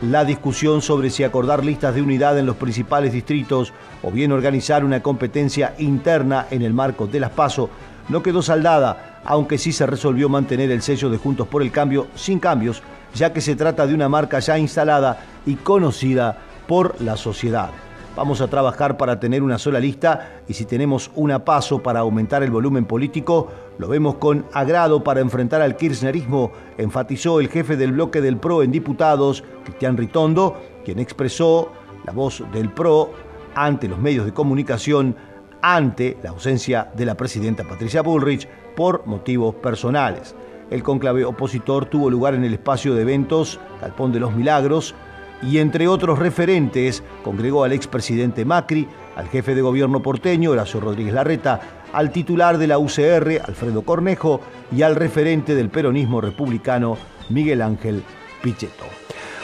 La 0.02 0.26
discusión 0.26 0.82
sobre 0.82 1.10
si 1.10 1.24
acordar 1.24 1.64
listas 1.64 1.96
de 1.96 2.02
unidad 2.02 2.38
en 2.38 2.46
los 2.46 2.58
principales 2.58 3.14
distritos 3.14 3.72
o 4.04 4.12
bien 4.12 4.34
organizar 4.34 4.84
una 4.84 5.02
competencia 5.02 5.74
interna 5.80 6.46
en 6.52 6.62
el 6.62 6.74
marco 6.74 7.08
de 7.08 7.22
las 7.22 7.32
PASO 7.32 7.70
no 8.10 8.22
quedó 8.22 8.42
saldada, 8.42 9.15
aunque 9.26 9.58
sí 9.58 9.72
se 9.72 9.86
resolvió 9.86 10.30
mantener 10.30 10.72
el 10.72 10.82
sello 10.82 11.10
de 11.10 11.18
Juntos 11.18 11.48
por 11.48 11.62
el 11.62 11.72
Cambio 11.72 12.08
sin 12.16 12.40
cambios, 12.40 12.82
ya 13.14 13.34
que 13.34 13.42
se 13.42 13.56
trata 13.56 13.88
de 13.88 13.94
una 13.94 14.08
marca 14.08 14.40
ya 14.40 14.58
instalada 14.58 15.26
y 15.46 15.56
conocida 15.56 16.38
por 16.68 17.02
la 17.02 17.18
sociedad. 17.18 17.72
Vamos 18.16 18.40
a 18.40 18.48
trabajar 18.48 18.96
para 18.96 19.20
tener 19.20 19.44
una 19.44 19.58
sola 19.58 19.80
lista 19.80 20.40
y 20.48 20.54
si 20.54 20.64
tenemos 20.64 21.12
una 21.16 21.44
paso 21.44 21.84
para 21.84 22.00
aumentar 22.00 22.44
el 22.44 22.52
volumen 22.52 22.86
político, 22.86 23.52
lo 23.78 23.90
vemos 23.90 24.16
con 24.16 24.46
agrado 24.54 25.04
para 25.04 25.20
enfrentar 25.20 25.62
al 25.62 25.76
kirchnerismo, 25.76 26.54
enfatizó 26.78 27.42
el 27.42 27.50
jefe 27.50 27.76
del 27.76 27.92
bloque 27.92 28.22
del 28.22 28.38
PRO 28.38 28.64
en 28.64 28.72
diputados, 28.72 29.44
Cristian 29.66 29.98
Ritondo, 29.98 30.62
quien 30.86 31.00
expresó 31.00 31.74
la 32.06 32.14
voz 32.14 32.42
del 32.54 32.70
PRO 32.70 33.12
ante 33.54 33.90
los 33.90 34.00
medios 34.00 34.26
de 34.26 34.34
comunicación 34.34 35.16
ante 35.62 36.18
la 36.22 36.30
ausencia 36.30 36.92
de 36.96 37.06
la 37.06 37.16
presidenta 37.16 37.64
Patricia 37.64 38.02
Bullrich 38.02 38.48
por 38.76 39.06
motivos 39.06 39.56
personales. 39.56 40.36
El 40.70 40.84
conclave 40.84 41.26
opositor 41.26 41.86
tuvo 41.86 42.10
lugar 42.10 42.34
en 42.34 42.44
el 42.44 42.54
espacio 42.54 42.96
de 42.96 43.04
eventos 43.04 43.60
Calpón 43.80 44.12
de 44.12 44.20
los 44.20 44.34
Milagros, 44.34 44.96
y 45.42 45.60
entre 45.60 45.88
otros 45.88 46.18
referentes 46.18 47.04
congregó 47.24 47.64
al 47.64 47.74
expresidente 47.74 48.46
Macri, 48.46 48.88
al 49.16 49.28
jefe 49.28 49.54
de 49.54 49.62
gobierno 49.62 50.02
porteño, 50.02 50.52
Horacio 50.52 50.80
Rodríguez 50.80 51.14
Larreta, 51.14 51.60
al 51.94 52.12
titular 52.12 52.58
de 52.58 52.68
la 52.68 52.80
UCR, 52.80 53.42
Alfredo 53.46 53.84
Cornejo, 53.84 54.42
y 54.76 54.82
al 54.82 54.96
referente 54.96 55.56
del 55.56 55.70
peronismo 55.70 56.20
republicano, 56.20 56.98
Miguel 57.30 57.62
Ángel 57.62 58.04
Pichetto. 58.42 58.86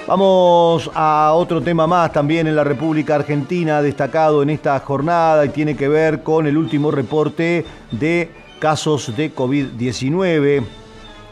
Vamos 0.08 0.90
a 0.96 1.32
otro 1.36 1.62
tema 1.62 1.86
más 1.86 2.12
también 2.12 2.48
en 2.48 2.56
la 2.56 2.64
República 2.64 3.16
Argentina, 3.16 3.82
destacado 3.82 4.42
en 4.42 4.50
esta 4.50 4.80
jornada 4.80 5.46
y 5.46 5.50
tiene 5.50 5.76
que 5.76 5.88
ver 5.88 6.24
con 6.24 6.48
el 6.48 6.58
último 6.58 6.90
reporte 6.90 7.64
de 7.92 8.30
casos 8.62 9.18
de 9.18 9.34
COVID-19. 9.34 10.64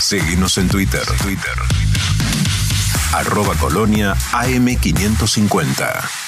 Seguimos 0.00 0.58
en 0.58 0.68
Twitter. 0.68 1.02
Twitter. 1.22 1.54
Arroba 3.12 3.54
Colonia 3.54 4.14
AM550. 4.32 6.21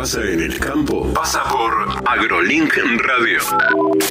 Pasa 0.00 0.24
en 0.24 0.40
el 0.40 0.58
campo 0.58 1.12
pasa 1.12 1.44
por 1.44 1.72
AgroLink 2.08 2.72
Radio. 3.02 3.38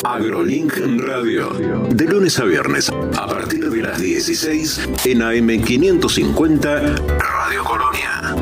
AgroLink 0.04 0.78
Radio. 1.00 1.50
De 1.90 2.06
lunes 2.06 2.40
a 2.40 2.44
viernes, 2.44 2.92
a 3.18 3.26
partir 3.26 3.72
de 3.72 3.82
las 3.82 4.00
16 4.00 4.88
en 5.06 5.22
AM550 5.22 6.96
Radio 7.18 7.64
Colonia. 7.64 8.36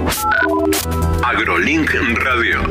AgroLink 1.23 1.89
Radio. 2.15 2.63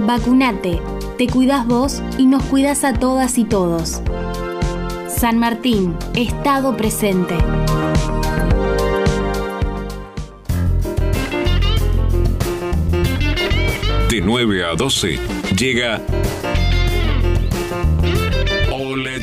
Vacunate, 0.07 0.81
te 1.19 1.27
cuidas 1.27 1.67
vos 1.67 2.01
y 2.17 2.27
nos 2.27 2.45
cuidas 2.45 2.85
a 2.85 2.93
todas 2.93 3.39
y 3.39 3.45
todos. 3.45 4.03
San 5.09 5.41
Martín, 5.41 5.97
Estado 6.15 6.77
presente. 6.77 7.35
De 14.11 14.21
9 14.21 14.65
a 14.65 14.77
12 14.77 15.19
llega 15.59 16.01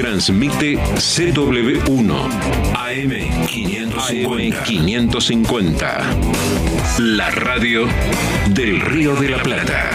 Transmite 0.00 0.78
CW1 0.96 2.10
AM 2.74 3.12
550. 3.46 4.62
550. 4.64 5.98
La 7.00 7.30
radio 7.30 7.86
del 8.48 8.80
Río 8.80 9.14
de 9.16 9.28
la 9.28 9.42
Plata. 9.42 9.90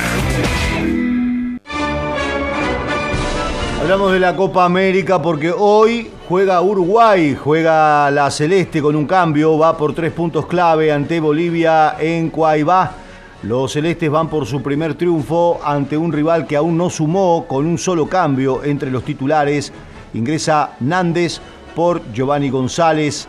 Hablamos 3.82 4.12
de 4.12 4.20
la 4.20 4.36
Copa 4.36 4.64
América 4.64 5.20
porque 5.20 5.52
hoy 5.52 6.12
juega 6.30 6.62
Uruguay, 6.62 7.36
juega 7.36 8.12
la 8.12 8.30
Celeste 8.30 8.84
con 8.84 8.96
un 8.96 9.08
cambio, 9.08 9.58
va 9.58 9.76
por 9.76 9.96
tres 9.96 10.12
puntos 10.12 10.46
clave 10.46 10.92
ante 10.92 11.20
Bolivia 11.20 11.96
en 12.00 12.30
Cuaibá. 12.30 12.92
Los 13.46 13.74
celestes 13.74 14.10
van 14.10 14.28
por 14.28 14.48
su 14.48 14.64
primer 14.64 14.96
triunfo 14.96 15.60
ante 15.64 15.96
un 15.96 16.12
rival 16.12 16.48
que 16.48 16.56
aún 16.56 16.76
no 16.78 16.90
sumó 16.90 17.46
con 17.48 17.68
un 17.68 17.78
solo 17.78 18.08
cambio 18.08 18.64
entre 18.64 18.90
los 18.90 19.04
titulares. 19.04 19.72
Ingresa 20.16 20.72
Nández 20.80 21.42
por 21.76 22.02
Giovanni 22.14 22.50
González. 22.50 23.28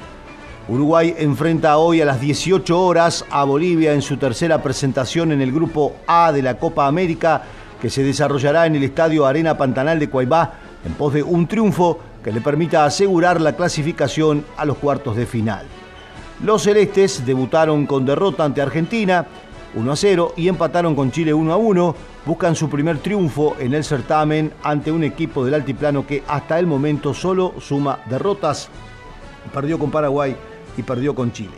Uruguay 0.68 1.14
enfrenta 1.18 1.78
hoy 1.78 2.00
a 2.00 2.04
las 2.04 2.20
18 2.20 2.80
horas 2.80 3.24
a 3.28 3.42
Bolivia 3.44 3.92
en 3.92 4.02
su 4.02 4.16
tercera 4.16 4.62
presentación 4.62 5.32
en 5.32 5.40
el 5.40 5.52
grupo 5.52 5.96
A 6.06 6.30
de 6.32 6.42
la 6.42 6.58
Copa 6.58 6.86
América 6.86 7.42
que 7.80 7.90
se 7.90 8.04
desarrollará 8.04 8.66
en 8.66 8.76
el 8.76 8.84
Estadio 8.84 9.26
Arena 9.26 9.58
Pantanal 9.58 9.98
de 9.98 10.08
Cuaibá 10.08 10.54
en 10.84 10.94
pos 10.94 11.12
de 11.12 11.22
un 11.24 11.48
triunfo 11.48 11.98
que 12.22 12.32
le 12.32 12.40
permita 12.40 12.84
asegurar 12.84 13.40
la 13.40 13.54
clasificación 13.54 14.44
a 14.56 14.64
los 14.64 14.78
cuartos 14.78 15.16
de 15.16 15.26
final. 15.26 15.66
Los 16.44 16.62
celestes 16.62 17.26
debutaron 17.26 17.86
con 17.86 18.06
derrota 18.06 18.44
ante 18.44 18.62
Argentina 18.62 19.26
1 19.74 19.92
a 19.92 19.96
0 19.96 20.34
y 20.36 20.48
empataron 20.48 20.94
con 20.94 21.10
Chile 21.10 21.34
1 21.34 21.52
a 21.52 21.56
1. 21.56 21.96
Buscan 22.26 22.56
su 22.56 22.68
primer 22.68 22.98
triunfo 22.98 23.54
en 23.60 23.72
el 23.72 23.84
certamen 23.84 24.52
ante 24.64 24.90
un 24.90 25.04
equipo 25.04 25.44
del 25.44 25.54
altiplano 25.54 26.04
que 26.04 26.24
hasta 26.26 26.58
el 26.58 26.66
momento 26.66 27.14
solo 27.14 27.54
suma 27.60 28.00
derrotas. 28.10 28.68
Perdió 29.54 29.78
con 29.78 29.92
Paraguay 29.92 30.34
y 30.76 30.82
perdió 30.82 31.14
con 31.14 31.30
Chile. 31.30 31.54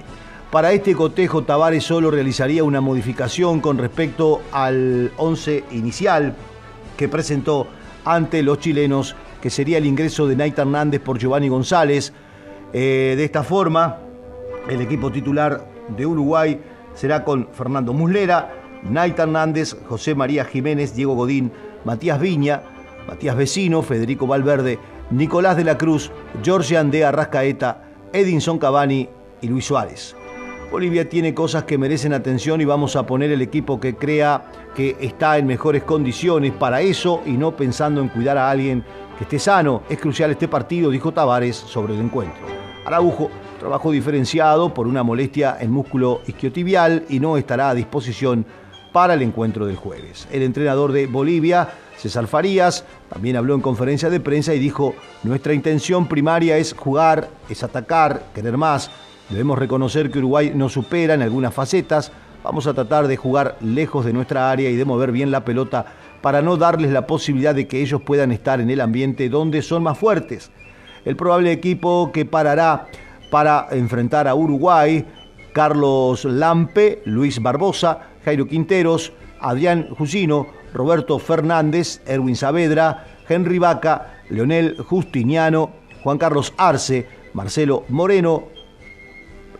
Para 0.50 0.72
este 0.72 0.94
cotejo, 0.94 1.42
Tavares 1.42 1.84
solo 1.84 2.10
realizaría 2.10 2.64
una 2.64 2.82
modificación 2.82 3.60
con 3.60 3.78
respecto 3.78 4.42
al 4.52 5.10
11 5.16 5.64
inicial 5.70 6.34
que 6.98 7.08
presentó 7.08 7.66
ante 8.04 8.42
los 8.42 8.58
chilenos, 8.58 9.16
que 9.40 9.48
sería 9.48 9.78
el 9.78 9.86
ingreso 9.86 10.26
de 10.26 10.36
Naita 10.36 10.62
Hernández 10.62 11.00
por 11.00 11.18
Giovanni 11.18 11.48
González. 11.48 12.12
Eh, 12.74 13.14
de 13.16 13.24
esta 13.24 13.42
forma, 13.42 14.00
el 14.68 14.82
equipo 14.82 15.10
titular 15.10 15.66
de 15.96 16.04
Uruguay 16.04 16.60
será 16.92 17.24
con 17.24 17.48
Fernando 17.52 17.94
Muslera, 17.94 18.57
Naita 18.82 19.24
Hernández, 19.24 19.76
José 19.88 20.14
María 20.14 20.44
Jiménez, 20.44 20.94
Diego 20.94 21.14
Godín, 21.14 21.52
Matías 21.84 22.20
Viña, 22.20 22.62
Matías 23.06 23.36
Vecino, 23.36 23.82
Federico 23.82 24.26
Valverde, 24.26 24.78
Nicolás 25.10 25.56
de 25.56 25.64
la 25.64 25.78
Cruz, 25.78 26.10
Jorge 26.44 26.76
Andea 26.76 27.12
Rascaeta, 27.12 27.82
Edinson 28.12 28.58
Cavani 28.58 29.08
y 29.40 29.48
Luis 29.48 29.66
Suárez. 29.66 30.14
Bolivia 30.70 31.08
tiene 31.08 31.32
cosas 31.32 31.64
que 31.64 31.78
merecen 31.78 32.12
atención 32.12 32.60
y 32.60 32.66
vamos 32.66 32.94
a 32.94 33.06
poner 33.06 33.30
el 33.30 33.40
equipo 33.40 33.80
que 33.80 33.96
crea 33.96 34.52
que 34.74 34.96
está 35.00 35.38
en 35.38 35.46
mejores 35.46 35.82
condiciones 35.82 36.52
para 36.52 36.82
eso 36.82 37.22
y 37.24 37.32
no 37.32 37.56
pensando 37.56 38.02
en 38.02 38.08
cuidar 38.08 38.36
a 38.36 38.50
alguien 38.50 38.84
que 39.16 39.24
esté 39.24 39.38
sano. 39.38 39.82
Es 39.88 39.98
crucial 39.98 40.30
este 40.30 40.46
partido, 40.46 40.90
dijo 40.90 41.12
Tavares 41.12 41.56
sobre 41.56 41.94
el 41.94 42.00
encuentro. 42.00 42.46
Araujo 42.84 43.30
Trabajo 43.58 43.90
diferenciado 43.90 44.72
por 44.72 44.86
una 44.86 45.02
molestia 45.02 45.56
en 45.58 45.72
músculo 45.72 46.20
isquiotibial 46.28 47.04
y 47.08 47.18
no 47.18 47.36
estará 47.36 47.70
a 47.70 47.74
disposición 47.74 48.46
para 48.98 49.14
el 49.14 49.22
encuentro 49.22 49.64
del 49.64 49.76
jueves. 49.76 50.26
El 50.32 50.42
entrenador 50.42 50.90
de 50.90 51.06
Bolivia, 51.06 51.68
César 51.96 52.26
Farías, 52.26 52.84
también 53.08 53.36
habló 53.36 53.54
en 53.54 53.60
conferencia 53.60 54.10
de 54.10 54.18
prensa 54.18 54.52
y 54.54 54.58
dijo, 54.58 54.92
nuestra 55.22 55.54
intención 55.54 56.08
primaria 56.08 56.58
es 56.58 56.74
jugar, 56.74 57.28
es 57.48 57.62
atacar, 57.62 58.24
querer 58.34 58.56
más. 58.56 58.90
Debemos 59.30 59.56
reconocer 59.56 60.10
que 60.10 60.18
Uruguay 60.18 60.50
nos 60.52 60.72
supera 60.72 61.14
en 61.14 61.22
algunas 61.22 61.54
facetas. 61.54 62.10
Vamos 62.42 62.66
a 62.66 62.74
tratar 62.74 63.06
de 63.06 63.16
jugar 63.16 63.56
lejos 63.60 64.04
de 64.04 64.12
nuestra 64.12 64.50
área 64.50 64.68
y 64.68 64.74
de 64.74 64.84
mover 64.84 65.12
bien 65.12 65.30
la 65.30 65.44
pelota 65.44 65.86
para 66.20 66.42
no 66.42 66.56
darles 66.56 66.90
la 66.90 67.06
posibilidad 67.06 67.54
de 67.54 67.68
que 67.68 67.80
ellos 67.80 68.02
puedan 68.02 68.32
estar 68.32 68.60
en 68.60 68.68
el 68.68 68.80
ambiente 68.80 69.28
donde 69.28 69.62
son 69.62 69.84
más 69.84 69.96
fuertes. 69.96 70.50
El 71.04 71.14
probable 71.14 71.52
equipo 71.52 72.10
que 72.12 72.24
parará 72.24 72.88
para 73.30 73.68
enfrentar 73.70 74.26
a 74.26 74.34
Uruguay, 74.34 75.06
Carlos 75.52 76.24
Lampe, 76.24 77.02
Luis 77.04 77.40
Barbosa, 77.40 78.08
Jairo 78.28 78.46
Quinteros, 78.46 79.14
Adrián 79.40 79.88
Jusino, 79.96 80.48
Roberto 80.74 81.18
Fernández, 81.18 82.02
Erwin 82.04 82.36
Saavedra, 82.36 83.06
Henry 83.26 83.58
Vaca, 83.58 84.18
Leonel 84.28 84.76
Justiniano, 84.76 85.70
Juan 86.02 86.18
Carlos 86.18 86.52
Arce, 86.58 87.06
Marcelo 87.32 87.86
Moreno 87.88 88.48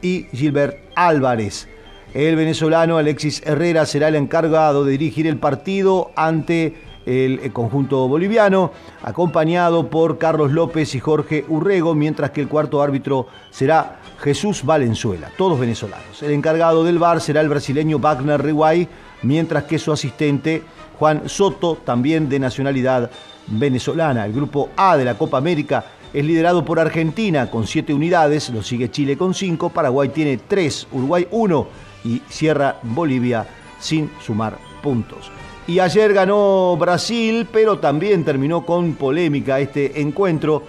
y 0.03 0.25
Gilbert 0.35 0.77
Álvarez. 0.97 1.67
El 2.13 2.37
venezolano 2.37 2.99
Alexis 2.99 3.41
Herrera 3.47 3.87
será 3.87 4.09
el 4.09 4.17
encargado 4.17 4.85
de 4.85 4.93
dirigir 4.93 5.27
el 5.27 5.39
partido 5.39 6.11
ante 6.15 6.75
el 7.09 7.53
conjunto 7.53 8.07
boliviano, 8.07 8.71
acompañado 9.03 9.89
por 9.89 10.19
Carlos 10.19 10.53
López 10.53 10.95
y 10.95 11.01
Jorge 11.01 11.45
Urrego, 11.49 11.95
mientras 11.95 12.33
que 12.33 12.43
el 12.43 12.49
cuarto 12.49 12.83
árbitro 12.83 13.29
será 13.51 14.01
Jesús 14.21 14.63
Valenzuela, 14.63 15.31
todos 15.39 15.59
venezolanos. 15.59 16.23
El 16.23 16.33
encargado 16.33 16.85
del 16.85 16.99
bar 16.99 17.21
será 17.21 17.41
el 17.41 17.49
brasileño 17.49 17.99
Wagner 17.99 18.43
Reguay, 18.43 18.89
mientras 19.23 19.65
que 19.65 19.79
su 19.79 19.91
asistente 19.91 20.63
Juan 20.99 21.29
Soto, 21.29 21.79
también 21.83 22.29
de 22.29 22.39
nacionalidad 22.39 23.11
venezolana. 23.47 24.27
El 24.27 24.35
grupo 24.35 24.69
A 24.77 24.97
de 24.99 25.05
la 25.07 25.17
Copa 25.17 25.39
América 25.39 25.85
es 26.13 26.25
liderado 26.25 26.65
por 26.65 26.79
Argentina 26.79 27.51
con 27.51 27.67
siete 27.67 27.95
unidades, 27.95 28.51
lo 28.51 28.63
sigue 28.63 28.91
Chile 28.91 29.17
con 29.17 29.33
cinco, 29.33 29.71
Paraguay 29.71 30.11
tiene 30.11 30.37
tres, 30.37 30.87
Uruguay 30.93 31.27
uno 31.31 31.69
y 32.05 32.21
cierra 32.29 32.77
Bolivia 32.83 33.47
sin 33.79 34.11
sumar 34.21 34.59
puntos. 34.83 35.31
Y 35.69 35.81
ayer 35.81 36.15
ganó 36.15 36.79
Brasil, 36.79 37.47
pero 37.53 37.79
también 37.79 38.25
terminó 38.25 38.65
con 38.65 38.95
polémica 38.95 39.61
este 39.61 40.01
encuentro, 40.01 40.63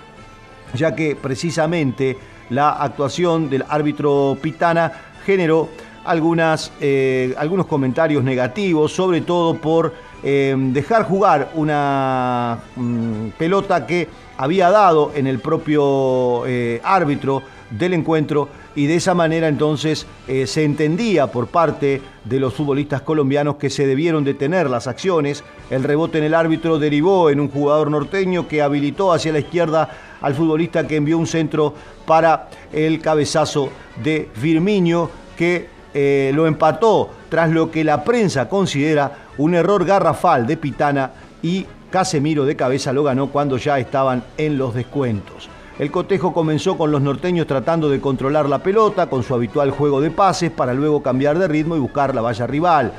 ya 0.73 0.93
que 0.93 1.15
precisamente 1.15 2.17
la 2.49 2.71
actuación 2.71 3.49
del 3.49 3.63
árbitro 3.69 4.37
Pitana 4.41 4.91
generó 5.25 5.69
algunas, 6.03 6.73
eh, 6.81 7.33
algunos 7.37 7.65
comentarios 7.65 8.25
negativos, 8.25 8.91
sobre 8.91 9.21
todo 9.21 9.53
por 9.55 9.93
eh, 10.21 10.53
dejar 10.57 11.03
jugar 11.03 11.51
una 11.55 12.59
mm, 12.75 13.29
pelota 13.37 13.87
que 13.87 14.05
había 14.35 14.69
dado 14.69 15.13
en 15.15 15.27
el 15.27 15.39
propio 15.39 16.45
eh, 16.45 16.81
árbitro 16.83 17.41
del 17.69 17.93
encuentro 17.93 18.49
y 18.79 18.87
de 18.87 18.95
esa 18.95 19.13
manera 19.13 19.49
entonces 19.49 20.07
se 20.45 20.63
entendía 20.63 21.27
por 21.27 21.47
parte 21.47 22.01
de 22.23 22.39
los 22.39 22.53
futbolistas 22.53 23.01
colombianos 23.01 23.57
que 23.57 23.69
se 23.69 23.85
debieron 23.85 24.23
detener 24.23 24.69
las 24.69 24.87
acciones. 24.87 25.43
El 25.69 25.83
rebote 25.83 26.19
en 26.19 26.23
el 26.23 26.33
árbitro 26.33 26.79
derivó 26.79 27.29
en 27.29 27.41
un 27.41 27.49
jugador 27.49 27.91
norteño 27.91 28.47
que 28.47 28.61
habilitó 28.61 29.11
hacia 29.11 29.33
la 29.33 29.39
izquierda 29.39 29.89
al 30.21 30.33
futbolista 30.33 30.87
que 30.87 30.95
envió 30.95 31.17
un 31.17 31.27
centro 31.27 31.73
para 32.05 32.47
el 32.71 33.01
cabezazo 33.01 33.69
de 34.01 34.29
Firmino 34.33 35.11
que 35.37 35.67
eh, 35.93 36.31
lo 36.33 36.47
empató 36.47 37.09
tras 37.27 37.49
lo 37.49 37.69
que 37.69 37.83
la 37.83 38.05
prensa 38.05 38.47
considera 38.47 39.27
un 39.39 39.55
error 39.55 39.83
garrafal 39.83 40.47
de 40.47 40.55
Pitana 40.55 41.11
y 41.41 41.65
Casemiro 41.91 42.45
de 42.45 42.55
cabeza 42.55 42.93
lo 42.93 43.03
ganó 43.03 43.27
cuando 43.27 43.57
ya 43.57 43.77
estaban 43.77 44.23
en 44.37 44.57
los 44.57 44.73
descuentos. 44.73 45.49
El 45.79 45.91
cotejo 45.91 46.33
comenzó 46.33 46.77
con 46.77 46.91
los 46.91 47.01
norteños 47.01 47.47
tratando 47.47 47.89
de 47.89 48.01
controlar 48.01 48.49
la 48.49 48.61
pelota 48.61 49.09
con 49.09 49.23
su 49.23 49.33
habitual 49.33 49.71
juego 49.71 50.01
de 50.01 50.11
pases 50.11 50.51
para 50.51 50.73
luego 50.73 51.01
cambiar 51.01 51.39
de 51.39 51.47
ritmo 51.47 51.77
y 51.77 51.79
buscar 51.79 52.13
la 52.13 52.19
valla 52.19 52.45
rival. 52.45 52.91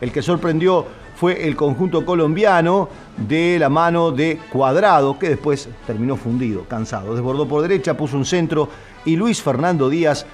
El 0.00 0.12
que 0.12 0.22
sorprendió 0.22 0.86
fue 1.16 1.48
el 1.48 1.56
conjunto 1.56 2.06
colombiano 2.06 2.88
de 3.16 3.58
la 3.58 3.68
mano 3.68 4.12
de 4.12 4.38
Cuadrado, 4.52 5.18
que 5.18 5.30
después 5.30 5.68
terminó 5.84 6.14
fundido, 6.14 6.62
cansado. 6.68 7.12
Desbordó 7.12 7.48
por 7.48 7.60
derecha, 7.60 7.96
puso 7.96 8.16
un 8.16 8.24
centro 8.24 8.68
y 9.04 9.16
Luis 9.16 9.42
Fernando 9.42 9.88
Díaz 9.88 10.24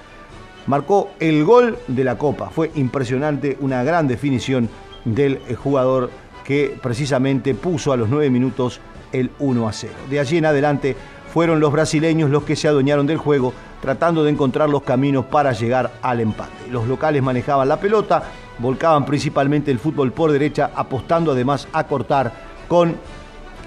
marcó 0.67 1.09
el 1.19 1.43
gol 1.43 1.75
de 1.87 2.03
la 2.03 2.19
Copa. 2.19 2.51
Fue 2.51 2.69
impresionante, 2.75 3.57
una 3.61 3.83
gran 3.83 4.07
definición 4.07 4.69
del 5.05 5.39
jugador 5.55 6.11
que 6.43 6.77
precisamente 6.83 7.55
puso 7.55 7.91
a 7.91 7.97
los 7.97 8.09
nueve 8.09 8.29
minutos 8.29 8.79
el 9.11 9.31
1 9.39 9.67
a 9.67 9.73
0. 9.73 9.93
De 10.07 10.19
allí 10.19 10.37
en 10.37 10.45
adelante 10.45 10.95
fueron 11.35 11.59
los 11.59 11.73
brasileños 11.73 12.29
los 12.29 12.45
que 12.45 12.55
se 12.55 12.69
adueñaron 12.69 13.05
del 13.05 13.17
juego, 13.17 13.51
tratando 13.81 14.23
de 14.23 14.31
encontrar 14.31 14.69
los 14.69 14.83
caminos 14.83 15.25
para 15.25 15.51
llegar 15.51 15.91
al 16.01 16.21
empate. 16.21 16.69
Los 16.71 16.87
locales 16.87 17.21
manejaban 17.21 17.67
la 17.67 17.77
pelota, 17.77 18.23
volcaban 18.57 19.03
principalmente 19.03 19.69
el 19.69 19.77
fútbol 19.77 20.13
por 20.13 20.31
derecha, 20.31 20.71
apostando 20.73 21.33
además 21.33 21.67
a 21.73 21.85
cortar 21.87 22.31
con 22.69 22.95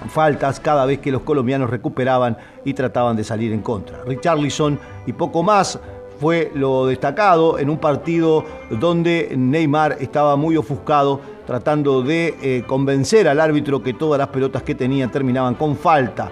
faltas 0.08 0.60
cada 0.60 0.86
vez 0.86 1.00
que 1.00 1.12
los 1.12 1.20
colombianos 1.20 1.68
recuperaban 1.68 2.38
y 2.64 2.72
trataban 2.72 3.16
de 3.16 3.24
salir 3.24 3.52
en 3.52 3.60
contra. 3.60 4.02
Richarlison 4.06 4.80
y 5.06 5.12
poco 5.12 5.42
más 5.42 5.78
fue 6.18 6.50
lo 6.54 6.86
destacado 6.86 7.58
en 7.58 7.68
un 7.68 7.76
partido 7.76 8.46
donde 8.70 9.34
Neymar 9.36 9.98
estaba 10.00 10.36
muy 10.36 10.56
ofuscado 10.56 11.20
tratando 11.46 12.00
de 12.00 12.34
eh, 12.40 12.64
convencer 12.66 13.28
al 13.28 13.38
árbitro 13.40 13.82
que 13.82 13.92
todas 13.92 14.18
las 14.18 14.28
pelotas 14.28 14.62
que 14.62 14.74
tenía 14.74 15.08
terminaban 15.08 15.54
con 15.54 15.76
falta. 15.76 16.30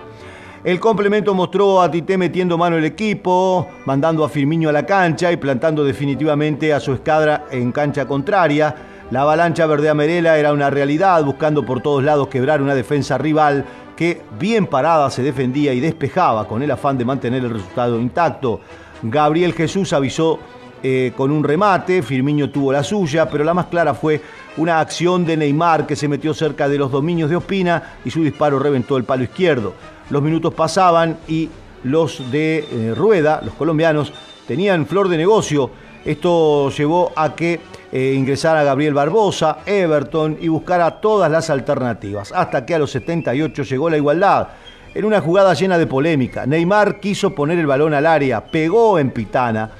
El 0.66 0.80
complemento 0.80 1.32
mostró 1.32 1.80
a 1.80 1.88
Tite 1.88 2.18
metiendo 2.18 2.58
mano 2.58 2.76
el 2.76 2.84
equipo, 2.84 3.68
mandando 3.84 4.24
a 4.24 4.28
Firmino 4.28 4.68
a 4.68 4.72
la 4.72 4.84
cancha 4.84 5.30
y 5.30 5.36
plantando 5.36 5.84
definitivamente 5.84 6.74
a 6.74 6.80
su 6.80 6.92
escuadra 6.92 7.44
en 7.52 7.70
cancha 7.70 8.04
contraria. 8.08 8.74
La 9.12 9.20
avalancha 9.20 9.64
verde 9.66 9.90
amarela 9.90 10.36
era 10.36 10.52
una 10.52 10.68
realidad, 10.68 11.22
buscando 11.22 11.64
por 11.64 11.82
todos 11.82 12.02
lados 12.02 12.26
quebrar 12.26 12.60
una 12.60 12.74
defensa 12.74 13.16
rival 13.16 13.64
que 13.94 14.22
bien 14.40 14.66
parada 14.66 15.08
se 15.08 15.22
defendía 15.22 15.72
y 15.72 15.78
despejaba 15.78 16.48
con 16.48 16.60
el 16.64 16.70
afán 16.72 16.98
de 16.98 17.04
mantener 17.04 17.44
el 17.44 17.50
resultado 17.50 18.00
intacto. 18.00 18.58
Gabriel 19.04 19.52
Jesús 19.52 19.92
avisó 19.92 20.40
eh, 20.82 21.12
con 21.16 21.30
un 21.30 21.44
remate, 21.44 22.02
Firmino 22.02 22.50
tuvo 22.50 22.72
la 22.72 22.82
suya, 22.82 23.30
pero 23.30 23.44
la 23.44 23.54
más 23.54 23.66
clara 23.66 23.94
fue 23.94 24.20
una 24.56 24.80
acción 24.80 25.24
de 25.24 25.36
Neymar 25.36 25.86
que 25.86 25.94
se 25.94 26.08
metió 26.08 26.34
cerca 26.34 26.68
de 26.68 26.76
los 26.76 26.90
dominios 26.90 27.30
de 27.30 27.36
Ospina 27.36 27.98
y 28.04 28.10
su 28.10 28.24
disparo 28.24 28.58
reventó 28.58 28.96
el 28.96 29.04
palo 29.04 29.22
izquierdo. 29.22 29.72
Los 30.10 30.22
minutos 30.22 30.54
pasaban 30.54 31.18
y 31.26 31.48
los 31.82 32.30
de 32.30 32.58
eh, 32.58 32.94
Rueda, 32.94 33.40
los 33.44 33.54
colombianos, 33.54 34.12
tenían 34.46 34.86
flor 34.86 35.08
de 35.08 35.16
negocio. 35.16 35.70
Esto 36.04 36.70
llevó 36.70 37.12
a 37.16 37.34
que 37.34 37.60
eh, 37.92 38.14
ingresara 38.16 38.62
Gabriel 38.62 38.94
Barbosa, 38.94 39.58
Everton 39.66 40.38
y 40.40 40.48
buscara 40.48 41.00
todas 41.00 41.30
las 41.30 41.50
alternativas, 41.50 42.32
hasta 42.32 42.64
que 42.64 42.74
a 42.74 42.78
los 42.78 42.90
78 42.90 43.62
llegó 43.62 43.90
la 43.90 43.96
igualdad. 43.96 44.48
En 44.94 45.04
una 45.04 45.20
jugada 45.20 45.54
llena 45.54 45.76
de 45.76 45.86
polémica, 45.86 46.46
Neymar 46.46 47.00
quiso 47.00 47.34
poner 47.34 47.58
el 47.58 47.66
balón 47.66 47.92
al 47.92 48.06
área, 48.06 48.44
pegó 48.46 48.98
en 48.98 49.10
Pitana, 49.10 49.70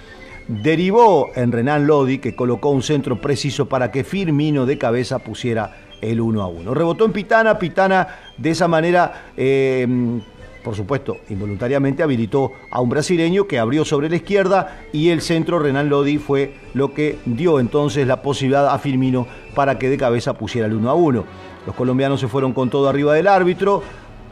derivó 0.46 1.30
en 1.34 1.52
Renan 1.52 1.86
Lodi, 1.86 2.18
que 2.18 2.36
colocó 2.36 2.70
un 2.70 2.82
centro 2.82 3.20
preciso 3.20 3.66
para 3.66 3.90
que 3.90 4.04
Firmino 4.04 4.66
de 4.66 4.78
cabeza 4.78 5.18
pusiera 5.18 5.74
el 6.00 6.20
1 6.20 6.42
a 6.42 6.48
1. 6.48 6.74
Rebotó 6.74 7.04
en 7.04 7.12
Pitana, 7.12 7.58
Pitana 7.58 8.08
de 8.36 8.50
esa 8.50 8.68
manera, 8.68 9.26
eh, 9.36 9.86
por 10.62 10.74
supuesto, 10.74 11.18
involuntariamente 11.28 12.02
habilitó 12.02 12.52
a 12.70 12.80
un 12.80 12.90
brasileño 12.90 13.46
que 13.46 13.58
abrió 13.58 13.84
sobre 13.84 14.08
la 14.08 14.16
izquierda 14.16 14.80
y 14.92 15.10
el 15.10 15.20
centro 15.20 15.58
Renan 15.58 15.88
Lodi 15.88 16.18
fue 16.18 16.54
lo 16.74 16.92
que 16.92 17.18
dio 17.24 17.60
entonces 17.60 18.06
la 18.06 18.22
posibilidad 18.22 18.68
a 18.68 18.78
Firmino 18.78 19.26
para 19.54 19.78
que 19.78 19.88
de 19.88 19.96
cabeza 19.96 20.34
pusiera 20.34 20.66
el 20.66 20.74
1 20.74 20.90
a 20.90 20.94
1. 20.94 21.24
Los 21.66 21.74
colombianos 21.74 22.20
se 22.20 22.28
fueron 22.28 22.52
con 22.52 22.70
todo 22.70 22.88
arriba 22.88 23.14
del 23.14 23.26
árbitro, 23.26 23.82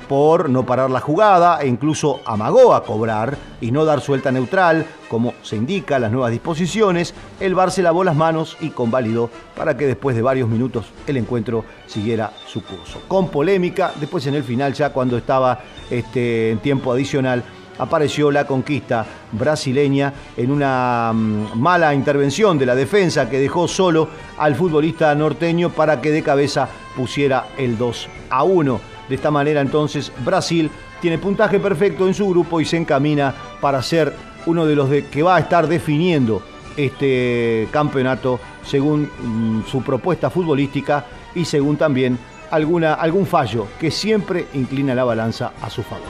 por 0.09 0.48
no 0.50 0.64
parar 0.66 0.90
la 0.90 1.00
jugada 1.00 1.61
e 1.61 1.66
incluso 1.66 2.20
amagó 2.24 2.74
a 2.74 2.84
cobrar 2.84 3.36
y 3.61 3.70
no 3.70 3.84
dar 3.84 4.00
suelta 4.00 4.30
neutral, 4.30 4.86
como 5.09 5.34
se 5.42 5.57
indica 5.57 5.98
las 5.98 6.12
nuevas 6.12 6.30
disposiciones, 6.30 7.14
el 7.40 7.55
VAR 7.55 7.70
se 7.70 7.82
lavó 7.82 8.05
las 8.05 8.16
manos 8.16 8.57
y 8.61 8.70
convalidó 8.70 9.30
para 9.57 9.76
que 9.76 9.86
después 9.86 10.16
de 10.16 10.22
varios 10.22 10.48
minutos 10.48 10.86
el 11.07 11.16
encuentro 11.16 11.64
siguiera 11.86 12.32
su 12.46 12.62
curso. 12.62 13.00
Con 13.09 13.28
polémica, 13.28 13.92
después 13.98 14.26
en 14.26 14.34
el 14.34 14.44
final 14.44 14.74
ya 14.74 14.90
cuando 14.90 15.16
estaba 15.16 15.61
este, 15.90 16.50
en 16.50 16.59
tiempo 16.59 16.92
adicional, 16.92 17.44
apareció 17.78 18.30
la 18.30 18.46
conquista 18.46 19.05
brasileña 19.32 20.12
en 20.36 20.50
una 20.50 21.12
mm, 21.12 21.59
mala 21.59 21.94
intervención 21.94 22.59
de 22.59 22.66
la 22.66 22.74
defensa 22.74 23.28
que 23.28 23.40
dejó 23.40 23.68
solo 23.68 24.09
al 24.38 24.55
futbolista 24.55 25.14
norteño 25.14 25.70
para 25.70 26.00
que 26.00 26.11
de 26.11 26.22
cabeza 26.22 26.68
pusiera 26.96 27.46
el 27.59 27.76
2 27.76 28.09
a 28.30 28.44
1. 28.44 28.93
De 29.09 29.14
esta 29.14 29.30
manera 29.30 29.61
entonces 29.61 30.12
Brasil 30.24 30.70
tiene 31.00 31.18
puntaje 31.18 31.61
perfecto 31.61 32.07
en 32.07 32.14
su 32.14 32.28
grupo 32.28 32.61
y 32.61 32.64
se 32.64 32.76
encamina 32.76 33.34
para 33.61 33.82
ser 33.82 34.12
uno 34.46 34.66
de 34.66 34.74
los 34.74 34.88
que 34.88 35.22
va 35.22 35.36
a 35.36 35.40
estar 35.40 35.66
definiendo 35.66 36.42
este 36.76 37.68
campeonato 37.70 38.40
según 38.64 39.02
mm, 39.02 39.66
su 39.66 39.82
propuesta 39.82 40.30
futbolística 40.30 41.05
y 41.34 41.44
según 41.44 41.76
también 41.76 42.18
alguna, 42.50 42.94
algún 42.94 43.26
fallo 43.26 43.66
que 43.78 43.90
siempre 43.90 44.46
inclina 44.55 44.94
la 44.94 45.05
balanza 45.05 45.52
a 45.61 45.70
su 45.70 45.82
favor. 45.82 46.07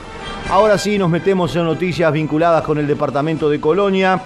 Ahora 0.49 0.77
sí 0.77 0.97
nos 0.97 1.09
metemos 1.09 1.55
en 1.55 1.65
noticias 1.65 2.11
vinculadas 2.13 2.63
con 2.63 2.77
el 2.77 2.87
departamento 2.87 3.49
de 3.49 3.59
Colonia. 3.59 4.21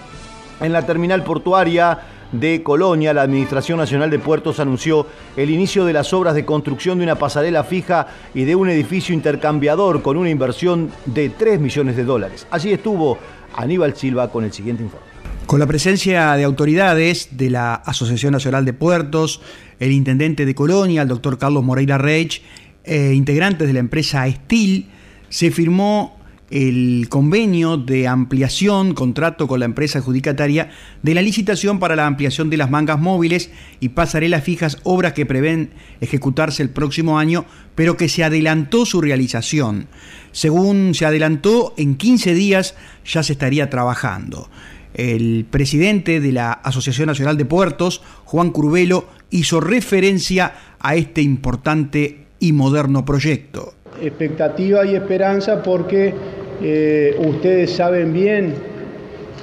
En 0.59 0.73
la 0.73 0.85
terminal 0.85 1.23
portuaria 1.23 1.97
de 2.31 2.61
Colonia, 2.63 3.13
la 3.13 3.23
Administración 3.23 3.79
Nacional 3.79 4.09
de 4.09 4.19
Puertos 4.19 4.59
anunció 4.59 5.07
el 5.35 5.49
inicio 5.49 5.85
de 5.85 5.93
las 5.93 6.13
obras 6.13 6.35
de 6.35 6.45
construcción 6.45 6.97
de 6.97 7.03
una 7.05 7.15
pasarela 7.15 7.63
fija 7.63 8.07
y 8.33 8.43
de 8.43 8.55
un 8.55 8.69
edificio 8.69 9.15
intercambiador 9.15 10.01
con 10.01 10.17
una 10.17 10.29
inversión 10.29 10.91
de 11.05 11.29
3 11.29 11.59
millones 11.59 11.95
de 11.95 12.03
dólares. 12.03 12.47
Allí 12.51 12.71
estuvo 12.71 13.17
Aníbal 13.55 13.95
Silva 13.95 14.31
con 14.31 14.43
el 14.43 14.53
siguiente 14.53 14.83
informe. 14.83 15.07
Con 15.45 15.59
la 15.59 15.65
presencia 15.65 16.33
de 16.33 16.43
autoridades 16.43 17.29
de 17.31 17.49
la 17.49 17.73
Asociación 17.73 18.33
Nacional 18.33 18.65
de 18.65 18.73
Puertos, 18.73 19.41
el 19.79 19.91
intendente 19.91 20.45
de 20.45 20.53
Colonia, 20.53 21.01
el 21.01 21.07
doctor 21.07 21.39
Carlos 21.39 21.63
Moreira 21.63 21.97
Reich, 21.97 22.43
e 22.83 23.13
integrantes 23.13 23.67
de 23.67 23.73
la 23.73 23.79
empresa 23.79 24.27
Estil, 24.27 24.89
se 25.29 25.49
firmó 25.51 26.18
el 26.49 27.07
convenio 27.09 27.77
de 27.77 28.07
ampliación, 28.07 28.93
contrato 28.93 29.47
con 29.47 29.59
la 29.59 29.65
empresa 29.65 29.99
adjudicataria 29.99 30.71
de 31.03 31.13
la 31.13 31.21
licitación 31.21 31.79
para 31.79 31.95
la 31.95 32.07
ampliación 32.07 32.49
de 32.49 32.57
las 32.57 32.71
mangas 32.71 32.99
móviles 32.99 33.51
y 33.79 33.89
pasarelas 33.89 34.43
fijas, 34.43 34.77
obras 34.83 35.13
que 35.13 35.25
prevén 35.25 35.71
ejecutarse 36.01 36.63
el 36.63 36.69
próximo 36.69 37.19
año, 37.19 37.45
pero 37.75 37.97
que 37.97 38.09
se 38.09 38.23
adelantó 38.23 38.85
su 38.85 39.01
realización. 39.01 39.87
Según 40.31 40.93
se 40.95 41.05
adelantó, 41.05 41.73
en 41.77 41.95
15 41.95 42.33
días 42.33 42.75
ya 43.05 43.21
se 43.23 43.33
estaría 43.33 43.69
trabajando. 43.69 44.49
El 44.95 45.45
presidente 45.49 46.19
de 46.19 46.31
la 46.31 46.51
Asociación 46.51 47.07
Nacional 47.07 47.37
de 47.37 47.45
Puertos, 47.45 48.01
Juan 48.25 48.49
Curvelo, 48.49 49.07
hizo 49.29 49.61
referencia 49.61 50.55
a 50.79 50.95
este 50.95 51.21
importante 51.21 52.25
y 52.39 52.53
moderno 52.53 53.05
proyecto. 53.05 53.75
Expectativa 54.01 54.85
y 54.85 54.95
esperanza 54.95 55.61
porque 55.63 56.13
eh, 56.61 57.15
ustedes 57.19 57.71
saben 57.71 58.13
bien 58.13 58.53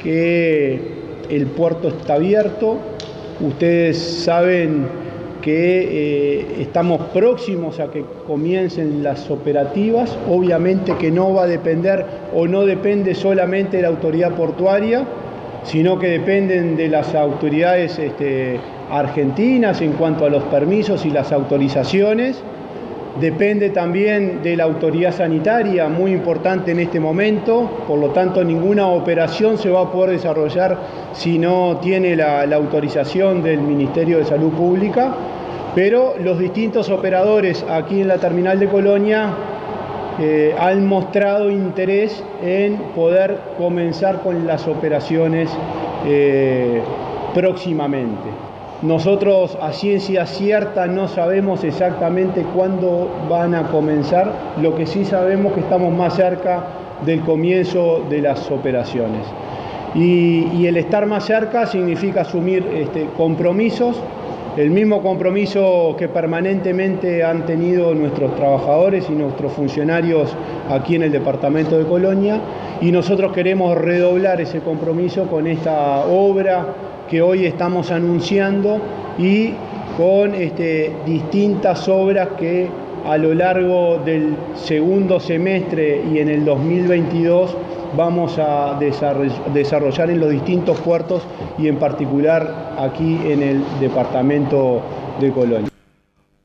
que 0.02 0.80
el 1.30 1.46
puerto 1.46 1.88
está 1.88 2.14
abierto, 2.14 2.78
ustedes 3.40 3.98
saben 3.98 4.86
que 5.42 6.40
eh, 6.40 6.46
estamos 6.61 7.00
próximos 7.14 7.78
a 7.78 7.90
que 7.90 8.04
comiencen 8.26 9.02
las 9.02 9.30
operativas, 9.30 10.18
obviamente 10.28 10.96
que 10.98 11.11
no 11.11 11.32
va 11.34 11.44
a 11.44 11.46
depender 11.46 12.04
o 12.34 12.46
no 12.48 12.66
depende 12.66 13.14
solamente 13.14 13.76
de 13.76 13.84
la 13.84 13.88
autoridad 13.88 14.34
portuaria, 14.34 15.04
sino 15.62 15.98
que 15.98 16.09
dependen 16.09 16.76
de 16.76 16.88
las 16.88 17.14
autoridades 17.14 17.98
este, 17.98 18.59
argentinas 18.90 19.80
en 19.80 19.92
cuanto 19.92 20.24
a 20.24 20.30
los 20.30 20.42
permisos 20.44 21.07
y 21.07 21.11
las 21.11 21.32
autorizaciones. 21.32 22.42
Depende 23.20 23.70
también 23.70 24.42
de 24.42 24.56
la 24.58 24.64
autoridad 24.64 25.10
sanitaria, 25.10 25.88
muy 25.88 26.12
importante 26.12 26.72
en 26.72 26.80
este 26.80 27.00
momento, 27.00 27.84
por 27.88 27.98
lo 27.98 28.10
tanto 28.10 28.44
ninguna 28.44 28.88
operación 28.88 29.56
se 29.56 29.70
va 29.70 29.80
a 29.80 29.90
poder 29.90 30.10
desarrollar 30.10 30.76
si 31.14 31.38
no 31.38 31.78
tiene 31.80 32.14
la, 32.14 32.42
autorización 32.42 33.42
del 33.42 33.62
Ministerio 33.62 34.18
de 34.18 34.26
Salud 34.26 34.52
Pública, 34.52 35.14
pero 35.74 36.14
los 36.22 36.38
distintos 36.38 36.90
operadores 36.90 37.64
aquí 37.70 38.02
en 38.02 38.08
la 38.08 38.18
terminal 38.18 38.60
de 38.60 38.68
Colonia 38.68 39.30
eh, 40.20 40.54
han 40.58 40.86
mostrado 40.86 41.50
interés 41.50 42.22
en 42.44 42.76
poder 42.94 43.38
comenzar 43.56 44.20
con 44.20 44.46
las 44.46 44.68
operaciones 44.68 45.48
eh, 46.06 46.82
próximamente. 47.34 48.45
Nosotros 48.82 49.56
a 49.62 49.72
ciencia 49.72 50.26
cierta 50.26 50.86
no 50.86 51.08
sabemos 51.08 51.64
exactamente 51.64 52.42
cuándo 52.54 53.10
van 53.28 53.54
a 53.54 53.68
comenzar, 53.68 54.30
lo 54.60 54.74
que 54.74 54.84
sí 54.84 55.06
sabemos 55.06 55.54
que 55.54 55.60
estamos 55.60 55.96
más 55.96 56.14
cerca 56.14 56.64
del 57.06 57.20
comienzo 57.20 58.04
de 58.10 58.20
las 58.20 58.50
operaciones. 58.50 59.26
Y, 59.94 60.66
el 60.66 60.76
estar 60.76 61.06
más 61.06 61.24
cerca 61.24 61.66
significa 61.66 62.20
asumir 62.20 62.66
este, 62.74 63.06
compromisos, 63.16 63.96
el 64.58 64.70
mismo 64.70 65.00
compromiso 65.00 65.94
que 65.98 66.08
permanentemente 66.08 67.24
han 67.24 67.46
tenido 67.46 67.94
nuestros 67.94 68.34
trabajadores 68.36 69.08
y 69.08 69.12
nuestros 69.12 69.52
funcionarios 69.52 70.34
aquí 70.68 70.96
en 70.96 71.04
el 71.04 71.12
departamento 71.12 71.78
de 71.78 71.86
Colonia, 71.86 72.40
y 72.82 72.92
nosotros 72.92 73.32
queremos 73.32 73.74
redoblar 73.78 74.38
ese 74.42 74.60
compromiso 74.60 75.28
con 75.28 75.46
esta 75.46 76.04
obra 76.06 76.66
que 77.09 77.22
hoy 77.22 77.46
estamos 77.46 77.90
anunciando 77.90 78.80
y 79.18 79.52
con 79.96 80.34
este, 80.34 80.94
distintas 81.07 81.88
obras 81.88 82.30
que 82.38 82.68
a 83.07 83.16
lo 83.16 83.34
largo 83.34 83.98
del 84.04 84.36
segundo 84.57 85.20
semestre 85.20 86.02
y 86.12 86.18
en 86.18 86.28
el 86.28 86.44
2022 86.44 87.57
vamos 87.96 88.36
a 88.38 88.78
desarrollar 88.78 90.11
en 90.11 90.20
los 90.20 90.30
distintos 90.30 90.78
puertos 90.80 91.22
y 91.57 91.68
en 91.68 91.78
particular 91.78 92.74
aquí 92.78 93.20
en 93.24 93.42
el 93.42 93.64
departamento 93.80 94.82
de 95.20 95.30
Colonia. 95.30 95.68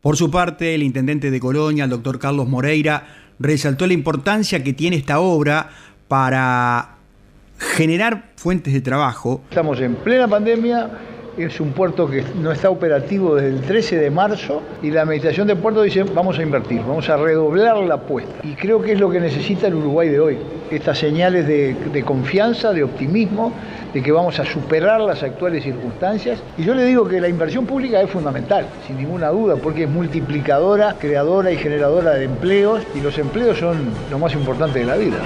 Por 0.02 0.18
su 0.18 0.32
parte, 0.32 0.74
el 0.76 0.84
intendente 0.84 1.30
de 1.30 1.40
Colonia, 1.40 1.84
el 1.84 1.90
doctor 1.90 2.20
Carlos 2.20 2.48
Moreira, 2.48 3.06
resaltó 3.40 3.88
la 3.88 3.94
importancia 3.94 4.64
que 4.64 4.74
tiene 4.74 4.96
esta 4.96 5.20
obra 5.20 5.70
para 6.08 7.01
generar 7.62 8.24
fuentes 8.36 8.74
de 8.74 8.82
trabajo. 8.82 9.42
Estamos 9.50 9.80
en 9.80 9.96
plena 9.96 10.28
pandemia, 10.28 10.90
es 11.38 11.60
un 11.62 11.72
puerto 11.72 12.10
que 12.10 12.24
no 12.42 12.52
está 12.52 12.70
operativo 12.70 13.36
desde 13.36 13.50
el 13.50 13.62
13 13.62 13.98
de 13.98 14.10
marzo 14.10 14.62
y 14.82 14.90
la 14.90 15.04
Administración 15.04 15.48
de 15.48 15.56
Puerto 15.56 15.84
dice 15.84 16.04
vamos 16.04 16.40
a 16.40 16.42
invertir, 16.42 16.82
vamos 16.82 17.08
a 17.10 17.18
redoblar 17.18 17.78
la 17.78 17.96
apuesta. 17.96 18.34
Y 18.44 18.56
creo 18.56 18.82
que 18.82 18.94
es 18.94 19.00
lo 19.00 19.10
que 19.10 19.20
necesita 19.20 19.68
el 19.68 19.76
Uruguay 19.76 20.10
de 20.10 20.20
hoy, 20.20 20.38
estas 20.72 20.98
señales 20.98 21.48
de, 21.48 21.76
de 21.76 22.04
confianza, 22.04 22.74
de 22.74 22.84
optimismo, 22.84 23.54
de 23.94 24.02
que 24.02 24.12
vamos 24.12 24.40
a 24.40 24.46
superar 24.46 25.00
las 25.02 25.22
actuales 25.22 25.64
circunstancias. 25.64 26.40
Y 26.58 26.64
yo 26.64 26.74
le 26.74 26.84
digo 26.84 27.08
que 27.08 27.22
la 27.22 27.30
inversión 27.30 27.68
pública 27.68 28.02
es 28.02 28.10
fundamental, 28.10 28.66
sin 28.88 28.98
ninguna 28.98 29.30
duda, 29.30 29.56
porque 29.56 29.84
es 29.84 29.90
multiplicadora, 29.90 30.96
creadora 31.00 31.52
y 31.52 31.58
generadora 31.58 32.16
de 32.16 32.26
empleos 32.26 32.82
y 32.96 33.02
los 33.02 33.18
empleos 33.20 33.60
son 33.60 33.78
lo 34.10 34.18
más 34.18 34.34
importante 34.34 34.80
de 34.80 34.86
la 34.86 34.98
vida. 34.98 35.20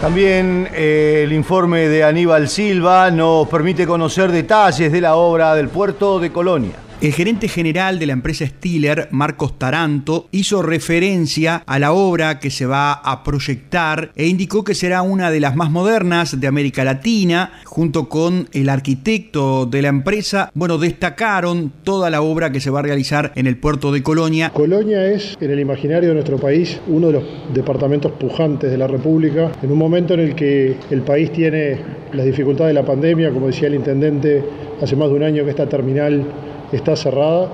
También 0.00 0.68
eh, 0.72 1.22
el 1.24 1.32
informe 1.32 1.88
de 1.88 2.04
Aníbal 2.04 2.48
Silva 2.48 3.10
nos 3.10 3.48
permite 3.48 3.84
conocer 3.84 4.30
detalles 4.30 4.92
de 4.92 5.00
la 5.00 5.16
obra 5.16 5.56
del 5.56 5.68
puerto 5.68 6.20
de 6.20 6.30
Colonia. 6.30 6.87
El 7.00 7.12
gerente 7.12 7.46
general 7.46 8.00
de 8.00 8.06
la 8.06 8.12
empresa 8.12 8.44
Stiller, 8.44 9.06
Marcos 9.12 9.56
Taranto, 9.56 10.26
hizo 10.32 10.62
referencia 10.62 11.62
a 11.64 11.78
la 11.78 11.92
obra 11.92 12.40
que 12.40 12.50
se 12.50 12.66
va 12.66 12.92
a 12.92 13.22
proyectar 13.22 14.10
e 14.16 14.26
indicó 14.26 14.64
que 14.64 14.74
será 14.74 15.02
una 15.02 15.30
de 15.30 15.38
las 15.38 15.54
más 15.54 15.70
modernas 15.70 16.40
de 16.40 16.46
América 16.48 16.82
Latina, 16.82 17.52
junto 17.66 18.08
con 18.08 18.48
el 18.52 18.68
arquitecto 18.68 19.64
de 19.66 19.82
la 19.82 19.90
empresa. 19.90 20.50
Bueno, 20.54 20.76
destacaron 20.76 21.72
toda 21.84 22.10
la 22.10 22.20
obra 22.20 22.50
que 22.50 22.58
se 22.58 22.70
va 22.70 22.80
a 22.80 22.82
realizar 22.82 23.30
en 23.36 23.46
el 23.46 23.56
puerto 23.58 23.92
de 23.92 24.02
Colonia. 24.02 24.50
Colonia 24.52 25.06
es, 25.06 25.38
en 25.40 25.52
el 25.52 25.60
imaginario 25.60 26.08
de 26.08 26.14
nuestro 26.16 26.38
país, 26.38 26.80
uno 26.88 27.06
de 27.06 27.12
los 27.12 27.24
departamentos 27.54 28.10
pujantes 28.10 28.72
de 28.72 28.76
la 28.76 28.88
República, 28.88 29.52
en 29.62 29.70
un 29.70 29.78
momento 29.78 30.14
en 30.14 30.20
el 30.20 30.34
que 30.34 30.74
el 30.90 31.02
país 31.02 31.30
tiene 31.30 31.78
las 32.12 32.26
dificultades 32.26 32.74
de 32.74 32.80
la 32.80 32.84
pandemia, 32.84 33.30
como 33.30 33.46
decía 33.46 33.68
el 33.68 33.76
intendente, 33.76 34.42
hace 34.82 34.96
más 34.96 35.08
de 35.10 35.14
un 35.14 35.22
año 35.22 35.44
que 35.44 35.50
esta 35.50 35.68
terminal 35.68 36.26
está 36.72 36.96
cerrada. 36.96 37.48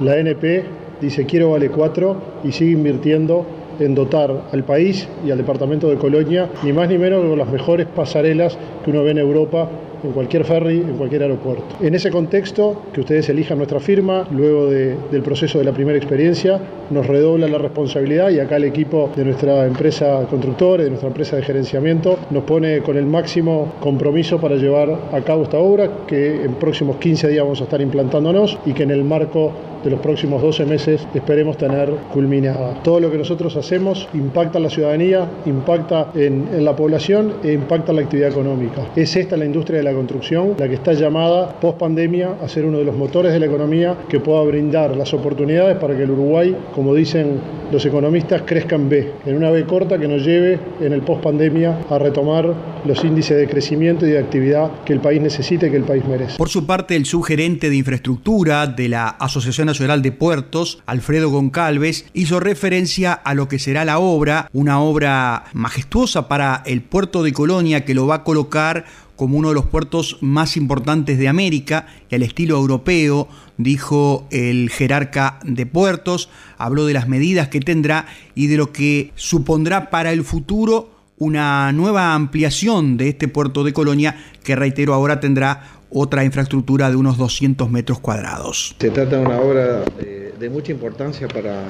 La 0.00 0.16
NP 0.18 0.64
dice 1.00 1.26
quiero 1.26 1.50
vale 1.50 1.68
4 1.68 2.16
y 2.44 2.52
sigue 2.52 2.72
invirtiendo 2.72 3.46
en 3.80 3.94
dotar 3.94 4.42
al 4.52 4.64
país 4.64 5.08
y 5.26 5.30
al 5.30 5.38
departamento 5.38 5.88
de 5.88 5.96
Colonia, 5.96 6.48
ni 6.62 6.72
más 6.72 6.88
ni 6.88 6.98
menos 6.98 7.24
con 7.24 7.38
las 7.38 7.48
mejores 7.48 7.86
pasarelas 7.86 8.56
que 8.84 8.90
uno 8.90 9.02
ve 9.02 9.12
en 9.12 9.18
Europa 9.18 9.68
en 10.02 10.12
cualquier 10.12 10.44
ferry, 10.44 10.80
en 10.80 10.96
cualquier 10.96 11.22
aeropuerto. 11.22 11.64
En 11.80 11.94
ese 11.94 12.10
contexto, 12.10 12.82
que 12.92 13.00
ustedes 13.00 13.28
elijan 13.28 13.58
nuestra 13.58 13.80
firma, 13.80 14.26
luego 14.30 14.68
del 14.68 15.22
proceso 15.22 15.58
de 15.58 15.64
la 15.64 15.72
primera 15.72 15.98
experiencia, 15.98 16.60
nos 16.90 17.06
redobla 17.06 17.48
la 17.48 17.58
responsabilidad 17.58 18.30
y 18.30 18.38
acá 18.38 18.56
el 18.56 18.64
equipo 18.64 19.10
de 19.14 19.24
nuestra 19.24 19.66
empresa 19.66 20.26
constructora, 20.28 20.84
de 20.84 20.90
nuestra 20.90 21.08
empresa 21.08 21.36
de 21.36 21.42
gerenciamiento, 21.42 22.18
nos 22.30 22.44
pone 22.44 22.80
con 22.80 22.96
el 22.96 23.06
máximo 23.06 23.74
compromiso 23.80 24.40
para 24.40 24.56
llevar 24.56 24.90
a 25.12 25.20
cabo 25.22 25.44
esta 25.44 25.58
obra 25.58 25.88
que 26.06 26.44
en 26.44 26.54
próximos 26.54 26.96
15 26.96 27.28
días 27.28 27.44
vamos 27.44 27.60
a 27.60 27.64
estar 27.64 27.80
implantándonos 27.80 28.58
y 28.66 28.72
que 28.72 28.82
en 28.82 28.90
el 28.90 29.04
marco 29.04 29.52
de 29.82 29.90
los 29.90 30.00
próximos 30.00 30.42
12 30.42 30.66
meses 30.66 31.06
esperemos 31.14 31.56
tener 31.56 31.90
culminada. 32.12 32.82
Todo 32.82 33.00
lo 33.00 33.10
que 33.10 33.18
nosotros 33.18 33.56
hacemos 33.56 34.08
impacta 34.14 34.58
en 34.58 34.64
la 34.64 34.70
ciudadanía, 34.70 35.28
impacta 35.46 36.12
en, 36.14 36.64
la 36.64 36.76
población 36.76 37.34
e 37.42 37.52
impacta 37.52 37.92
en 37.92 37.96
la 37.96 38.02
actividad 38.02 38.30
económica. 38.30 38.88
Es 38.96 39.16
esta 39.16 39.36
la 39.36 39.44
industria 39.44 39.78
de 39.78 39.84
la 39.84 39.92
construcción 39.92 40.54
la 40.58 40.68
que 40.68 40.74
está 40.74 40.92
llamada 40.92 41.60
post 41.60 41.78
pandemia 41.78 42.36
a 42.42 42.48
ser 42.48 42.64
uno 42.64 42.78
de 42.78 42.84
los 42.84 42.96
motores 42.96 43.32
de 43.32 43.38
la 43.38 43.46
economía 43.46 43.96
que 44.08 44.20
pueda 44.20 44.42
brindar 44.42 44.96
las 44.96 45.12
oportunidades 45.14 45.76
para 45.78 45.96
que 45.96 46.02
el 46.02 46.10
Uruguay, 46.10 46.56
como 46.74 46.94
dicen 46.94 47.40
los 47.70 47.84
economistas, 47.86 48.42
crezca 48.42 48.76
en 48.76 48.88
B, 48.88 49.10
en 49.26 49.36
una 49.36 49.50
B 49.50 49.64
corta 49.64 49.98
que 49.98 50.06
nos 50.06 50.24
lleve 50.24 50.58
en 50.80 50.92
el 50.92 51.02
post 51.02 51.22
pandemia 51.22 51.78
a 51.88 51.98
retomar 51.98 52.54
los 52.84 53.04
índices 53.04 53.36
de 53.36 53.48
crecimiento 53.48 54.06
y 54.06 54.10
de 54.10 54.18
actividad 54.18 54.70
que 54.84 54.92
el 54.92 55.00
país 55.00 55.20
necesita 55.20 55.66
y 55.66 55.70
que 55.70 55.76
el 55.76 55.84
país 55.84 56.04
merece. 56.04 56.36
Por 56.36 56.48
su 56.48 56.66
parte, 56.66 56.96
el 56.96 57.06
subgerente 57.06 57.70
de 57.70 57.76
infraestructura 57.76 58.66
de 58.66 58.88
la 58.88 59.08
Asociación 59.08 59.68
De 59.78 60.12
Puertos, 60.12 60.82
Alfredo 60.86 61.30
Goncalves, 61.30 62.04
hizo 62.12 62.40
referencia 62.40 63.12
a 63.12 63.34
lo 63.34 63.48
que 63.48 63.58
será 63.58 63.84
la 63.84 63.98
obra, 63.98 64.48
una 64.52 64.80
obra 64.80 65.44
majestuosa 65.54 66.28
para 66.28 66.62
el 66.66 66.82
puerto 66.82 67.22
de 67.22 67.32
Colonia 67.32 67.84
que 67.84 67.94
lo 67.94 68.06
va 68.06 68.16
a 68.16 68.24
colocar 68.24 68.84
como 69.16 69.38
uno 69.38 69.48
de 69.48 69.54
los 69.54 69.66
puertos 69.66 70.18
más 70.20 70.56
importantes 70.56 71.18
de 71.18 71.28
América 71.28 71.86
y 72.10 72.14
al 72.14 72.22
estilo 72.22 72.56
europeo, 72.56 73.28
dijo 73.56 74.26
el 74.30 74.68
jerarca 74.70 75.38
de 75.44 75.64
puertos, 75.64 76.28
habló 76.58 76.86
de 76.86 76.94
las 76.94 77.08
medidas 77.08 77.48
que 77.48 77.60
tendrá 77.60 78.06
y 78.34 78.48
de 78.48 78.56
lo 78.56 78.72
que 78.72 79.12
supondrá 79.14 79.90
para 79.90 80.12
el 80.12 80.22
futuro 80.24 80.90
una 81.18 81.70
nueva 81.72 82.14
ampliación 82.14 82.96
de 82.96 83.10
este 83.10 83.28
puerto 83.28 83.62
de 83.62 83.72
Colonia 83.72 84.16
que 84.42 84.56
reitero 84.56 84.92
ahora 84.92 85.20
tendrá 85.20 85.78
otra 85.92 86.24
infraestructura 86.24 86.90
de 86.90 86.96
unos 86.96 87.18
200 87.18 87.70
metros 87.70 88.00
cuadrados. 88.00 88.74
Se 88.78 88.90
trata 88.90 89.16
de 89.16 89.22
una 89.22 89.40
obra 89.40 89.82
de, 89.98 90.50
mucha 90.50 90.72
importancia 90.72 91.28
para, 91.28 91.62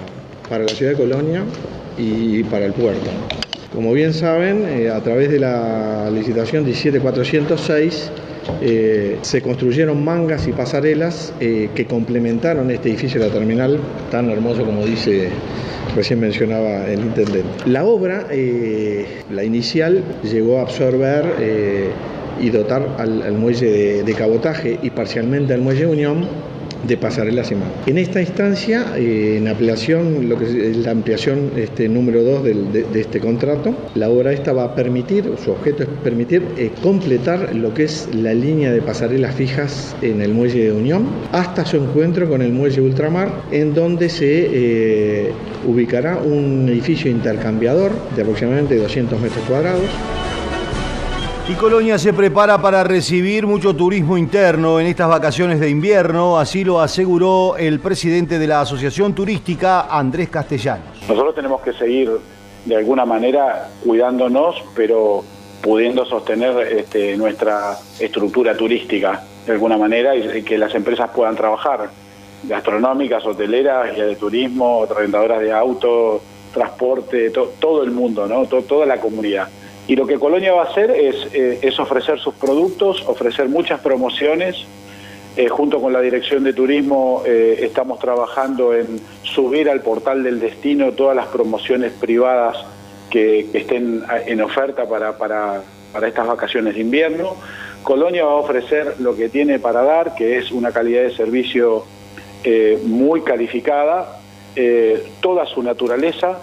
para 0.49 0.65
la 0.65 0.71
ciudad 0.71 0.93
de 0.93 0.99
Colonia 0.99 1.45
y 1.99 2.43
para 2.45 2.65
el 2.65 2.73
puerto. 2.73 3.11
Como 3.75 3.93
bien 3.93 4.13
saben, 4.13 4.67
eh, 4.69 4.91
a 4.91 5.01
través 5.01 5.31
de 5.31 5.39
la 5.39 6.11
licitación 6.11 6.65
17406 6.65 8.11
eh, 8.61 9.19
se 9.23 9.41
construyeron 9.41 10.05
mangas 10.05 10.47
y 10.47 10.53
pasarelas 10.53 11.33
eh, 11.41 11.71
que 11.75 11.87
complementaron 11.87 12.71
este 12.71 12.91
edificio 12.91 13.19
de 13.19 13.29
la 13.29 13.33
terminal 13.33 13.79
tan 14.11 14.29
hermoso 14.31 14.65
como 14.65 14.85
dice 14.85 15.31
recién 15.97 16.21
mencionaba 16.21 16.87
el 16.87 17.01
intendente. 17.01 17.49
La 17.67 17.85
obra, 17.85 18.27
la 19.31 19.45
inicial, 19.45 20.03
llegó 20.23 20.59
a 20.59 20.63
absorber 20.63 21.25
y 22.41 22.51
dotar 22.51 22.97
al, 22.99 23.33
muelle 23.33 24.03
de, 24.03 24.15
cabotaje 24.15 24.79
y 24.83 24.91
parcialmente 24.91 25.55
al 25.55 25.61
muelle 25.61 25.87
Unión 25.87 26.27
de 26.87 26.97
pasarelas 26.97 27.51
y 27.53 27.55
más. 27.55 27.69
En 27.87 27.99
esta 27.99 28.21
instancia, 28.21 28.97
eh, 28.97 29.37
en 29.39 29.49
ampliación, 29.49 30.29
lo 30.29 30.39
que 30.39 30.71
es 30.71 30.77
la 30.79 30.91
ampliación 30.91 31.53
este, 31.57 31.89
número 31.89 32.23
2 32.23 32.43
de, 32.45 32.87
este 32.95 33.21
contrato, 33.21 33.75
la 33.95 34.11
obra 34.11 34.33
esta 34.33 34.53
va 34.53 34.65
a 34.65 34.75
permitir, 34.75 35.31
su 35.43 35.53
objeto 35.53 35.85
es 35.85 35.89
permitir 36.03 36.43
eh, 36.57 36.73
completar 36.83 37.55
lo 37.55 37.73
que 37.73 37.85
es 37.85 38.09
la 38.13 38.35
línea 38.35 38.73
de 38.73 38.83
pasarelas 38.83 39.35
fijas 39.35 39.95
en 40.03 40.23
el 40.23 40.33
muelle 40.33 40.65
de 40.65 40.73
Unión 40.73 41.07
hasta 41.33 41.65
su 41.65 41.77
encuentro 41.77 42.29
con 42.29 42.43
el 42.43 42.53
muelle 42.53 42.81
Ultramar, 42.81 43.43
en 43.53 43.75
donde 43.75 44.09
se 44.09 44.49
eh, 44.53 45.33
ubicará 45.67 46.17
un 46.17 46.69
edificio 46.69 47.11
intercambiador 47.11 47.93
de 48.17 48.23
aproximadamente 48.23 48.77
200 48.77 49.21
metros 49.21 49.45
cuadrados. 49.47 49.89
Y 51.49 51.55
Colonia 51.55 51.99
se 51.99 52.13
prepara 52.13 52.63
para 52.63 52.85
recibir 52.85 53.49
mucho 53.49 53.75
turismo 53.75 54.17
interno 54.17 54.79
en 54.79 54.87
estas 54.87 55.09
vacaciones 55.09 55.59
de 55.59 55.69
invierno, 55.69 56.39
así 56.39 56.63
lo 56.63 56.81
aseguró 56.81 57.57
el 57.57 57.81
presidente 57.81 58.39
de 58.39 58.47
la 58.47 58.61
Asociación 58.61 59.13
Turística, 59.13 59.89
Andrés 59.91 60.29
Castellanos. 60.29 61.03
Nosotros 61.09 61.35
tenemos 61.35 61.61
que 61.63 61.73
seguir 61.73 62.13
de 62.65 62.77
alguna 62.77 63.05
manera 63.05 63.71
cuidándonos, 63.85 64.63
pero 64.77 65.25
pudiendo 65.61 66.05
sostener 66.05 66.59
este, 66.79 67.17
nuestra 67.17 67.77
estructura 67.99 68.57
turística 68.57 69.25
de 69.45 69.53
alguna 69.53 69.77
manera 69.77 70.15
y 70.15 70.45
que 70.45 70.57
las 70.57 70.73
empresas 70.77 71.11
puedan 71.11 71.35
trabajar, 71.35 71.91
gastronómicas, 72.45 73.27
hoteleras, 73.27 73.93
guías 73.97 74.07
de 74.07 74.17
turismo, 74.17 74.87
arrendadoras 74.89 75.41
de 75.41 75.53
autos, 75.53 76.23
transporte, 76.55 77.31
todo 77.31 77.83
el 77.83 77.91
mundo, 77.91 78.29
¿no? 78.29 78.47
toda 78.47 78.87
la 78.87 79.01
comunidad. 79.01 79.49
Y 79.89 79.97
lo 79.97 80.07
que 80.07 80.19
Colonia 80.19 80.53
va 80.53 80.63
a 80.63 80.67
hacer 80.67 80.91
es, 80.91 81.17
eh, 81.35 81.73
ofrecer 81.79 82.19
sus 82.21 82.35
productos, 82.35 83.03
ofrecer 83.07 83.49
muchas 83.49 83.81
promociones. 83.81 84.65
Eh, 85.37 85.49
junto 85.49 85.81
con 85.81 85.95
la 85.95 86.01
Dirección 86.03 86.45
de 86.45 86.53
Turismo 86.53 87.23
eh, 87.25 87.61
estamos 87.63 87.99
trabajando 87.99 88.75
en 88.75 89.01
subir 89.23 89.71
al 89.71 89.81
portal 89.81 90.23
del 90.23 90.39
destino 90.39 90.93
todas 90.93 91.17
las 91.17 91.27
promociones 91.29 91.93
privadas 91.93 92.59
que, 93.09 93.49
estén 93.55 94.05
en 94.27 94.43
oferta 94.43 94.87
para, 94.87 95.17
para, 95.17 95.63
para 95.91 96.07
estas 96.07 96.27
vacaciones 96.27 96.75
de 96.75 96.83
invierno. 96.83 97.35
Colonia 97.83 98.27
va 98.27 98.33
a 98.33 98.37
ofrecer 98.37 98.97
lo 99.01 99.17
que 99.17 99.31
tiene 99.31 99.59
para 99.59 99.83
dar, 99.83 100.15
que 100.15 100.37
es 100.37 100.53
una 100.53 100.71
calidad 100.71 101.03
de 101.03 101.17
servicio 101.17 101.85
muy 102.85 103.23
calificada, 103.23 104.21
toda 105.21 105.47
su 105.47 105.63
naturaleza, 105.63 106.43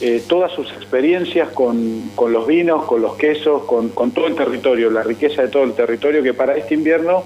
eh, 0.00 0.22
todas 0.26 0.52
sus 0.52 0.70
experiencias 0.72 1.50
con, 1.50 2.10
los 2.28 2.46
vinos, 2.46 2.84
con 2.84 3.00
los 3.00 3.14
quesos, 3.16 3.62
con, 3.64 3.90
todo 4.10 4.26
el 4.26 4.34
territorio, 4.34 4.90
la 4.90 5.02
riqueza 5.02 5.42
de 5.42 5.48
todo 5.48 5.64
el 5.64 5.72
territorio, 5.72 6.22
que 6.22 6.34
para 6.34 6.56
este 6.56 6.74
invierno 6.74 7.24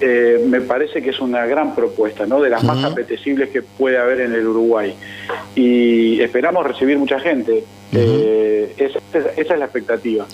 eh, 0.00 0.42
me 0.46 0.60
parece 0.60 1.02
que 1.02 1.10
es 1.10 1.20
una 1.20 1.44
gran 1.46 1.74
propuesta, 1.74 2.26
¿no? 2.26 2.40
de 2.40 2.50
las 2.50 2.64
más 2.64 2.82
apetecibles 2.84 3.50
que 3.50 3.62
puede 3.62 3.98
haber 3.98 4.20
en 4.22 4.32
el 4.32 4.46
Uruguay. 4.46 4.94
Y 5.54 6.20
esperamos 6.20 6.66
recibir 6.66 6.98
mucha 6.98 7.20
gente. 7.20 7.64
Eh, 8.58 8.74
esa, 8.76 8.98
es 9.36 9.48
la 9.48 9.64
expectativa. 9.64 10.26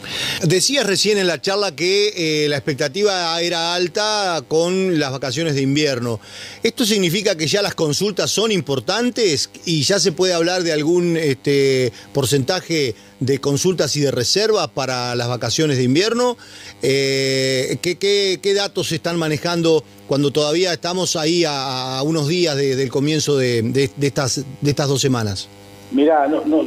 Decías 0.43 0.87
recién 0.87 1.19
en 1.19 1.27
la 1.27 1.41
charla 1.41 1.77
que 1.77 2.45
eh, 2.45 2.49
la 2.49 2.57
expectativa 2.57 3.39
era 3.41 3.75
alta 3.75 4.43
con 4.49 4.99
las 4.99 5.13
vacaciones 5.13 5.55
de 5.55 5.61
invierno. 5.61 6.21
¿Esto 6.63 6.87
significa 6.87 7.37
que 7.37 7.47
ya 7.47 7.61
las 7.61 7.75
consultas 7.75 8.31
son 8.31 8.51
importantes 8.51 9.51
y 9.67 9.83
ya 9.83 10.01
se 10.01 10.13
puede 10.13 10.33
hablar 10.33 10.63
de 10.63 10.73
algún 10.73 11.17
este, 11.19 11.93
porcentaje 12.15 12.95
de 13.21 13.41
consultas 13.41 13.95
y 13.97 14.01
de 14.01 14.11
reservas 14.11 14.69
para 14.69 15.15
las 15.15 15.29
vacaciones 15.29 15.77
de 15.77 15.83
invierno? 15.83 16.39
Eh, 16.83 17.77
¿qué, 17.83 18.55
datos 18.55 18.89
se 18.89 18.97
están 18.97 19.19
manejando 19.19 19.85
cuando 20.09 20.31
todavía 20.31 20.73
estamos 20.73 21.17
ahí 21.17 21.45
a, 21.47 22.01
unos 22.05 22.29
días 22.29 22.57
del 22.57 22.89
comienzo 22.89 23.37
de, 23.37 23.91
estas, 24.01 24.45
de 24.61 24.71
estas 24.71 24.89
dos 24.89 25.03
semanas? 25.03 25.49
Mira, 25.95 26.27
no, 26.27 26.43
no, 26.45 26.65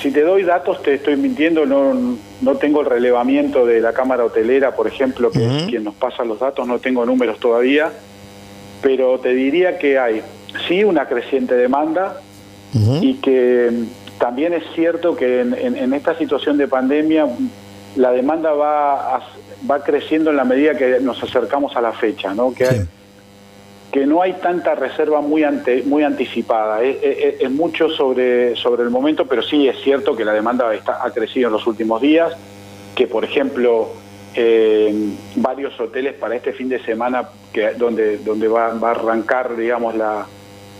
si, 0.00 0.10
te 0.10 0.22
doy 0.22 0.42
datos 0.42 0.82
te 0.82 0.94
estoy 0.94 1.14
mintiendo, 1.16 1.66
no, 1.66 2.16
no 2.40 2.56
tengo 2.56 2.80
el 2.80 2.86
relevamiento 2.86 3.66
de 3.66 3.78
la 3.80 3.92
Cámara 3.92 4.24
Hotelera, 4.24 4.74
por 4.74 4.86
ejemplo, 4.86 5.30
que 5.30 5.44
es 5.44 5.64
quien 5.64 5.84
nos 5.84 5.94
pasa 5.94 6.24
los 6.24 6.40
datos, 6.40 6.66
no 6.66 6.78
tengo 6.78 7.04
números 7.04 7.38
todavía, 7.38 7.92
pero 8.80 9.20
te 9.20 9.34
diría 9.34 9.78
que 9.78 9.98
hay 9.98 10.22
sí 10.66 10.82
una 10.82 11.06
creciente 11.06 11.54
demanda 11.56 12.22
y 13.02 13.14
que 13.14 13.70
también 14.18 14.54
es 14.54 14.64
cierto 14.74 15.14
que 15.14 15.40
en, 15.40 15.92
esta 15.92 16.16
situación 16.16 16.56
de 16.56 16.66
pandemia 16.66 17.26
la 17.96 18.12
demanda 18.12 18.52
va, 18.52 19.20
va 19.70 19.84
creciendo 19.84 20.30
en 20.30 20.36
la 20.36 20.44
medida 20.44 20.74
que 20.74 21.00
nos 21.00 21.22
acercamos 21.22 21.76
a 21.76 21.82
la 21.82 21.92
fecha, 21.92 22.32
¿no? 22.32 22.54
Que 22.54 22.86
que 23.90 24.06
no 24.06 24.22
hay 24.22 24.34
tanta 24.34 24.74
reserva 24.74 25.20
muy 25.20 25.42
ante, 25.42 25.82
muy 25.82 26.04
anticipada. 26.04 26.82
Es, 26.82 27.50
mucho 27.50 27.88
sobre, 27.88 28.54
sobre 28.56 28.82
el 28.82 28.90
momento, 28.90 29.26
pero 29.26 29.42
sí 29.42 29.66
es 29.66 29.80
cierto 29.82 30.14
que 30.16 30.24
la 30.24 30.32
demanda 30.32 30.72
está, 30.74 31.04
ha 31.04 31.10
crecido 31.10 31.48
en 31.48 31.54
los 31.54 31.66
últimos 31.66 32.00
días, 32.00 32.32
que 32.94 33.06
por 33.06 33.24
ejemplo 33.24 33.88
eh, 34.34 34.94
varios 35.36 35.78
hoteles 35.80 36.14
para 36.14 36.36
este 36.36 36.52
fin 36.52 36.68
de 36.68 36.80
semana 36.84 37.28
que 37.52 37.72
donde 37.72 38.18
donde 38.18 38.46
va, 38.46 38.74
va 38.74 38.88
a 38.88 38.90
arrancar 38.92 39.56
digamos 39.56 39.96
la, 39.96 40.24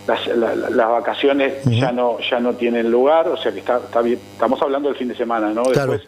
las, 0.07 0.89
vacaciones 0.89 1.63
ya 1.65 1.91
no 1.91 2.17
ya 2.19 2.39
no 2.39 2.53
tienen 2.53 2.89
lugar, 2.89 3.27
o 3.27 3.37
sea 3.37 3.51
que 3.51 3.59
está, 3.59 3.77
está 3.77 4.01
bien. 4.01 4.19
estamos 4.33 4.61
hablando 4.61 4.89
del 4.89 4.97
fin 4.97 5.09
de 5.09 5.15
semana, 5.15 5.51
¿no? 5.53 5.63
Después, 5.63 6.07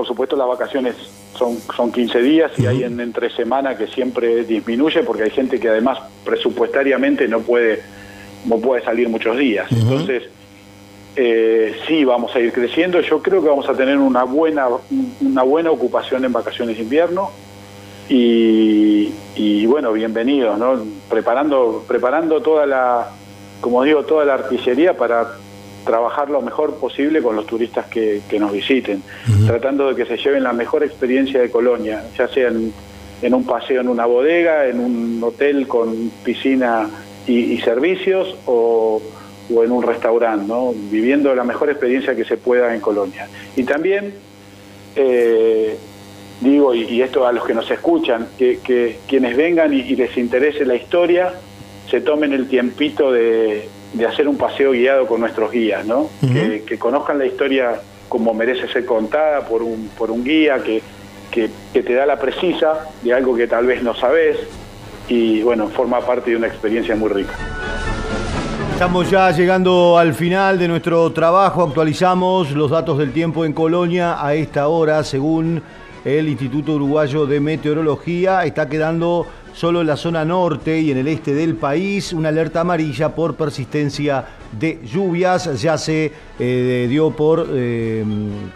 por 0.00 0.06
supuesto, 0.06 0.34
las 0.34 0.48
vacaciones 0.48 0.94
son, 1.34 1.58
son 1.76 1.92
15 1.92 2.22
días 2.22 2.50
y 2.56 2.64
hay 2.64 2.84
en 2.84 2.98
entre 3.00 3.28
semana 3.28 3.76
que 3.76 3.86
siempre 3.86 4.44
disminuye 4.44 5.02
porque 5.02 5.24
hay 5.24 5.30
gente 5.30 5.60
que 5.60 5.68
además 5.68 5.98
presupuestariamente 6.24 7.28
no 7.28 7.40
puede, 7.40 7.82
no 8.46 8.56
puede 8.56 8.82
salir 8.82 9.10
muchos 9.10 9.36
días. 9.36 9.70
Entonces, 9.70 10.22
eh, 11.16 11.76
sí 11.86 12.02
vamos 12.06 12.34
a 12.34 12.40
ir 12.40 12.50
creciendo. 12.50 12.98
Yo 13.02 13.20
creo 13.20 13.42
que 13.42 13.50
vamos 13.50 13.68
a 13.68 13.74
tener 13.74 13.98
una 13.98 14.24
buena, 14.24 14.68
una 15.20 15.42
buena 15.42 15.70
ocupación 15.70 16.24
en 16.24 16.32
vacaciones 16.32 16.78
de 16.78 16.82
invierno. 16.82 17.30
Y, 18.08 19.12
y 19.36 19.66
bueno, 19.66 19.92
bienvenidos, 19.92 20.58
¿no? 20.58 20.82
Preparando, 21.10 21.84
preparando 21.86 22.40
toda 22.40 22.64
la, 22.64 23.10
como 23.60 23.82
digo, 23.82 24.02
toda 24.04 24.24
la 24.24 24.32
artillería 24.32 24.96
para 24.96 25.32
trabajar 25.84 26.30
lo 26.30 26.42
mejor 26.42 26.76
posible 26.76 27.22
con 27.22 27.36
los 27.36 27.46
turistas 27.46 27.86
que, 27.86 28.22
nos 28.38 28.52
visiten, 28.52 29.02
tratando 29.46 29.88
de 29.88 29.94
que 29.94 30.06
se 30.06 30.16
lleven 30.16 30.42
la 30.42 30.52
mejor 30.52 30.82
experiencia 30.82 31.40
de 31.40 31.50
Colonia, 31.50 32.04
ya 32.16 32.28
sea 32.28 32.48
en, 32.48 33.34
un 33.34 33.44
paseo 33.44 33.80
en 33.80 33.88
una 33.88 34.06
bodega, 34.06 34.66
en 34.66 34.80
un 34.80 35.20
hotel 35.22 35.66
con 35.66 36.10
piscina 36.24 36.88
y, 37.26 37.58
servicios 37.58 38.36
o, 38.46 39.00
en 39.50 39.72
un 39.72 39.82
restaurante, 39.82 40.46
¿no? 40.46 40.72
viviendo 40.90 41.34
la 41.34 41.44
mejor 41.44 41.70
experiencia 41.70 42.14
que 42.14 42.24
se 42.24 42.36
pueda 42.36 42.74
en 42.74 42.80
Colonia. 42.80 43.28
Y 43.56 43.64
también, 43.64 44.14
eh, 44.96 45.76
digo, 46.40 46.74
y, 46.74 47.02
esto 47.02 47.26
a 47.26 47.32
los 47.32 47.44
que 47.44 47.54
nos 47.54 47.70
escuchan, 47.70 48.28
que, 48.38 48.98
quienes 49.08 49.36
vengan 49.36 49.72
y 49.72 49.96
les 49.96 50.16
interese 50.16 50.64
la 50.64 50.76
historia, 50.76 51.34
se 51.90 52.00
tomen 52.00 52.32
el 52.32 52.48
tiempito 52.48 53.10
de 53.10 53.68
de 53.92 54.06
hacer 54.06 54.28
un 54.28 54.36
paseo 54.36 54.72
guiado 54.72 55.06
con 55.06 55.20
nuestros 55.20 55.50
guías, 55.50 55.84
¿no? 55.84 56.08
que, 56.20 56.78
conozcan 56.78 57.18
la 57.18 57.26
historia 57.26 57.80
como 58.08 58.34
merece 58.34 58.68
ser 58.68 58.84
contada 58.84 59.46
por 59.46 59.62
un, 59.62 59.90
por 59.96 60.10
un 60.10 60.24
guía 60.24 60.62
que, 60.62 60.82
que, 61.30 61.48
te 61.72 61.94
da 61.94 62.06
la 62.06 62.18
precisa 62.18 62.86
de 63.02 63.14
algo 63.14 63.36
que 63.36 63.46
tal 63.46 63.66
vez 63.66 63.82
no 63.82 63.94
sabes 63.94 64.36
y 65.08 65.42
bueno, 65.42 65.68
forma 65.68 66.00
parte 66.00 66.30
de 66.30 66.36
una 66.36 66.46
experiencia 66.46 66.94
muy 66.94 67.08
rica. 67.08 67.34
Estamos 68.72 69.10
ya 69.10 69.30
llegando 69.30 69.98
al 69.98 70.14
final 70.14 70.58
de 70.58 70.68
nuestro 70.68 71.10
trabajo, 71.12 71.62
actualizamos 71.62 72.52
los 72.52 72.70
datos 72.70 72.96
del 72.98 73.12
tiempo 73.12 73.44
en 73.44 73.52
Colonia 73.52 74.24
a 74.24 74.34
esta 74.34 74.68
hora, 74.68 75.04
según 75.04 75.62
el 76.04 76.28
Instituto 76.28 76.72
Uruguayo 76.72 77.26
de 77.26 77.40
Meteorología, 77.40 78.44
está 78.44 78.68
quedando 78.68 79.26
Solo 79.52 79.80
en 79.80 79.86
la 79.88 79.96
zona 79.96 80.24
norte 80.24 80.80
y 80.80 80.90
en 80.90 80.98
el 80.98 81.08
este 81.08 81.34
del 81.34 81.56
país, 81.56 82.12
una 82.12 82.30
alerta 82.30 82.60
amarilla 82.60 83.14
por 83.14 83.34
persistencia 83.34 84.24
de 84.52 84.80
lluvias. 84.84 85.60
Ya 85.60 85.76
se 85.76 86.12
eh, 86.38 86.86
dio 86.88 87.10
por 87.10 87.46
eh, 87.50 88.04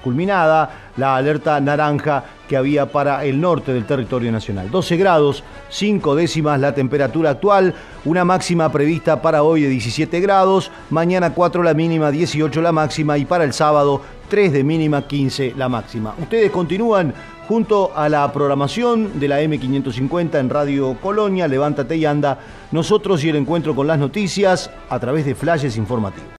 culminada 0.03 0.93
la 0.97 1.17
alerta 1.17 1.61
naranja 1.61 2.25
que 2.49 2.57
había 2.57 2.87
para 2.87 3.25
el 3.25 3.41
norte 3.41 3.73
del 3.73 3.85
territorio 3.85 4.31
nacional. 4.31 4.71
12 4.71 4.97
grados, 4.97 5.45
5 5.71 6.15
décimas 6.15 6.61
la 6.61 6.75
temperatura 6.75 7.31
actual, 7.31 7.75
una 8.05 8.25
máxima 8.25 8.71
prevista 8.71 9.21
para 9.21 9.43
hoy 9.43 9.63
de 9.63 9.69
17 9.69 10.21
grados, 10.21 10.71
mañana 10.91 11.35
4 11.35 11.63
la 11.63 11.75
mínima, 11.75 12.11
18 12.11 12.61
la 12.63 12.73
máxima 12.73 13.19
y 13.19 13.25
para 13.25 13.45
el 13.45 13.53
sábado 13.53 14.01
3 14.29 14.53
de 14.53 14.65
mínima, 14.65 15.07
15 15.07 15.55
la 15.57 15.69
máxima. 15.69 16.15
Ustedes 16.21 16.51
continúan 16.51 17.13
junto 17.49 17.93
a 17.95 18.09
la 18.09 18.33
programación 18.33 19.21
de 19.21 19.29
la 19.29 19.43
M550 19.43 20.39
en 20.39 20.51
Radio 20.51 20.97
Colonia, 21.01 21.47
Levántate 21.49 21.97
y 21.97 22.05
Anda, 22.07 22.39
nosotros 22.73 23.23
y 23.25 23.29
el 23.29 23.37
encuentro 23.37 23.75
con 23.75 23.87
las 23.87 23.99
noticias 23.99 24.71
a 24.89 24.99
través 24.99 25.25
de 25.25 25.35
flashes 25.35 25.77
informativos. 25.77 26.29